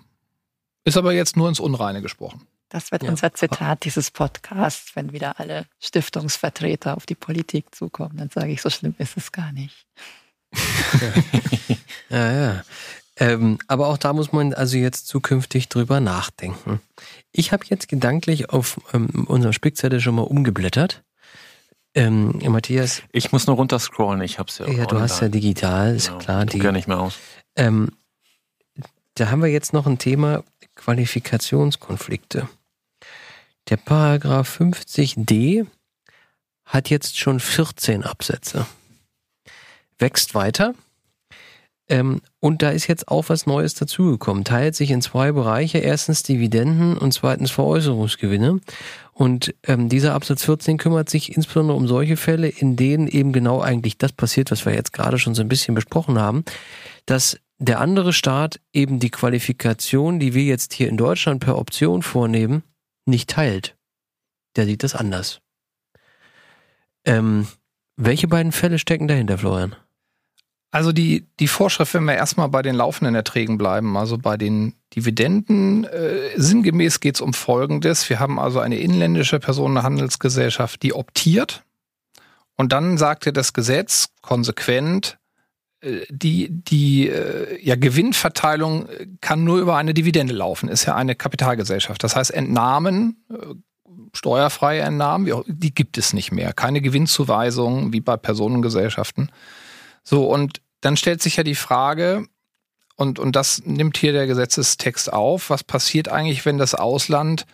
Ist 0.86 0.98
aber 0.98 1.14
jetzt 1.14 1.38
nur 1.38 1.48
ins 1.50 1.60
Unreine 1.60 2.02
gesprochen. 2.02 2.46
Das 2.70 2.92
wird 2.92 3.04
Ja. 3.04 3.10
unser 3.12 3.34
Zitat 3.34 3.86
dieses 3.86 4.10
Podcasts, 4.12 4.96
wenn 4.96 5.14
wieder 5.14 5.40
alle 5.40 5.66
Stiftungsvertreter 5.80 6.98
auf 6.98 7.06
die 7.06 7.16
Politik 7.16 7.74
zukommen. 7.74 8.18
Dann 8.18 8.30
sage 8.32 8.52
ich, 8.52 8.62
so 8.62 8.70
schlimm 8.70 8.96
ist 8.98 9.16
es 9.16 9.32
gar 9.32 9.52
nicht. 9.52 9.86
Ja, 12.10 12.32
ja. 12.32 12.64
Ähm, 13.18 13.58
aber 13.68 13.88
auch 13.88 13.98
da 13.98 14.14
muss 14.14 14.32
man 14.32 14.54
also 14.54 14.78
jetzt 14.78 15.08
zukünftig 15.08 15.70
drüber 15.70 16.00
nachdenken. 16.00 16.80
Ich 17.34 17.52
habe 17.52 17.66
jetzt 17.68 17.88
gedanklich 17.88 18.52
auf 18.52 18.80
ähm, 18.94 19.26
unserem 19.28 19.54
Spickzettel 19.54 20.00
schon 20.00 20.16
mal 20.16 20.22
umgeblättert. 20.22 21.04
Ähm, 21.96 22.40
Matthias, 22.48 23.02
Ich 23.12 23.32
muss 23.32 23.48
nur 23.48 23.56
runterscrollen. 23.56 24.22
Ich 24.22 24.40
hab's 24.40 24.60
ja. 24.60 24.68
ja, 24.68 24.86
du 24.86 25.00
hast 25.00 25.20
ja 25.22 25.30
digital, 25.30 25.96
ist 25.96 26.08
Genau. 26.08 26.20
klar. 26.20 26.46
Druck 26.46 26.64
ja 26.64 26.72
nicht 26.72 26.88
mehr 26.88 27.00
aus. 27.00 27.18
Ähm, 27.56 27.90
da 29.16 29.30
haben 29.30 29.42
wir 29.42 29.50
jetzt 29.50 29.74
noch 29.74 29.86
ein 29.86 29.98
Thema 30.00 30.44
Qualifikationskonflikte. 30.76 32.48
Der 33.70 33.78
Paragraph 33.78 34.60
50d 34.60 35.66
hat 36.66 36.90
jetzt 36.90 37.18
schon 37.18 37.40
14 37.40 38.04
Absätze. 38.04 38.66
Wächst 40.00 40.34
weiter. 40.36 40.74
Ähm, 41.94 42.22
und 42.40 42.64
da 42.64 42.72
ist 42.72 42.88
jetzt 42.88 43.08
auch 43.10 43.26
was 43.30 43.46
Neues 43.46 43.76
dazugekommen. 43.76 44.44
Teilt 44.44 44.76
sich 44.76 44.90
in 44.90 45.04
zwei 45.04 45.32
Bereiche. 45.32 45.78
Erstens 45.78 46.24
Dividenden 46.24 46.98
und 46.98 47.14
zweitens 47.14 47.52
Veräußerungsgewinne. 47.52 48.62
Und 49.12 49.54
ähm, 49.68 49.90
dieser 49.90 50.16
Absatz 50.16 50.44
14 50.44 50.80
kümmert 50.80 51.08
sich 51.12 51.36
insbesondere 51.36 51.78
um 51.78 51.88
solche 51.88 52.18
Fälle, 52.18 52.48
in 52.48 52.76
denen 52.76 53.08
eben 53.08 53.32
genau 53.32 53.62
eigentlich 53.62 54.00
das 54.00 54.12
passiert, 54.12 54.50
was 54.50 54.66
wir 54.66 54.74
jetzt 54.74 54.92
gerade 54.92 55.20
schon 55.20 55.36
so 55.36 55.44
ein 55.44 55.48
bisschen 55.48 55.76
besprochen 55.76 56.18
haben, 56.18 56.44
dass 57.06 57.38
der 57.60 57.80
andere 57.80 58.12
Staat 58.12 58.60
eben 58.74 58.98
die 59.00 59.12
Qualifikation, 59.12 60.18
die 60.18 60.34
wir 60.34 60.44
jetzt 60.46 60.74
hier 60.74 60.90
in 60.90 60.98
Deutschland 60.98 61.42
per 61.42 61.60
Option 61.60 62.02
vornehmen, 62.02 62.64
nicht 63.06 63.30
teilt. 63.30 63.76
Der 64.56 64.66
sieht 64.66 64.82
das 64.82 64.96
anders. 64.96 65.42
Ähm, 67.06 67.48
welche 67.98 68.28
beiden 68.28 68.52
Fälle 68.52 68.80
stecken 68.80 69.08
dahinter, 69.08 69.38
Florian? 69.38 69.76
Also 70.74 70.92
die, 70.92 71.28
die 71.40 71.48
Vorschrift, 71.48 71.94
wenn 71.94 72.06
wir 72.06 72.16
erstmal 72.16 72.50
bei 72.50 72.64
den 72.64 72.74
laufenden 72.74 73.14
Erträgen 73.14 73.60
bleiben, 73.60 73.96
also 73.96 74.18
bei 74.18 74.38
den 74.38 74.74
Dividenden, 74.96 75.84
äh, 75.84 76.32
sinngemäß 76.36 77.00
geht 77.00 77.14
es 77.14 77.22
um 77.22 77.36
Folgendes. 77.36 78.10
Wir 78.10 78.20
haben 78.20 78.40
also 78.40 78.60
eine 78.60 78.78
inländische 78.78 79.40
Personenhandelsgesellschaft, 79.40 80.82
die 80.82 80.96
optiert. 80.96 81.62
Und 82.56 82.74
dann 82.74 82.98
sagte 82.98 83.32
das 83.32 83.54
Gesetz 83.54 84.10
konsequent, 84.24 85.20
äh, 85.82 86.08
die, 86.10 86.48
die 86.50 87.08
äh, 87.08 87.64
ja, 87.64 87.76
Gewinnverteilung 87.76 88.88
kann 89.22 89.44
nur 89.44 89.60
über 89.60 89.78
eine 89.78 89.94
Dividende 89.94 90.34
laufen, 90.34 90.70
ist 90.70 90.86
ja 90.86 90.96
eine 90.96 91.14
Kapitalgesellschaft. 91.14 92.04
Das 92.04 92.16
heißt, 92.16 92.32
Entnahmen, 92.32 93.24
äh, 93.30 93.54
steuerfreie 94.14 94.82
Entnahmen, 94.82 95.44
die 95.46 95.76
gibt 95.76 96.00
es 96.00 96.14
nicht 96.14 96.32
mehr. 96.32 96.52
Keine 96.52 96.82
Gewinnzuweisung 96.82 97.94
wie 97.94 98.02
bei 98.02 98.18
Personengesellschaften. 98.18 99.30
So, 100.04 100.26
und 100.28 100.62
dann 100.82 100.98
stellt 100.98 101.22
sich 101.22 101.38
ja 101.38 101.44
die 101.44 101.56
Frage, 101.56 102.28
und, 102.96 103.20
und 103.20 103.36
das 103.36 103.64
nimmt 103.66 103.98
hier 103.98 104.14
der 104.14 104.28
Gesetzestext 104.28 105.12
auf, 105.12 105.50
was 105.50 105.64
passiert 105.64 106.10
eigentlich, 106.10 106.46
wenn 106.46 106.58
das 106.58 106.76
Ausland 106.76 107.46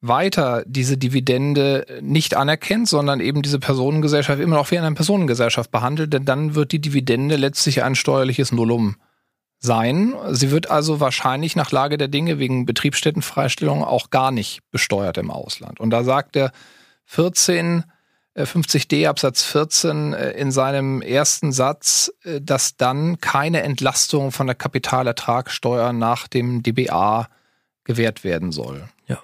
weiter 0.00 0.62
diese 0.66 0.96
Dividende 0.96 1.84
nicht 2.00 2.36
anerkennt, 2.36 2.88
sondern 2.88 3.20
eben 3.20 3.42
diese 3.42 3.58
Personengesellschaft 3.58 4.40
immer 4.40 4.56
noch 4.56 4.70
wie 4.70 4.78
eine 4.78 4.94
Personengesellschaft 4.94 5.70
behandelt, 5.70 6.12
denn 6.12 6.24
dann 6.24 6.54
wird 6.54 6.72
die 6.72 6.80
Dividende 6.80 7.36
letztlich 7.36 7.82
ein 7.82 7.96
steuerliches 7.96 8.52
Nullum 8.52 8.96
sein. 9.58 10.14
Sie 10.30 10.52
wird 10.52 10.70
also 10.70 11.00
wahrscheinlich 11.00 11.56
nach 11.56 11.72
Lage 11.72 11.98
der 11.98 12.08
Dinge 12.08 12.38
wegen 12.38 12.64
Betriebsstättenfreistellung 12.64 13.82
auch 13.82 14.10
gar 14.10 14.30
nicht 14.30 14.60
besteuert 14.70 15.18
im 15.18 15.32
Ausland. 15.32 15.80
Und 15.80 15.90
da 15.90 16.04
sagt 16.04 16.36
der 16.36 16.52
14 17.06 17.80
äh, 17.80 17.82
50d 18.44 19.08
Absatz 19.08 19.42
14 19.42 20.12
äh, 20.12 20.30
in 20.32 20.50
seinem 20.50 21.02
ersten 21.02 21.52
Satz, 21.52 22.12
äh, 22.24 22.40
dass 22.40 22.76
dann 22.76 23.20
keine 23.20 23.62
Entlastung 23.62 24.32
von 24.32 24.46
der 24.46 24.56
Kapitalertragssteuer 24.56 25.92
nach 25.92 26.28
dem 26.28 26.62
DBA 26.62 27.28
gewährt 27.84 28.24
werden 28.24 28.52
soll. 28.52 28.88
Ja. 29.06 29.18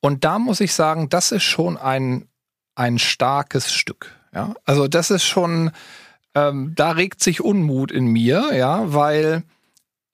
Und 0.00 0.24
da 0.24 0.38
muss 0.38 0.60
ich 0.60 0.74
sagen, 0.74 1.08
das 1.08 1.32
ist 1.32 1.42
schon 1.42 1.76
ein, 1.76 2.28
ein 2.74 2.98
starkes 2.98 3.72
Stück. 3.72 4.14
Ja? 4.32 4.54
Also 4.64 4.86
das 4.86 5.10
ist 5.10 5.24
schon, 5.24 5.72
ähm, 6.34 6.72
da 6.76 6.92
regt 6.92 7.22
sich 7.22 7.40
Unmut 7.40 7.90
in 7.90 8.06
mir, 8.06 8.50
ja, 8.54 8.92
weil 8.92 9.42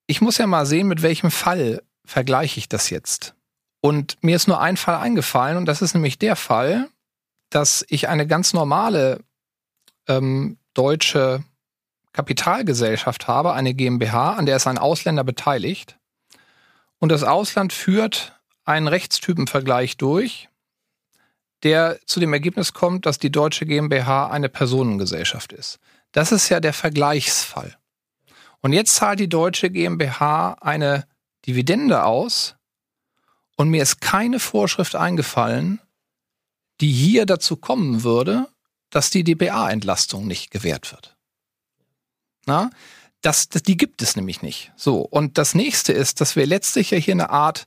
ich 0.07 0.21
muss 0.21 0.39
ja 0.39 0.47
mal 0.47 0.67
sehen, 0.67 0.87
mit 0.87 1.03
welchem 1.03 1.31
Fall 1.31 1.83
vergleiche 2.05 2.59
ich 2.59 2.69
das 2.69 2.91
jetzt. 2.91 3.35
Und 3.81 4.17
mir 4.23 4.37
ist 4.37 4.47
nur 4.47 4.61
ein 4.61 4.77
Fall 4.77 4.97
eingefallen 4.97 5.57
und 5.57 5.67
das 5.67 5.83
ist 5.83 5.95
nämlich 5.95 6.19
der 6.19 6.37
Fall, 6.37 6.89
dass 7.55 7.85
ich 7.89 8.09
eine 8.09 8.27
ganz 8.27 8.53
normale 8.53 9.21
ähm, 10.09 10.59
deutsche 10.75 11.45
Kapitalgesellschaft 12.13 13.29
habe, 13.29 13.53
eine 13.53 13.75
GmbH, 13.75 14.35
an 14.35 14.47
der 14.47 14.57
ist 14.57 14.67
ein 14.67 14.79
Ausländer 14.79 15.25
beteiligt. 15.25 15.99
Und 16.99 17.11
das 17.11 17.25
Ausland 17.25 17.73
führt 17.73 18.39
einen 18.65 18.89
Rechtstypenvergleich 18.89 19.97
durch, 19.97 20.49
der 21.63 21.99
zu 22.07 22.21
dem 22.21 22.33
Ergebnis 22.33 22.73
kommt, 22.73 23.07
dass 23.07 23.19
die 23.19 23.31
deutsche 23.31 23.67
GmbH 23.67 24.29
eine 24.29 24.49
Personengesellschaft 24.49 25.53
ist. 25.53 25.79
Das 26.13 26.33
ist 26.33 26.49
ja 26.49 26.61
der 26.61 26.73
Vergleichsfall. 26.73 27.77
Und 28.61 28.73
jetzt 28.73 28.95
zahlt 28.95 29.21
die 29.21 29.29
deutsche 29.29 29.71
GmbH 29.71 30.57
eine 30.61 31.07
Dividende 31.47 32.05
aus 32.05 32.57
und 33.57 33.69
mir 33.69 33.83
ist 33.83 34.01
keine 34.01 34.39
Vorschrift 34.39 34.95
eingefallen, 34.95 35.81
die 36.81 36.93
hier 36.93 37.27
dazu 37.27 37.57
kommen 37.57 38.03
würde, 38.03 38.49
dass 38.91 39.11
die 39.11 39.25
DBA-Entlastung 39.25 40.27
nicht 40.27 40.51
gewährt 40.51 40.93
wird. 40.93 41.17
Na, 42.47 42.71
das, 43.23 43.49
das, 43.49 43.63
die 43.63 43.77
gibt 43.77 44.03
es 44.03 44.17
nämlich 44.17 44.43
nicht. 44.43 44.73
So. 44.77 45.01
Und 45.01 45.39
das 45.39 45.55
nächste 45.55 45.93
ist, 45.93 46.21
dass 46.21 46.37
wir 46.37 46.45
letztlich 46.45 46.91
ja 46.91 46.99
hier 46.99 47.15
eine 47.15 47.31
Art, 47.31 47.67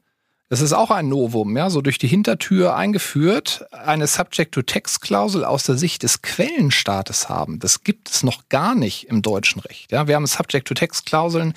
das 0.49 0.61
ist 0.61 0.73
auch 0.73 0.91
ein 0.91 1.07
Novum, 1.07 1.57
ja, 1.57 1.69
so 1.69 1.81
durch 1.81 1.97
die 1.97 2.07
Hintertür 2.07 2.75
eingeführt, 2.75 3.65
eine 3.71 4.05
Subject-to-Text-Klausel 4.05 5.45
aus 5.45 5.63
der 5.63 5.77
Sicht 5.77 6.03
des 6.03 6.21
Quellenstaates 6.21 7.29
haben. 7.29 7.59
Das 7.59 7.83
gibt 7.83 8.09
es 8.11 8.23
noch 8.23 8.49
gar 8.49 8.75
nicht 8.75 9.07
im 9.07 9.21
deutschen 9.21 9.61
Recht. 9.61 9.91
Ja, 9.91 10.07
wir 10.07 10.15
haben 10.15 10.27
Subject-to-Text-Klauseln 10.27 11.53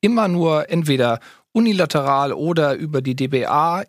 immer 0.00 0.28
nur 0.28 0.70
entweder 0.70 1.20
unilateral 1.52 2.32
oder 2.32 2.74
über 2.74 3.02
die 3.02 3.16
DBA 3.16 3.84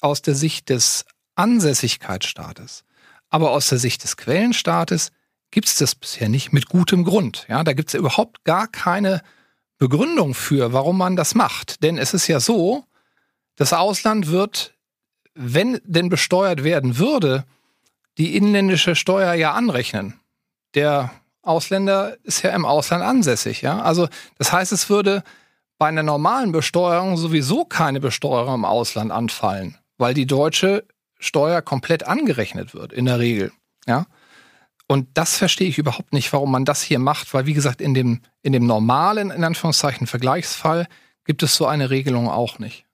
aus 0.00 0.22
der 0.22 0.34
Sicht 0.34 0.68
des 0.68 1.04
Ansässigkeitsstaates. 1.40 2.84
Aber 3.30 3.52
aus 3.52 3.68
der 3.68 3.78
Sicht 3.78 4.02
des 4.04 4.16
Quellenstaates 4.16 5.10
gibt 5.50 5.68
es 5.68 5.76
das 5.76 5.94
bisher 5.94 6.28
nicht 6.28 6.52
mit 6.52 6.68
gutem 6.68 7.04
Grund. 7.04 7.46
Ja, 7.48 7.64
da 7.64 7.72
gibt 7.72 7.88
es 7.88 7.94
überhaupt 7.94 8.44
gar 8.44 8.68
keine 8.68 9.22
Begründung 9.78 10.34
für, 10.34 10.72
warum 10.72 10.98
man 10.98 11.16
das 11.16 11.34
macht. 11.34 11.82
Denn 11.82 11.96
es 11.96 12.12
ist 12.14 12.26
ja 12.26 12.40
so, 12.40 12.84
das 13.56 13.72
Ausland 13.72 14.28
wird, 14.28 14.74
wenn 15.34 15.80
denn 15.84 16.08
besteuert 16.08 16.64
werden 16.64 16.98
würde, 16.98 17.44
die 18.18 18.36
inländische 18.36 18.94
Steuer 18.94 19.34
ja 19.34 19.52
anrechnen. 19.52 20.20
Der 20.74 21.10
Ausländer 21.42 22.16
ist 22.22 22.42
ja 22.42 22.50
im 22.50 22.66
Ausland 22.66 23.02
ansässig, 23.02 23.62
ja. 23.62 23.80
Also, 23.80 24.08
das 24.36 24.52
heißt, 24.52 24.72
es 24.72 24.90
würde 24.90 25.22
bei 25.78 25.88
einer 25.88 26.02
normalen 26.02 26.52
Besteuerung 26.52 27.16
sowieso 27.16 27.64
keine 27.64 28.00
Besteuerung 28.00 28.56
im 28.56 28.64
Ausland 28.66 29.10
anfallen, 29.10 29.78
weil 29.96 30.12
die 30.12 30.26
deutsche 30.26 30.84
Steuer 31.20 31.62
komplett 31.62 32.06
angerechnet 32.06 32.74
wird, 32.74 32.92
in 32.92 33.04
der 33.04 33.18
Regel, 33.20 33.52
ja. 33.86 34.06
Und 34.86 35.06
das 35.14 35.36
verstehe 35.36 35.68
ich 35.68 35.78
überhaupt 35.78 36.12
nicht, 36.12 36.32
warum 36.32 36.50
man 36.50 36.64
das 36.64 36.82
hier 36.82 36.98
macht, 36.98 37.32
weil 37.32 37.46
wie 37.46 37.54
gesagt, 37.54 37.80
in 37.80 37.94
dem, 37.94 38.22
in 38.42 38.52
dem 38.52 38.66
normalen, 38.66 39.30
in 39.30 39.44
Anführungszeichen, 39.44 40.08
Vergleichsfall 40.08 40.88
gibt 41.24 41.44
es 41.44 41.54
so 41.54 41.66
eine 41.66 41.90
Regelung 41.90 42.28
auch 42.28 42.58
nicht. 42.58 42.86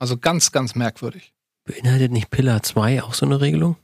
Also 0.00 0.16
ganz, 0.16 0.50
ganz 0.50 0.74
merkwürdig. 0.74 1.32
Beinhaltet 1.64 2.10
nicht 2.10 2.30
Pillar 2.30 2.64
2 2.64 3.04
auch 3.04 3.14
so 3.14 3.26
eine 3.26 3.40
Regelung? 3.40 3.76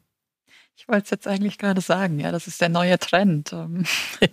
Ich 0.75 0.89
wollte 0.89 1.05
es 1.05 1.11
jetzt 1.11 1.29
eigentlich 1.29 1.57
gerade 1.57 1.81
sagen, 1.81 2.21
ja, 2.21 2.33
das 2.33 2.47
ist 2.47 2.61
der 2.61 2.69
neue 2.69 2.99
Trend. 2.99 3.53
Ähm. 3.53 3.85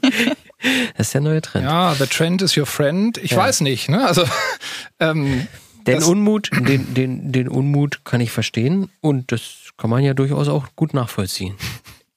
das 0.97 1.07
ist 1.07 1.13
der 1.13 1.21
neue 1.21 1.41
Trend. 1.41 1.65
Ja, 1.65 1.93
the 1.93 2.05
trend 2.05 2.41
is 2.41 2.57
your 2.57 2.65
friend. 2.65 3.17
Ich 3.17 3.31
ja. 3.31 3.37
weiß 3.37 3.61
nicht, 3.61 3.89
ne? 3.89 4.05
Also 4.05 4.25
ähm, 4.99 5.47
den 5.87 6.03
Unmut, 6.03 6.49
den, 6.53 6.93
den, 6.93 7.31
den 7.31 7.47
Unmut 7.47 8.05
kann 8.05 8.21
ich 8.21 8.31
verstehen 8.31 8.89
und 9.01 9.31
das 9.31 9.71
kann 9.77 9.89
man 9.89 10.03
ja 10.03 10.13
durchaus 10.13 10.47
auch 10.47 10.67
gut 10.75 10.93
nachvollziehen. 10.93 11.55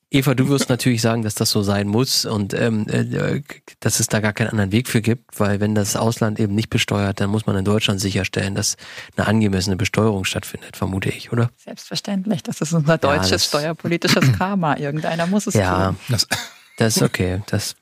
Eva, 0.08 0.34
du 0.34 0.48
wirst 0.48 0.68
natürlich 0.68 1.02
sagen, 1.02 1.22
dass 1.22 1.34
das 1.34 1.50
so 1.50 1.62
sein 1.62 1.88
muss 1.88 2.24
und 2.24 2.54
ähm, 2.54 2.86
äh, 2.88 3.42
dass 3.80 3.98
es 3.98 4.06
da 4.06 4.20
gar 4.20 4.32
keinen 4.32 4.48
anderen 4.48 4.70
Weg 4.70 4.88
für 4.88 5.02
gibt, 5.02 5.40
weil 5.40 5.58
wenn 5.58 5.74
das 5.74 5.96
Ausland 5.96 6.38
eben 6.38 6.54
nicht 6.54 6.70
besteuert, 6.70 7.20
dann 7.20 7.28
muss 7.28 7.46
man 7.46 7.56
in 7.56 7.64
Deutschland 7.64 8.00
sicherstellen, 8.00 8.54
dass 8.54 8.76
eine 9.16 9.26
angemessene 9.26 9.76
Besteuerung 9.76 10.24
stattfindet, 10.24 10.76
vermute 10.76 11.08
ich, 11.08 11.32
oder? 11.32 11.50
Selbstverständlich, 11.56 12.44
das 12.44 12.60
ist 12.60 12.72
unser 12.72 12.98
deutsches 12.98 13.30
ja, 13.30 13.38
steuerpolitisches 13.58 14.32
Karma. 14.38 14.76
Irgendeiner 14.76 15.26
muss 15.26 15.48
es 15.48 15.54
ja, 15.54 15.88
tun. 15.88 15.96
Das 16.08 16.28
das 16.76 16.96
ist 16.96 17.02
okay. 17.02 17.42
Das, 17.46 17.74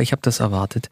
ich 0.00 0.12
habe 0.12 0.22
das 0.22 0.40
erwartet. 0.40 0.88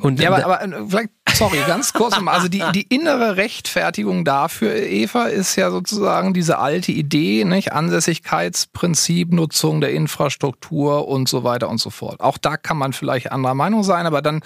Und 0.00 0.20
ja, 0.20 0.32
aber, 0.32 0.60
aber 0.60 0.88
vielleicht, 0.88 1.10
sorry, 1.34 1.58
ganz 1.66 1.92
kurz 1.92 2.14
nochmal. 2.16 2.34
Also 2.34 2.48
die, 2.48 2.62
die 2.74 2.82
innere 2.82 3.36
Rechtfertigung 3.36 4.24
dafür, 4.24 4.74
Eva, 4.74 5.26
ist 5.26 5.54
ja 5.56 5.70
sozusagen 5.70 6.32
diese 6.32 6.58
alte 6.58 6.92
Idee, 6.92 7.44
nicht? 7.44 7.72
Ansässigkeitsprinzip, 7.72 9.32
Nutzung 9.32 9.82
der 9.82 9.90
Infrastruktur 9.90 11.06
und 11.06 11.28
so 11.28 11.44
weiter 11.44 11.68
und 11.68 11.78
so 11.78 11.90
fort. 11.90 12.20
Auch 12.20 12.38
da 12.38 12.56
kann 12.56 12.78
man 12.78 12.94
vielleicht 12.94 13.30
anderer 13.30 13.54
Meinung 13.54 13.84
sein, 13.84 14.06
aber 14.06 14.22
dann 14.22 14.40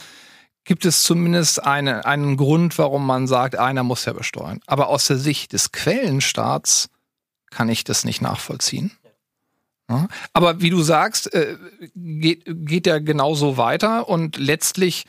gibt 0.64 0.84
es 0.84 1.04
zumindest 1.04 1.64
eine, 1.64 2.06
einen 2.06 2.36
Grund, 2.36 2.76
warum 2.76 3.06
man 3.06 3.28
sagt, 3.28 3.56
einer 3.56 3.84
muss 3.84 4.04
ja 4.04 4.12
besteuern. 4.12 4.60
Aber 4.66 4.88
aus 4.88 5.06
der 5.06 5.16
Sicht 5.16 5.52
des 5.52 5.70
Quellenstaats 5.70 6.90
kann 7.50 7.68
ich 7.68 7.84
das 7.84 8.04
nicht 8.04 8.20
nachvollziehen. 8.20 8.90
Aber 10.32 10.60
wie 10.60 10.70
du 10.70 10.82
sagst, 10.82 11.32
äh, 11.34 11.56
geht, 11.94 12.44
geht 12.46 12.86
ja 12.86 12.98
genauso 12.98 13.56
weiter 13.56 14.08
und 14.08 14.36
letztlich 14.36 15.06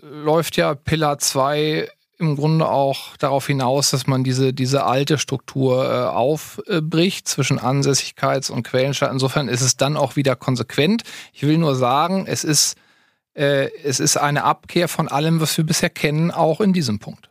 läuft 0.00 0.56
ja 0.56 0.74
Pillar 0.74 1.18
2 1.18 1.88
im 2.18 2.36
Grunde 2.36 2.68
auch 2.68 3.16
darauf 3.16 3.46
hinaus, 3.46 3.90
dass 3.90 4.06
man 4.06 4.22
diese, 4.22 4.52
diese 4.52 4.84
alte 4.84 5.16
Struktur 5.16 5.90
äh, 5.90 6.06
aufbricht 6.06 7.26
zwischen 7.26 7.58
Ansässigkeits- 7.58 8.50
und 8.50 8.62
Quellenstaat. 8.62 9.10
Insofern 9.10 9.48
ist 9.48 9.62
es 9.62 9.78
dann 9.78 9.96
auch 9.96 10.16
wieder 10.16 10.36
konsequent. 10.36 11.02
Ich 11.32 11.42
will 11.42 11.56
nur 11.56 11.74
sagen, 11.74 12.26
es 12.26 12.44
ist, 12.44 12.76
äh, 13.32 13.70
es 13.82 14.00
ist 14.00 14.18
eine 14.18 14.44
Abkehr 14.44 14.86
von 14.88 15.08
allem, 15.08 15.40
was 15.40 15.56
wir 15.56 15.64
bisher 15.64 15.88
kennen, 15.88 16.30
auch 16.30 16.60
in 16.60 16.74
diesem 16.74 16.98
Punkt. 16.98 17.30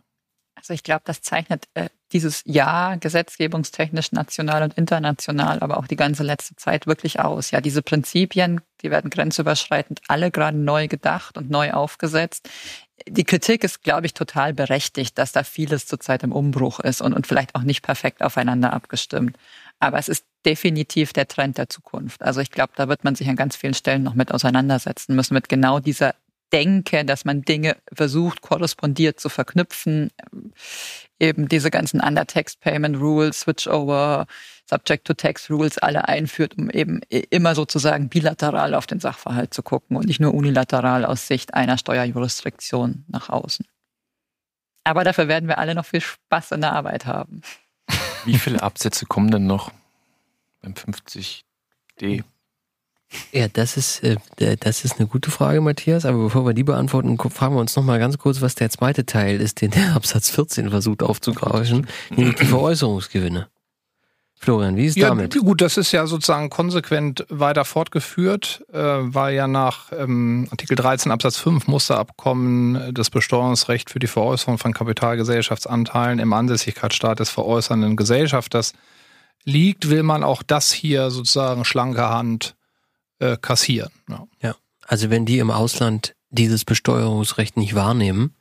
Also 0.56 0.74
ich 0.74 0.82
glaube, 0.82 1.04
das 1.06 1.22
zeichnet 1.22 1.68
äh, 1.76 1.90
dieses 2.12 2.44
Jahr 2.46 2.98
gesetzgebungstechnisch 2.98 4.12
national 4.12 4.64
und 4.64 4.74
international, 4.76 5.60
aber 5.60 5.78
auch 5.78 5.88
die 5.88 5.96
ganze 5.96 6.24
letzte 6.24 6.56
Zeit 6.56 6.88
wirklich 6.88 7.20
aus. 7.20 7.52
Ja, 7.52 7.62
diese 7.62 7.82
Prinzipien, 7.82 8.62
die 8.82 8.92
werden 8.92 9.10
grenzüberschreitend 9.10 10.02
alle 10.08 10.32
gerade 10.32 10.58
neu 10.58 10.88
gedacht 10.88 11.38
und 11.38 11.50
neu 11.50 11.72
aufgesetzt. 11.72 12.50
Die 13.08 13.24
Kritik 13.24 13.64
ist, 13.64 13.84
glaube 13.84 14.06
ich, 14.06 14.14
total 14.14 14.54
berechtigt, 14.54 15.18
dass 15.18 15.32
da 15.32 15.44
vieles 15.44 15.86
zurzeit 15.86 16.24
im 16.24 16.32
Umbruch 16.32 16.80
ist 16.80 17.02
und, 17.02 17.14
und 17.14 17.28
vielleicht 17.28 17.56
auch 17.56 17.64
nicht 17.64 17.82
perfekt 17.82 18.22
aufeinander 18.22 18.74
abgestimmt. 18.74 19.38
Aber 19.80 19.98
es 19.98 20.10
ist 20.10 20.26
definitiv 20.46 21.14
der 21.14 21.28
Trend 21.28 21.58
der 21.58 21.70
Zukunft. 21.70 22.22
Also 22.24 22.42
ich 22.42 22.52
glaube, 22.52 22.74
da 22.76 22.90
wird 22.90 23.04
man 23.04 23.16
sich 23.16 23.30
an 23.30 23.36
ganz 23.36 23.56
vielen 23.56 23.74
Stellen 23.74 24.04
noch 24.04 24.16
mit 24.16 24.34
auseinandersetzen 24.34 25.16
müssen, 25.16 25.34
mit 25.34 25.48
genau 25.48 25.80
dieser 25.80 26.16
denke, 26.52 27.06
dass 27.06 27.26
man 27.26 27.44
Dinge 27.44 27.78
versucht, 27.92 28.42
korrespondiert 28.42 29.20
zu 29.20 29.30
verknüpfen. 29.30 30.12
Eben 31.20 31.48
diese 31.48 31.70
ganzen 31.70 32.00
Undertext 32.00 32.60
Payment 32.62 32.98
Rules, 32.98 33.42
Switchover, 33.42 34.26
Subject 34.70 35.06
to 35.06 35.14
Text 35.14 35.50
Rules 35.50 35.78
alle 35.78 36.08
einführt, 36.08 36.58
um 36.58 36.70
eben 36.70 37.02
immer 37.10 37.56
sozusagen 37.56 38.10
bilateral 38.10 38.74
auf 38.76 38.88
den 38.88 39.00
Sachverhalt 39.00 39.54
zu 39.54 39.64
gucken 39.64 39.98
und 39.98 40.06
nicht 40.06 40.20
nur 40.20 40.34
unilateral 40.34 41.06
aus 41.06 41.28
Sicht 41.28 41.54
einer 41.54 41.78
Steuerjurisdiktion 41.78 43.06
nach 43.08 43.30
außen. 43.30 43.66
Aber 44.84 45.04
dafür 45.04 45.28
werden 45.28 45.50
wir 45.50 45.58
alle 45.58 45.76
noch 45.76 45.86
viel 45.86 46.02
Spaß 46.02 46.52
in 46.52 46.62
der 46.62 46.74
Arbeit 46.74 47.06
haben. 47.06 47.42
Wie 48.26 48.38
viele 48.38 48.62
Absätze 48.62 49.06
kommen 49.06 49.32
denn 49.32 49.46
noch 49.46 49.72
beim 50.62 50.74
50D? 50.74 52.24
Ja, 53.32 53.48
das 53.48 53.78
ist, 53.78 54.04
äh, 54.04 54.18
das 54.60 54.86
ist 54.86 55.00
eine 55.00 55.08
gute 55.08 55.32
Frage, 55.32 55.62
Matthias. 55.62 56.06
Aber 56.06 56.18
bevor 56.18 56.46
wir 56.46 56.54
die 56.54 56.64
beantworten, 56.64 57.18
fragen 57.18 57.56
wir 57.56 57.62
uns 57.62 57.76
noch 57.76 57.84
mal 57.84 58.00
ganz 58.00 58.18
kurz, 58.18 58.42
was 58.42 58.56
der 58.56 58.70
zweite 58.70 59.06
Teil 59.06 59.42
ist, 59.42 59.62
den 59.62 59.72
der 59.72 59.96
Absatz 59.96 60.30
14 60.30 60.70
versucht 60.70 61.04
aufzugrauschen, 61.04 61.88
nämlich 62.10 62.36
die 62.36 62.46
Veräußerungsgewinne. 62.46 63.48
Florian, 64.42 64.78
wie 64.78 64.86
ist 64.86 64.96
ja, 64.96 65.10
damit? 65.10 65.38
Gut, 65.38 65.60
das 65.60 65.76
ist 65.76 65.92
ja 65.92 66.08
sozusagen 66.08 66.50
konsequent 66.50 67.26
weiter 67.30 67.66
fortgeführt, 67.66 68.64
äh, 68.72 68.78
weil 68.78 69.36
ja 69.36 69.48
nach 69.48 69.92
ähm, 69.92 70.48
Artikel 70.50 70.78
13 70.78 71.12
Absatz 71.12 71.36
5 71.38 71.68
Musterabkommen 71.68 72.76
äh, 72.76 72.94
das 72.94 73.10
Besteuerungsrecht 73.10 73.90
für 73.90 74.00
die 74.00 74.08
Veräußerung 74.08 74.58
von 74.58 74.72
Kapitalgesellschaftsanteilen 74.72 76.20
im 76.20 76.32
Ansässigkeitsstaat 76.32 77.20
des 77.20 77.30
veräußernden 77.30 77.98
Gesellschafters 77.98 78.72
liegt, 79.44 79.90
will 79.90 80.04
man 80.04 80.24
auch 80.24 80.42
das 80.42 80.72
hier 80.72 81.12
sozusagen 81.12 81.66
schlanker 81.66 82.10
Hand 82.10 82.56
äh, 83.20 83.38
kassieren. 83.38 83.92
Ja. 84.10 84.28
ja, 84.42 84.56
also 84.88 85.10
wenn 85.10 85.26
die 85.26 85.40
im 85.40 85.52
Ausland 85.52 86.16
dieses 86.30 86.66
Besteuerungsrecht 86.66 87.58
nicht 87.58 87.76
wahrnehmen, 87.76 88.36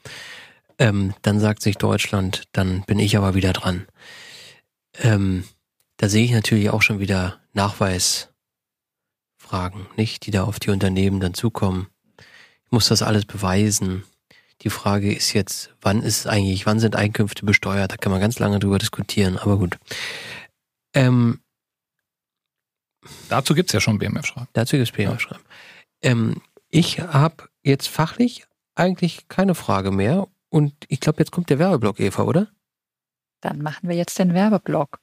ähm, 0.79 1.15
dann 1.23 1.41
sagt 1.41 1.63
sich 1.63 1.77
Deutschland, 1.77 2.45
dann 2.53 2.83
bin 2.83 2.99
ich 2.99 3.17
aber 3.17 3.35
wieder 3.35 3.53
dran. 3.53 3.87
Ähm, 5.01 5.45
da 5.97 6.09
sehe 6.09 6.25
ich 6.25 6.31
natürlich 6.31 6.71
auch 6.71 6.83
schon 6.83 7.01
wieder 7.01 7.41
Nachweisfragen, 7.53 8.31
nicht, 9.97 10.27
die 10.27 10.31
da 10.31 10.45
auf 10.45 10.61
die 10.61 10.71
Unternehmen 10.71 11.21
dann 11.21 11.35
zukommen. 11.35 11.89
Ich 12.65 12.71
muss 12.71 12.89
das 12.89 13.03
alles 13.03 13.25
beweisen. 13.25 14.05
Die 14.63 14.71
Frage 14.71 15.13
ist 15.13 15.33
jetzt, 15.33 15.75
wann 15.81 16.03
ist 16.03 16.27
eigentlich, 16.27 16.67
wann 16.67 16.81
sind 16.81 16.97
Einkünfte 16.97 17.45
besteuert? 17.45 17.93
Da 17.93 17.97
kann 17.97 18.13
man 18.13 18.21
ganz 18.21 18.39
lange 18.39 18.59
drüber 18.59 18.79
diskutieren, 18.79 19.39
aber 19.39 19.59
gut. 19.59 19.79
Ähm, 20.95 21.41
dazu 23.29 23.55
gibt 23.55 23.71
es 23.71 23.75
ja 23.75 23.81
schon 23.81 23.99
BMF-Schreiben. 23.99 24.49
Dazu 24.53 24.77
gibt 24.77 24.89
es 24.89 24.93
BMF-Schreiben. 24.93 25.45
Ähm, 26.03 26.43
ich 26.69 27.01
habe 27.01 27.49
jetzt 27.63 27.89
fachlich 27.89 28.45
eigentlich 28.75 29.29
keine 29.29 29.55
Frage 29.55 29.91
mehr 29.91 30.29
und 30.49 30.73
ich 30.89 31.01
glaube, 31.01 31.19
jetzt 31.19 31.31
kommt 31.31 31.51
der 31.51 31.59
Werbeblock, 31.59 32.01
Eva, 32.01 32.23
oder? 32.23 32.49
Dann 33.41 33.63
machen 33.63 33.89
wir 33.89 33.97
jetzt 33.97 34.19
den 34.19 34.35
Werbeblock. 34.35 35.01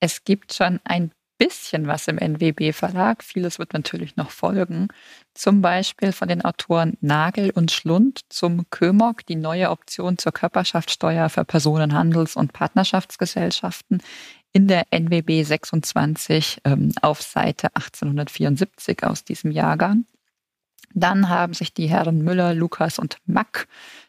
Es 0.00 0.24
gibt 0.24 0.54
schon 0.54 0.80
ein 0.84 1.12
bisschen 1.40 1.86
was 1.86 2.06
im 2.06 2.18
NWB-Verlag. 2.18 3.24
Vieles 3.24 3.58
wird 3.58 3.72
natürlich 3.72 4.16
noch 4.16 4.30
folgen. 4.30 4.88
Zum 5.32 5.62
Beispiel 5.62 6.12
von 6.12 6.28
den 6.28 6.44
Autoren 6.44 6.98
Nagel 7.00 7.50
und 7.50 7.70
Schlund 7.70 8.20
zum 8.28 8.68
Kömok, 8.68 9.24
die 9.24 9.36
neue 9.36 9.70
Option 9.70 10.18
zur 10.18 10.32
Körperschaftssteuer 10.32 11.30
für 11.30 11.44
Personenhandels- 11.44 12.36
und 12.36 12.52
Partnerschaftsgesellschaften 12.52 14.02
in 14.52 14.66
der 14.68 14.86
NWB 14.90 15.42
26 15.42 16.60
ähm, 16.64 16.92
auf 17.02 17.22
Seite 17.22 17.68
1874 17.74 19.04
aus 19.04 19.24
diesem 19.24 19.50
Jahrgang. 19.50 20.04
Dann 20.92 21.28
haben 21.28 21.54
sich 21.54 21.72
die 21.72 21.88
Herren 21.88 22.22
Müller, 22.22 22.54
Lukas 22.54 22.98
und 22.98 23.18
Mack 23.26 23.68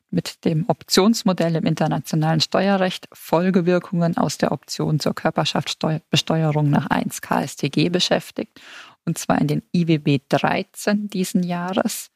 mit 0.10 0.44
dem 0.46 0.66
Optionsmodell 0.68 1.56
im 1.56 1.66
internationalen 1.66 2.42
Steuerrecht 2.42 3.08
Folgewirkungen 3.14 4.18
aus 4.18 4.38
der 4.38 4.52
Option 4.52 5.00
zur 5.00 5.16
Körperschaftsbesteuerung 5.16 6.70
nach 6.70 6.88
1 6.88 7.22
KSTG 7.22 7.90
beschäftigt, 7.90 8.60
und 9.06 9.18
zwar 9.18 9.40
in 9.40 9.48
den 9.48 9.64
IWB 9.74 10.20
13 10.30 11.10
diesen 11.10 11.44
Jahres. 11.44 12.12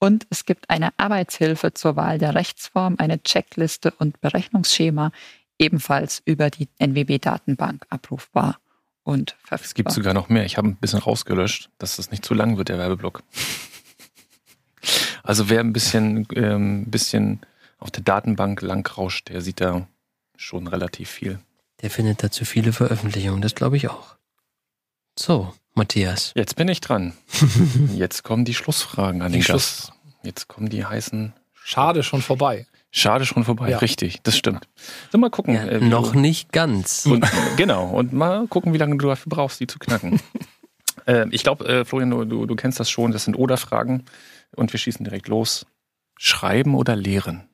Und 0.00 0.26
es 0.30 0.44
gibt 0.44 0.70
eine 0.70 0.92
Arbeitshilfe 0.96 1.74
zur 1.74 1.96
Wahl 1.96 2.18
der 2.18 2.34
Rechtsform, 2.34 2.96
eine 2.98 3.22
Checkliste 3.22 3.92
und 3.98 4.20
Berechnungsschema, 4.20 5.10
ebenfalls 5.58 6.22
über 6.24 6.50
die 6.50 6.68
NWB-Datenbank 6.78 7.84
abrufbar 7.88 8.60
und 9.02 9.36
verfügbar. 9.42 9.64
Es 9.64 9.74
gibt 9.74 9.92
sogar 9.92 10.14
noch 10.14 10.28
mehr. 10.28 10.44
Ich 10.44 10.56
habe 10.56 10.68
ein 10.68 10.76
bisschen 10.76 11.00
rausgelöscht, 11.00 11.70
dass 11.78 11.96
das 11.96 12.10
nicht 12.10 12.24
zu 12.24 12.34
lang 12.34 12.56
wird, 12.56 12.68
der 12.68 12.78
Werbeblock. 12.78 13.22
Also 15.24 15.50
wer 15.50 15.60
ein 15.60 15.74
bisschen, 15.74 16.26
ähm, 16.36 16.86
bisschen 16.86 17.40
auf 17.78 17.90
der 17.90 18.02
Datenbank 18.02 18.62
langrauscht, 18.62 19.28
der 19.28 19.42
sieht 19.42 19.60
da 19.60 19.86
schon 20.36 20.66
relativ 20.66 21.10
viel. 21.10 21.38
Der 21.82 21.90
findet 21.90 22.22
dazu 22.22 22.46
viele 22.46 22.72
Veröffentlichungen, 22.72 23.42
das 23.42 23.54
glaube 23.54 23.76
ich 23.76 23.90
auch. 23.90 24.16
So, 25.18 25.52
Matthias. 25.74 26.32
Jetzt 26.34 26.56
bin 26.56 26.68
ich 26.68 26.80
dran. 26.80 27.12
Jetzt 27.94 28.22
kommen 28.22 28.44
die 28.46 28.54
Schlussfragen 28.54 29.20
an 29.20 29.32
die 29.32 29.38
den 29.38 29.44
Schluss. 29.44 29.88
Gast. 29.88 29.92
Jetzt 30.22 30.48
kommen 30.48 30.70
die 30.70 30.84
heißen. 30.84 31.34
Schade 31.52 32.02
schon 32.02 32.22
vorbei. 32.22 32.66
Schade 32.90 33.26
schon 33.26 33.44
vorbei, 33.44 33.70
ja. 33.70 33.78
richtig, 33.78 34.22
das 34.22 34.36
stimmt. 34.36 34.66
So, 35.12 35.18
mal 35.18 35.30
gucken. 35.30 35.54
Ja, 35.54 35.64
äh, 35.66 35.80
noch 35.80 36.14
nicht 36.14 36.52
ganz. 36.52 37.04
Und, 37.04 37.26
genau, 37.56 37.90
und 37.90 38.12
mal 38.12 38.46
gucken, 38.48 38.72
wie 38.72 38.78
lange 38.78 38.96
du 38.96 39.06
dafür 39.06 39.28
brauchst, 39.28 39.60
die 39.60 39.66
zu 39.66 39.78
knacken. 39.78 40.20
äh, 41.06 41.26
ich 41.30 41.42
glaube, 41.42 41.66
äh, 41.68 41.84
Florian, 41.84 42.10
du, 42.10 42.24
du, 42.24 42.46
du 42.46 42.56
kennst 42.56 42.80
das 42.80 42.88
schon, 42.88 43.12
das 43.12 43.24
sind 43.24 43.34
Oder-Fragen. 43.34 44.04
Und 44.56 44.72
wir 44.72 44.80
schießen 44.80 45.04
direkt 45.04 45.28
los. 45.28 45.66
Schreiben 46.16 46.74
oder 46.74 46.96
lehren? 46.96 47.46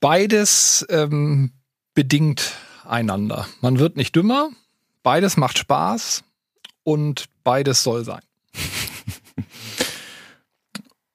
Beides 0.00 0.84
ähm, 0.90 1.52
bedingt 1.94 2.54
einander. 2.84 3.46
Man 3.60 3.78
wird 3.78 3.96
nicht 3.96 4.16
dümmer, 4.16 4.50
beides 5.04 5.36
macht 5.36 5.58
Spaß 5.58 6.24
und 6.82 7.26
beides 7.44 7.84
soll 7.84 8.04
sein. 8.04 8.20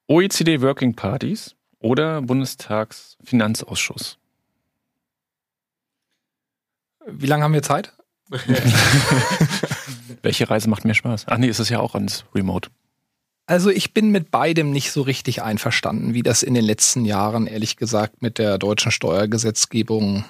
OECD 0.08 0.62
Working 0.62 0.96
Parties 0.96 1.56
oder 1.80 2.22
Bundestagsfinanzausschuss? 2.22 4.18
Wie 7.08 7.26
lange 7.26 7.44
haben 7.44 7.54
wir 7.54 7.64
Zeit? 7.64 7.94
Welche 10.22 10.50
Reise 10.50 10.70
macht 10.70 10.86
mehr 10.86 10.94
Spaß? 10.94 11.26
Ach 11.28 11.38
nee, 11.38 11.48
ist 11.48 11.60
es 11.60 11.70
ja 11.70 11.80
auch 11.80 11.96
ans 11.96 12.26
Remote. 12.36 12.70
Also 13.48 13.72
ich 13.72 13.94
bin 13.96 14.12
mit 14.12 14.30
beidem 14.30 14.70
nicht 14.72 14.92
so 14.92 15.02
richtig 15.02 15.42
einverstanden, 15.42 16.14
wie 16.14 16.22
das 16.22 16.44
in 16.44 16.54
den 16.54 16.64
letzten 16.64 17.04
Jahren, 17.04 17.48
ehrlich 17.48 17.78
gesagt, 17.78 18.22
mit 18.22 18.38
der 18.38 18.60
deutschen 18.60 18.92
Steuergesetzgebung 18.92 20.24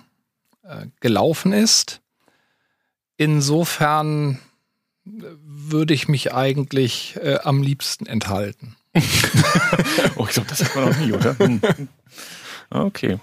äh, 0.64 0.86
gelaufen 1.02 1.52
ist. 1.52 2.00
Insofern 3.18 4.40
äh, 5.06 5.10
würde 5.44 5.94
ich 5.94 6.08
mich 6.08 6.34
eigentlich 6.34 7.18
äh, 7.22 7.40
am 7.44 7.62
liebsten 7.62 8.06
enthalten. 8.06 8.78
oh, 10.16 10.26
ich 10.28 10.34
glaube, 10.34 10.50
das 10.50 10.64
hat 10.64 10.76
man 10.76 10.90
noch 10.90 10.98
nie, 10.98 11.14
oder? 11.14 11.38
Hm. 11.38 11.62
Okay. 12.72 13.20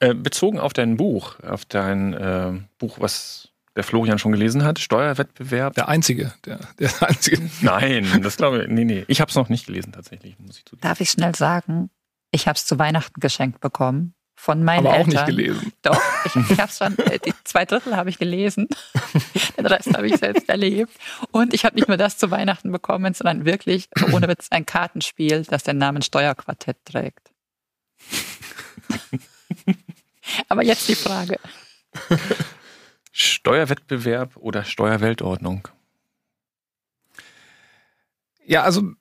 Äh, 0.00 0.14
bezogen 0.14 0.58
auf 0.58 0.72
dein 0.72 0.96
Buch, 0.96 1.38
auf 1.44 1.64
dein 1.64 2.12
äh, 2.12 2.54
Buch, 2.78 2.98
was 2.98 3.50
der 3.76 3.84
Florian 3.84 4.18
schon 4.18 4.32
gelesen 4.32 4.64
hat, 4.64 4.80
Steuerwettbewerb. 4.80 5.74
Der 5.74 5.88
einzige, 5.88 6.32
der, 6.44 6.58
der 6.80 6.90
einzige. 7.00 7.48
Nein, 7.60 8.20
das 8.22 8.36
glaube 8.36 8.64
ich, 8.64 8.68
nee, 8.68 8.84
nee. 8.84 9.04
Ich 9.06 9.20
habe 9.20 9.28
es 9.28 9.36
noch 9.36 9.48
nicht 9.48 9.66
gelesen 9.66 9.92
tatsächlich, 9.92 10.36
muss 10.40 10.58
ich 10.58 10.64
zugeben. 10.64 10.82
Darf 10.82 11.00
ich 11.00 11.10
schnell 11.10 11.36
sagen, 11.36 11.88
ich 12.32 12.48
habe 12.48 12.56
es 12.56 12.64
zu 12.64 12.80
Weihnachten 12.80 13.20
geschenkt 13.20 13.60
bekommen 13.60 14.14
von 14.38 14.62
meinen 14.62 14.86
Aber 14.86 14.96
Eltern. 14.96 15.18
auch 15.18 15.26
nicht 15.26 15.36
gelesen. 15.36 15.72
Doch, 15.82 16.00
ich, 16.24 16.36
ich 16.36 16.60
habe 16.60 16.70
schon, 16.70 16.96
äh, 16.98 17.18
die 17.18 17.34
zwei 17.42 17.64
Drittel 17.64 17.96
habe 17.96 18.08
ich 18.08 18.18
gelesen, 18.18 18.68
den 19.58 19.66
Rest 19.66 19.92
habe 19.94 20.06
ich 20.06 20.16
selbst 20.16 20.48
erlebt. 20.48 20.92
Und 21.32 21.54
ich 21.54 21.64
habe 21.64 21.74
nicht 21.74 21.88
nur 21.88 21.96
das 21.96 22.18
zu 22.18 22.30
Weihnachten 22.30 22.70
bekommen, 22.70 23.14
sondern 23.14 23.44
wirklich, 23.44 23.88
ohne 24.12 24.28
Witz, 24.28 24.46
ein 24.50 24.64
Kartenspiel, 24.64 25.42
das 25.42 25.64
den 25.64 25.78
Namen 25.78 26.02
Steuerquartett 26.02 26.76
trägt. 26.84 27.32
Aber 30.48 30.62
jetzt 30.62 30.88
die 30.88 30.94
Frage. 30.94 31.40
Steuerwettbewerb 33.10 34.36
oder 34.36 34.64
Steuerweltordnung? 34.64 35.66
Ja, 38.46 38.62
also 38.62 38.92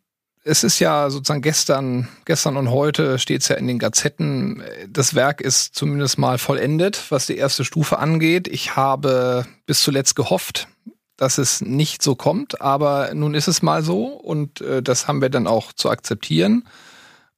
es 0.47 0.63
ist 0.63 0.79
ja 0.79 1.09
sozusagen 1.09 1.41
gestern, 1.41 2.07
gestern 2.25 2.55
und 2.55 2.71
heute 2.71 3.19
steht 3.19 3.41
es 3.41 3.49
ja 3.49 3.57
in 3.57 3.67
den 3.67 3.79
Gazetten. 3.79 4.63
Das 4.89 5.13
Werk 5.13 5.41
ist 5.41 5.75
zumindest 5.75 6.17
mal 6.17 6.37
vollendet, 6.37 7.11
was 7.11 7.25
die 7.25 7.37
erste 7.37 7.65
Stufe 7.65 7.99
angeht. 7.99 8.47
Ich 8.47 8.75
habe 8.77 9.45
bis 9.65 9.83
zuletzt 9.83 10.15
gehofft, 10.15 10.69
dass 11.17 11.37
es 11.37 11.61
nicht 11.61 12.01
so 12.01 12.15
kommt, 12.15 12.61
aber 12.61 13.13
nun 13.13 13.33
ist 13.33 13.47
es 13.47 13.61
mal 13.61 13.83
so 13.83 14.05
und 14.05 14.61
äh, 14.61 14.81
das 14.81 15.07
haben 15.07 15.21
wir 15.21 15.29
dann 15.29 15.47
auch 15.47 15.73
zu 15.73 15.89
akzeptieren. 15.89 16.67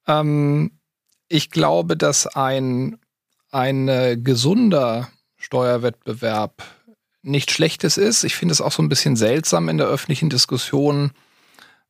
Ähm, 0.07 0.71
ich 1.27 1.49
glaube, 1.49 1.97
dass 1.97 2.27
ein, 2.27 2.99
ein 3.51 4.23
gesunder 4.23 5.09
Steuerwettbewerb 5.37 6.63
nichts 7.23 7.53
Schlechtes 7.53 7.97
ist. 7.97 8.23
Ich 8.23 8.35
finde 8.35 8.51
es 8.51 8.61
auch 8.61 8.71
so 8.71 8.83
ein 8.83 8.89
bisschen 8.89 9.15
seltsam 9.15 9.67
in 9.67 9.77
der 9.77 9.87
öffentlichen 9.87 10.29
Diskussion, 10.29 11.11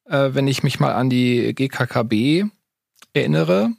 äh, 0.09 0.33
wenn 0.33 0.47
ich 0.47 0.63
mich 0.63 0.79
mal 0.79 0.93
an 0.93 1.09
die 1.09 1.53
GKKB 1.53 2.45
erinnere. 3.13 3.71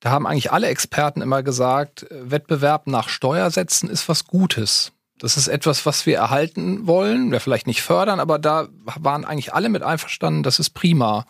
Da 0.00 0.10
haben 0.10 0.26
eigentlich 0.26 0.52
alle 0.52 0.68
Experten 0.68 1.22
immer 1.22 1.42
gesagt, 1.42 2.06
Wettbewerb 2.10 2.86
nach 2.86 3.08
Steuersätzen 3.08 3.90
ist 3.90 4.08
was 4.08 4.26
Gutes. 4.26 4.92
Das 5.18 5.36
ist 5.36 5.48
etwas, 5.48 5.84
was 5.84 6.06
wir 6.06 6.16
erhalten 6.16 6.86
wollen, 6.86 7.32
wir 7.32 7.40
vielleicht 7.40 7.66
nicht 7.66 7.82
fördern, 7.82 8.20
aber 8.20 8.38
da 8.38 8.68
waren 8.70 9.24
eigentlich 9.24 9.52
alle 9.52 9.68
mit 9.68 9.82
einverstanden, 9.82 10.44
das 10.44 10.60
ist 10.60 10.70
prima. 10.70 11.26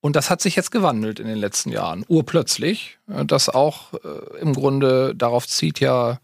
Und 0.00 0.14
das 0.14 0.30
hat 0.30 0.40
sich 0.40 0.54
jetzt 0.54 0.70
gewandelt 0.70 1.18
in 1.18 1.26
den 1.26 1.38
letzten 1.38 1.70
Jahren, 1.70 2.04
urplötzlich. 2.06 2.98
Das 3.06 3.48
auch 3.48 3.94
äh, 3.94 4.38
im 4.40 4.54
Grunde 4.54 5.16
darauf 5.16 5.48
zieht 5.48 5.80
ja 5.80 6.12
äh, 6.12 6.16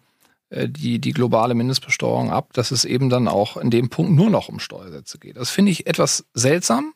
die, 0.55 0.99
die 0.99 1.13
globale 1.13 1.55
Mindestbesteuerung 1.55 2.31
ab, 2.31 2.53
dass 2.53 2.71
es 2.71 2.85
eben 2.85 3.09
dann 3.09 3.29
auch 3.29 3.57
in 3.57 3.71
dem 3.71 3.89
Punkt 3.89 4.13
nur 4.13 4.31
noch 4.31 4.49
um 4.49 4.59
Steuersätze 4.59 5.19
geht. 5.19 5.37
Das 5.37 5.51
finde 5.51 5.73
ich 5.73 5.87
etwas 5.87 6.25
seltsam. 6.35 6.93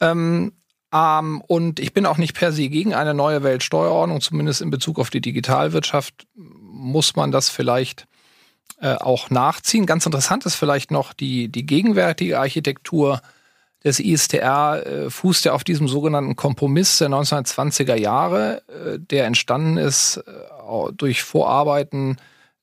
Ähm, 0.00 0.52
ähm, 0.92 1.42
und 1.46 1.80
ich 1.80 1.92
bin 1.92 2.06
auch 2.06 2.18
nicht 2.18 2.34
per 2.34 2.52
se 2.52 2.68
gegen 2.68 2.94
eine 2.94 3.14
neue 3.14 3.42
Weltsteuerordnung, 3.42 4.20
zumindest 4.20 4.62
in 4.62 4.70
Bezug 4.70 4.98
auf 4.98 5.10
die 5.10 5.20
Digitalwirtschaft 5.20 6.26
muss 6.34 7.16
man 7.16 7.30
das 7.30 7.50
vielleicht 7.50 8.06
äh, 8.80 8.94
auch 8.94 9.30
nachziehen. 9.30 9.86
Ganz 9.86 10.06
interessant 10.06 10.46
ist 10.46 10.54
vielleicht 10.54 10.90
noch 10.90 11.12
die, 11.12 11.48
die 11.48 11.66
gegenwärtige 11.66 12.38
Architektur 12.38 13.20
des 13.84 14.00
ISTR 14.00 14.86
äh, 14.86 15.10
fußt 15.10 15.44
ja 15.44 15.52
auf 15.52 15.64
diesem 15.64 15.88
sogenannten 15.88 16.36
Kompromiss 16.36 16.98
der 16.98 17.08
1920er 17.08 17.96
Jahre, 17.96 18.62
äh, 18.68 18.98
der 18.98 19.26
entstanden 19.26 19.76
ist 19.76 20.18
äh, 20.18 20.92
durch 20.96 21.22
Vorarbeiten 21.22 22.16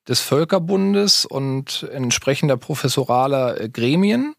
des 0.07 0.21
Völkerbundes 0.21 1.25
und 1.25 1.87
entsprechender 1.91 2.57
professoraler 2.57 3.59
äh, 3.59 3.69
Gremien. 3.69 4.35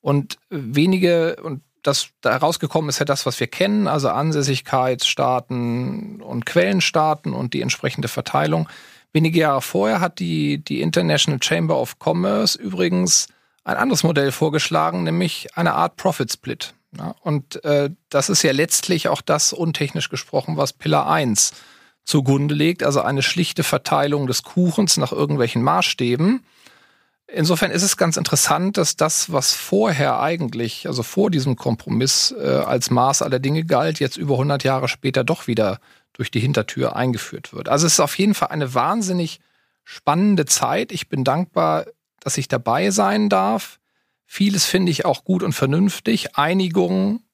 Und 0.00 0.38
wenige, 0.50 1.36
und 1.42 1.62
das 1.82 2.08
da 2.20 2.32
herausgekommen 2.32 2.88
ist 2.88 2.98
ja 2.98 3.04
das, 3.04 3.26
was 3.26 3.40
wir 3.40 3.46
kennen, 3.46 3.88
also 3.88 4.08
Ansässigkeitsstaaten 4.08 6.20
und 6.20 6.46
Quellenstaaten 6.46 7.32
und 7.32 7.54
die 7.54 7.62
entsprechende 7.62 8.08
Verteilung. 8.08 8.68
Wenige 9.12 9.40
Jahre 9.40 9.62
vorher 9.62 10.00
hat 10.00 10.18
die, 10.18 10.58
die 10.58 10.80
International 10.80 11.40
Chamber 11.42 11.80
of 11.80 11.96
Commerce 11.98 12.58
übrigens 12.58 13.28
ein 13.64 13.76
anderes 13.76 14.04
Modell 14.04 14.32
vorgeschlagen, 14.32 15.04
nämlich 15.04 15.56
eine 15.56 15.74
Art 15.74 15.96
Profit 15.96 16.32
Split. 16.32 16.74
Ja, 16.96 17.14
und 17.20 17.62
äh, 17.64 17.90
das 18.10 18.28
ist 18.28 18.42
ja 18.42 18.52
letztlich 18.52 19.08
auch 19.08 19.20
das, 19.20 19.52
untechnisch 19.52 20.08
gesprochen, 20.08 20.56
was 20.56 20.72
Pillar 20.72 21.08
1 21.08 21.52
zugrunde 22.06 22.54
legt, 22.54 22.82
also 22.82 23.02
eine 23.02 23.22
schlichte 23.22 23.64
Verteilung 23.64 24.26
des 24.26 24.42
Kuchens 24.44 24.96
nach 24.96 25.12
irgendwelchen 25.12 25.62
Maßstäben. 25.62 26.44
Insofern 27.26 27.72
ist 27.72 27.82
es 27.82 27.96
ganz 27.96 28.16
interessant, 28.16 28.76
dass 28.76 28.96
das, 28.96 29.32
was 29.32 29.52
vorher 29.52 30.20
eigentlich, 30.20 30.86
also 30.86 31.02
vor 31.02 31.30
diesem 31.30 31.56
Kompromiss 31.56 32.32
äh, 32.38 32.62
als 32.64 32.90
Maß 32.90 33.22
aller 33.22 33.40
Dinge 33.40 33.64
galt, 33.64 33.98
jetzt 33.98 34.16
über 34.16 34.34
100 34.34 34.62
Jahre 34.62 34.86
später 34.86 35.24
doch 35.24 35.48
wieder 35.48 35.80
durch 36.12 36.30
die 36.30 36.38
Hintertür 36.38 36.94
eingeführt 36.94 37.52
wird. 37.52 37.68
Also 37.68 37.86
es 37.86 37.94
ist 37.94 38.00
auf 38.00 38.16
jeden 38.16 38.34
Fall 38.34 38.48
eine 38.48 38.72
wahnsinnig 38.72 39.40
spannende 39.82 40.46
Zeit. 40.46 40.92
Ich 40.92 41.08
bin 41.08 41.24
dankbar, 41.24 41.86
dass 42.20 42.38
ich 42.38 42.46
dabei 42.46 42.92
sein 42.92 43.28
darf. 43.28 43.80
Vieles 44.24 44.64
finde 44.64 44.92
ich 44.92 45.04
auch 45.04 45.24
gut 45.24 45.42
und 45.42 45.52
vernünftig. 45.52 46.36
Einigung 46.36 47.16
äh, 47.16 47.25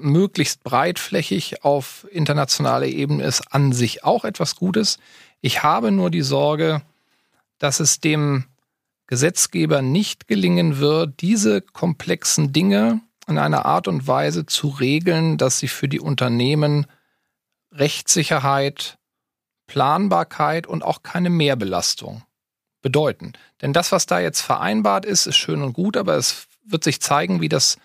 möglichst 0.00 0.64
breitflächig 0.64 1.64
auf 1.64 2.06
internationaler 2.10 2.86
Ebene 2.86 3.24
ist 3.24 3.52
an 3.52 3.72
sich 3.72 4.04
auch 4.04 4.24
etwas 4.24 4.56
Gutes. 4.56 4.98
Ich 5.40 5.62
habe 5.62 5.92
nur 5.92 6.10
die 6.10 6.22
Sorge, 6.22 6.82
dass 7.58 7.80
es 7.80 8.00
dem 8.00 8.44
Gesetzgeber 9.06 9.82
nicht 9.82 10.26
gelingen 10.26 10.78
wird, 10.78 11.20
diese 11.20 11.60
komplexen 11.60 12.52
Dinge 12.52 13.00
in 13.28 13.38
einer 13.38 13.64
Art 13.64 13.88
und 13.88 14.06
Weise 14.06 14.46
zu 14.46 14.68
regeln, 14.68 15.38
dass 15.38 15.58
sie 15.58 15.68
für 15.68 15.88
die 15.88 16.00
Unternehmen 16.00 16.86
Rechtssicherheit, 17.72 18.98
Planbarkeit 19.66 20.66
und 20.66 20.82
auch 20.82 21.02
keine 21.02 21.30
Mehrbelastung 21.30 22.22
bedeuten. 22.82 23.32
Denn 23.62 23.72
das, 23.72 23.92
was 23.92 24.06
da 24.06 24.20
jetzt 24.20 24.40
vereinbart 24.40 25.04
ist, 25.04 25.26
ist 25.26 25.36
schön 25.36 25.62
und 25.62 25.72
gut, 25.72 25.96
aber 25.96 26.16
es 26.16 26.46
wird 26.64 26.84
sich 26.84 27.00
zeigen, 27.00 27.40
wie 27.40 27.48
das 27.48 27.78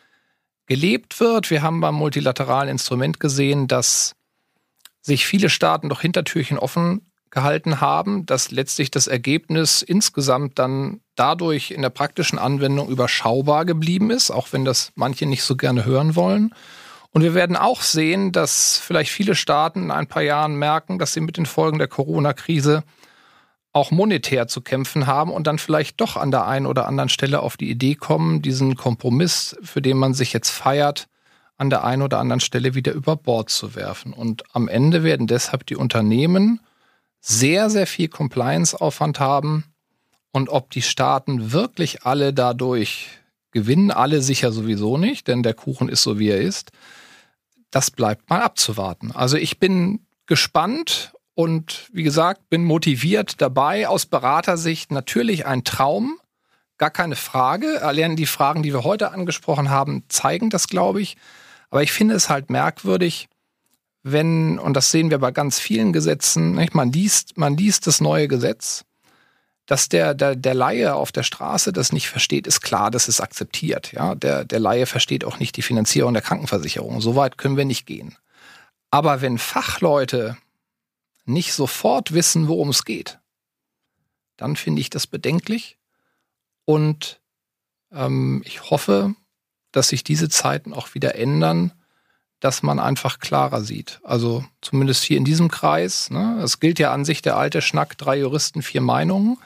gelebt 0.72 1.20
wird. 1.20 1.50
Wir 1.50 1.64
haben 1.64 1.82
beim 1.82 1.96
multilateralen 1.96 2.70
Instrument 2.70 3.20
gesehen, 3.20 3.68
dass 3.68 4.16
sich 5.02 5.26
viele 5.26 5.50
Staaten 5.50 5.90
doch 5.90 6.00
Hintertürchen 6.00 6.58
offen 6.58 7.12
gehalten 7.30 7.82
haben, 7.82 8.26
dass 8.26 8.52
letztlich 8.52 8.90
das 8.90 9.08
Ergebnis 9.08 9.82
insgesamt 9.82 10.60
dann 10.60 11.02
dadurch 11.16 11.72
in 11.72 11.82
der 11.82 11.90
praktischen 11.90 12.40
Anwendung 12.40 12.88
überschaubar 12.88 13.66
geblieben 13.66 14.12
ist, 14.12 14.32
auch 14.32 14.54
wenn 14.54 14.64
das 14.64 14.94
manche 14.96 15.26
nicht 15.26 15.44
so 15.44 15.58
gerne 15.58 15.84
hören 15.84 16.16
wollen. 16.16 16.56
Und 17.10 17.22
wir 17.22 17.34
werden 17.34 17.58
auch 17.58 17.82
sehen, 17.82 18.32
dass 18.32 18.78
vielleicht 18.78 19.12
viele 19.12 19.36
Staaten 19.36 19.84
in 19.84 19.92
ein 19.92 20.08
paar 20.08 20.24
Jahren 20.24 20.56
merken, 20.56 21.00
dass 21.00 21.12
sie 21.12 21.20
mit 21.20 21.36
den 21.36 21.46
Folgen 21.46 21.80
der 21.80 21.90
Corona-Krise 21.90 22.86
auch 23.74 23.92
monetär 23.92 24.48
zu 24.48 24.62
kämpfen 24.62 25.08
haben 25.08 25.32
und 25.32 25.48
dann 25.48 25.58
vielleicht 25.58 26.02
doch 26.02 26.18
an 26.18 26.32
der 26.32 26.46
einen 26.46 26.66
oder 26.66 26.88
anderen 26.88 27.10
Stelle 27.10 27.40
auf 27.40 27.56
die 27.56 27.70
Idee 27.70 27.96
kommen, 27.96 28.42
diesen 28.42 28.76
Kompromiss, 28.76 29.56
für 29.62 29.82
den 29.82 29.98
man 29.98 30.14
sich 30.14 30.34
jetzt 30.34 30.50
feiert, 30.50 31.08
an 31.58 31.70
der 31.70 31.84
einen 31.84 32.02
oder 32.02 32.20
anderen 32.20 32.40
Stelle 32.40 32.76
wieder 32.76 32.92
über 32.92 33.16
Bord 33.16 33.50
zu 33.50 33.76
werfen. 33.76 34.14
Und 34.14 34.44
am 34.54 34.68
Ende 34.68 35.04
werden 35.04 35.28
deshalb 35.28 35.66
die 35.68 35.76
Unternehmen 35.76 36.60
sehr, 37.22 37.70
sehr 37.70 37.88
viel 37.88 38.10
Compliance-Aufwand 38.10 39.20
haben. 39.20 39.66
Und 40.32 40.50
ob 40.50 40.72
die 40.72 40.82
Staaten 40.82 41.52
wirklich 41.52 42.04
alle 42.04 42.34
dadurch 42.34 43.10
gewinnen, 43.52 43.92
alle 43.92 44.22
sicher 44.22 44.52
sowieso 44.52 44.98
nicht, 44.98 45.28
denn 45.28 45.44
der 45.44 45.54
Kuchen 45.54 45.88
ist 45.88 46.04
so, 46.04 46.20
wie 46.20 46.30
er 46.30 46.42
ist. 46.42 46.72
Das 47.70 47.92
bleibt 47.92 48.30
mal 48.30 48.42
abzuwarten. 48.42 49.12
Also 49.12 49.38
ich 49.38 49.60
bin 49.60 50.06
gespannt 50.26 51.14
und 51.42 51.90
wie 51.92 52.04
gesagt, 52.04 52.50
bin 52.50 52.64
motiviert 52.64 53.42
dabei. 53.42 53.88
Aus 53.88 54.06
Beratersicht 54.06 54.92
natürlich 54.92 55.48
ein 55.48 55.64
Traum, 55.64 56.20
gar 56.78 56.92
keine 56.92 57.16
Frage. 57.16 57.82
Allein 57.82 58.16
die 58.16 58.28
Fragen, 58.28 58.62
die 58.62 58.74
wir 58.74 58.84
heute 58.84 59.12
angesprochen 59.12 59.72
haben, 59.72 60.04
zeigen 60.08 60.52
das, 60.52 60.68
glaube 60.68 61.02
ich. 61.02 61.18
Aber 61.72 61.82
ich 61.82 61.92
finde 61.92 62.14
es 62.14 62.30
halt 62.30 62.52
merkwürdig, 62.52 63.28
wenn, 64.04 64.60
und 64.60 64.76
das 64.76 64.92
sehen 64.92 65.10
wir 65.10 65.18
bei 65.18 65.32
ganz 65.32 65.60
vielen 65.60 65.94
Gesetzen, 65.94 66.54
nicht? 66.54 66.76
man 66.76 66.92
liest, 66.92 67.38
man 67.38 67.58
liest 67.58 67.88
das 67.88 68.02
neue 68.02 68.28
Gesetz, 68.28 68.86
dass 69.66 69.90
der, 69.90 70.14
der, 70.14 70.36
der 70.36 70.54
Laie 70.54 70.94
auf 70.94 71.12
der 71.12 71.24
Straße 71.24 71.74
das 71.74 71.92
nicht 71.92 72.08
versteht, 72.08 72.46
ist 72.46 72.62
klar, 72.62 72.92
das 72.92 73.08
ist 73.08 73.20
akzeptiert. 73.20 73.94
Ja? 73.94 74.14
Der, 74.14 74.46
der 74.46 74.60
Laie 74.60 74.86
versteht 74.86 75.26
auch 75.26 75.40
nicht 75.40 75.58
die 75.58 75.64
Finanzierung 75.64 76.14
der 76.14 76.22
Krankenversicherung. 76.22 77.02
So 77.02 77.16
weit 77.16 77.40
können 77.40 77.58
wir 77.58 77.66
nicht 77.66 77.88
gehen. 77.88 78.16
Aber 78.92 79.22
wenn 79.22 79.40
Fachleute 79.40 80.38
nicht 81.26 81.54
sofort 81.54 82.14
wissen, 82.14 82.48
worum 82.48 82.70
es 82.70 82.86
geht, 82.86 83.20
dann 84.38 84.56
finde 84.56 84.82
ich 84.82 84.90
das 84.90 85.08
bedenklich. 85.08 85.78
Und 86.66 87.22
ähm, 87.92 88.42
ich 88.46 88.70
hoffe, 88.70 89.16
dass 89.72 89.90
sich 89.90 90.04
diese 90.04 90.30
Zeiten 90.30 90.74
auch 90.74 90.94
wieder 90.94 91.16
ändern, 91.16 91.72
dass 92.40 92.64
man 92.64 92.80
einfach 92.80 93.20
klarer 93.20 93.62
sieht. 93.62 94.02
Also 94.04 94.44
zumindest 94.62 95.04
hier 95.04 95.18
in 95.18 95.26
diesem 95.26 95.48
Kreis. 95.48 96.10
Ne? 96.10 96.42
Es 96.44 96.60
gilt 96.60 96.80
ja 96.80 96.92
an 96.92 97.06
sich 97.06 97.22
der 97.22 97.38
alte 97.38 97.62
Schnack, 97.62 97.98
drei 97.98 98.18
Juristen, 98.18 98.64
vier 98.64 98.82
Meinungen. 98.82 99.38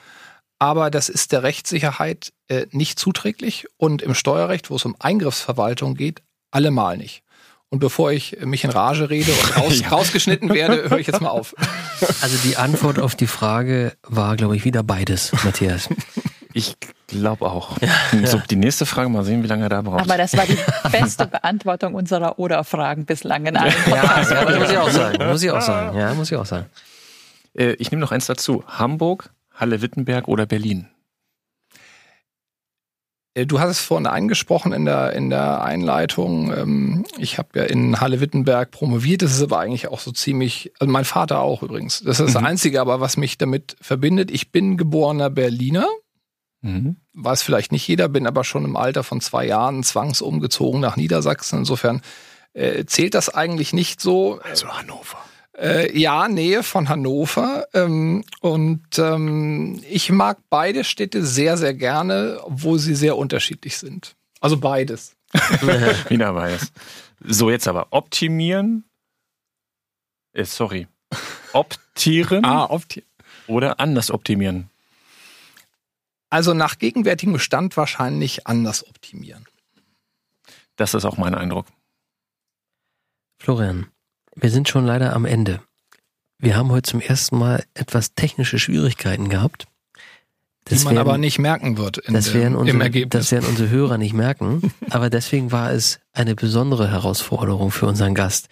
Aber 0.59 0.89
das 0.89 1.09
ist 1.09 1.33
der 1.33 1.43
Rechtssicherheit 1.43 2.31
äh, 2.47 2.65
nicht 2.71 2.97
zuträglich 2.97 3.67
und 3.77 4.01
im 4.01 4.15
Steuerrecht, 4.15 4.69
wo 4.69 4.77
es 4.77 4.85
um 4.85 4.95
Eingriffsverwaltung 4.99 5.95
geht, 5.95 6.21
allemal 6.51 6.97
nicht. 6.97 7.24
Und 7.75 7.79
bevor 7.79 8.13
ich 8.13 8.37
mich 8.45 8.63
in 8.63 8.69
Rage 8.69 9.09
rede 9.09 9.33
und 9.33 9.57
raus, 9.57 9.81
ja. 9.81 9.89
rausgeschnitten 9.89 10.53
werde, 10.53 10.89
höre 10.89 10.97
ich 10.97 11.07
jetzt 11.07 11.19
mal 11.19 11.27
auf. 11.27 11.53
Also 12.21 12.37
die 12.45 12.55
Antwort 12.55 12.99
auf 12.99 13.15
die 13.15 13.27
Frage 13.27 13.93
war, 14.03 14.37
glaube 14.37 14.55
ich, 14.55 14.63
wieder 14.63 14.81
beides, 14.81 15.33
Matthias. 15.43 15.89
Ich 16.53 16.77
glaube 17.07 17.47
auch. 17.47 17.81
Ja, 17.81 17.89
so, 18.25 18.41
die 18.49 18.55
nächste 18.55 18.85
Frage, 18.85 19.09
mal 19.09 19.25
sehen, 19.25 19.43
wie 19.43 19.47
lange 19.47 19.63
er 19.63 19.69
da 19.69 19.81
braucht. 19.81 19.99
Aber 19.99 20.17
das 20.17 20.37
war 20.37 20.45
die 20.45 20.57
beste 20.89 21.27
Beantwortung 21.27 21.95
unserer 21.95 22.39
Oder-Fragen 22.39 23.05
bislang 23.05 23.45
in 23.45 23.57
allen 23.57 23.73
Ja, 23.87 24.21
ja 24.21 24.57
muss 24.57 24.71
ich 24.71 24.77
auch 24.77 24.89
sagen. 24.89 25.27
Muss 25.27 25.43
ich 25.43 25.51
auch 25.51 25.61
sagen. 25.61 25.97
Ja, 25.97 26.13
muss 26.13 26.31
ich 26.31 26.37
auch 26.37 26.45
sagen. 26.45 26.67
Äh, 27.55 27.73
ich 27.73 27.91
nehme 27.91 27.99
noch 27.99 28.13
eins 28.13 28.27
dazu. 28.27 28.63
Hamburg, 28.69 29.31
Halle-Wittenberg 29.53 30.29
oder 30.29 30.45
Berlin? 30.45 30.87
Äh, 33.35 33.45
du 33.45 33.59
hast 33.59 33.69
es 33.69 33.79
vorhin 33.79 34.07
angesprochen 34.07 34.73
in 34.73 34.85
der, 34.85 35.13
in 35.13 35.29
der 35.29 35.61
Einleitung. 35.61 36.51
Ähm, 36.51 37.05
ich 37.19 37.37
habe 37.37 37.59
ja 37.59 37.63
in 37.65 37.99
Halle-Wittenberg 37.99 38.71
promoviert. 38.71 39.21
Das 39.21 39.33
ist 39.33 39.43
aber 39.43 39.59
eigentlich 39.59 39.89
auch 39.89 39.99
so 39.99 40.11
ziemlich, 40.11 40.73
also 40.79 40.91
mein 40.91 41.05
Vater 41.05 41.41
auch 41.41 41.61
übrigens. 41.61 42.01
Das 42.01 42.19
ist 42.19 42.33
das 42.33 42.41
mhm. 42.41 42.47
Einzige, 42.47 42.81
aber 42.81 42.99
was 42.99 43.17
mich 43.17 43.37
damit 43.37 43.75
verbindet. 43.79 44.31
Ich 44.31 44.51
bin 44.51 44.77
geborener 44.77 45.29
Berliner. 45.29 45.87
Mhm. 46.61 46.95
Weiß 47.13 47.43
vielleicht 47.43 47.71
nicht 47.71 47.87
jeder, 47.87 48.09
bin 48.09 48.25
aber 48.25 48.43
schon 48.43 48.65
im 48.65 48.75
Alter 48.75 49.03
von 49.03 49.21
zwei 49.21 49.45
Jahren 49.45 49.83
zwangsumgezogen 49.83 50.81
nach 50.81 50.95
Niedersachsen. 50.95 51.59
Insofern 51.59 52.01
äh, 52.53 52.85
zählt 52.85 53.13
das 53.13 53.29
eigentlich 53.29 53.73
nicht 53.73 54.01
so. 54.01 54.39
Also 54.41 54.67
Hannover. 54.69 55.19
Äh, 55.57 55.97
ja, 55.97 56.27
Nähe 56.27 56.63
von 56.63 56.89
Hannover. 56.89 57.67
Ähm, 57.73 58.23
und 58.41 58.99
ähm, 58.99 59.81
ich 59.89 60.11
mag 60.11 60.39
beide 60.49 60.83
Städte 60.83 61.25
sehr, 61.25 61.57
sehr 61.57 61.73
gerne, 61.73 62.39
obwohl 62.43 62.79
sie 62.79 62.95
sehr 62.95 63.17
unterschiedlich 63.17 63.77
sind. 63.77 64.15
Also 64.41 64.57
beides. 64.57 65.15
Wiener 66.09 66.35
Weiß. 66.35 66.71
So, 67.21 67.49
jetzt 67.49 67.67
aber 67.67 67.87
optimieren. 67.91 68.83
Äh, 70.33 70.45
sorry. 70.45 70.87
Optieren. 71.53 72.43
ah, 72.43 72.65
optieren. 72.69 73.07
Oder 73.47 73.79
anders 73.79 74.11
optimieren. 74.11 74.69
Also 76.29 76.53
nach 76.53 76.79
gegenwärtigem 76.79 77.33
Bestand 77.33 77.77
wahrscheinlich 77.77 78.47
anders 78.47 78.85
optimieren. 78.85 79.45
Das 80.75 80.93
ist 80.93 81.05
auch 81.05 81.17
mein 81.17 81.35
Eindruck. 81.35 81.67
Florian, 83.39 83.87
wir 84.35 84.49
sind 84.49 84.69
schon 84.69 84.85
leider 84.85 85.13
am 85.13 85.25
Ende. 85.25 85.61
Wir 86.37 86.57
haben 86.57 86.69
heute 86.69 86.89
zum 86.89 87.01
ersten 87.01 87.37
Mal 87.37 87.63
etwas 87.73 88.13
technische 88.13 88.59
Schwierigkeiten 88.59 89.29
gehabt. 89.29 89.65
Das 90.65 90.79
die 90.79 90.85
man 90.85 90.95
werden, 90.95 91.07
aber 91.07 91.17
nicht 91.17 91.37
merken 91.39 91.77
wird 91.77 91.99
in 91.99 92.13
das 92.13 92.33
werden 92.33 92.55
unsere, 92.55 92.75
im 92.75 92.81
Ergebnis. 92.81 93.21
Das 93.21 93.31
werden 93.31 93.45
unsere 93.47 93.69
Hörer 93.69 93.97
nicht 93.97 94.13
merken. 94.13 94.73
aber 94.89 95.09
deswegen 95.09 95.51
war 95.51 95.71
es 95.71 95.99
eine 96.11 96.35
besondere 96.35 96.89
Herausforderung 96.89 97.71
für 97.71 97.85
unseren 97.85 98.15
Gast. 98.15 98.47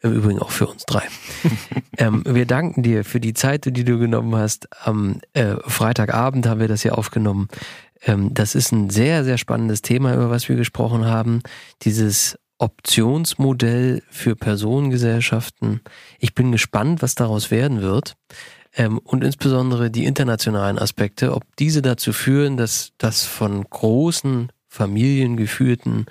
Im 0.00 0.12
Übrigen 0.12 0.40
auch 0.40 0.50
für 0.50 0.66
uns 0.66 0.84
drei. 0.84 1.04
ähm, 1.98 2.24
wir 2.26 2.44
danken 2.44 2.82
dir 2.82 3.04
für 3.04 3.20
die 3.20 3.34
Zeit, 3.34 3.64
die 3.64 3.84
du 3.84 3.98
genommen 4.00 4.34
hast. 4.34 4.68
Am 4.84 5.20
äh, 5.32 5.54
Freitagabend 5.64 6.46
haben 6.46 6.58
wir 6.58 6.66
das 6.66 6.82
hier 6.82 6.98
aufgenommen. 6.98 7.46
Ähm, 8.04 8.34
das 8.34 8.56
ist 8.56 8.72
ein 8.72 8.90
sehr, 8.90 9.22
sehr 9.22 9.38
spannendes 9.38 9.80
Thema, 9.80 10.14
über 10.14 10.28
was 10.28 10.48
wir 10.48 10.56
gesprochen 10.56 11.06
haben. 11.06 11.42
Dieses 11.82 12.36
Optionsmodell 12.62 14.02
für 14.08 14.36
Personengesellschaften. 14.36 15.80
Ich 16.20 16.34
bin 16.34 16.52
gespannt, 16.52 17.02
was 17.02 17.16
daraus 17.16 17.50
werden 17.50 17.82
wird. 17.82 18.14
Ähm, 18.74 18.98
und 18.98 19.24
insbesondere 19.24 19.90
die 19.90 20.04
internationalen 20.04 20.78
Aspekte, 20.78 21.34
ob 21.34 21.42
diese 21.56 21.82
dazu 21.82 22.12
führen, 22.12 22.56
dass 22.56 22.92
das 22.98 23.24
von 23.24 23.64
großen 23.68 24.52
familiengeführten 24.68 26.06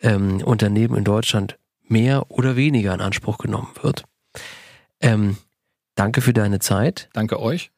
ähm, 0.00 0.42
Unternehmen 0.42 0.96
in 0.96 1.04
Deutschland 1.04 1.58
mehr 1.82 2.30
oder 2.30 2.56
weniger 2.56 2.94
in 2.94 3.02
Anspruch 3.02 3.36
genommen 3.36 3.72
wird. 3.82 4.04
Ähm, 5.00 5.36
danke 5.94 6.22
für 6.22 6.32
deine 6.32 6.58
Zeit. 6.58 7.10
Danke 7.12 7.38
euch. 7.38 7.70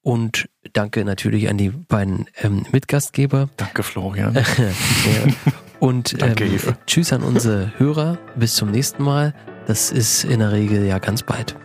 Und 0.00 0.48
danke 0.72 1.04
natürlich 1.04 1.50
an 1.50 1.58
die 1.58 1.68
beiden 1.68 2.26
ähm, 2.40 2.64
Mitgastgeber. 2.72 3.50
Danke, 3.58 3.82
Florian. 3.82 4.34
ja. 4.34 4.42
Und 5.80 6.20
Danke, 6.20 6.44
ähm, 6.44 6.58
tschüss 6.86 7.12
an 7.12 7.22
unsere 7.22 7.72
Hörer. 7.78 8.18
Bis 8.36 8.54
zum 8.54 8.70
nächsten 8.70 9.02
Mal. 9.02 9.34
Das 9.66 9.90
ist 9.92 10.24
in 10.24 10.40
der 10.40 10.52
Regel 10.52 10.84
ja 10.86 10.98
ganz 10.98 11.22
bald. 11.22 11.56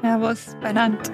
Servus, 0.00 0.56
Bernhard. 0.60 1.10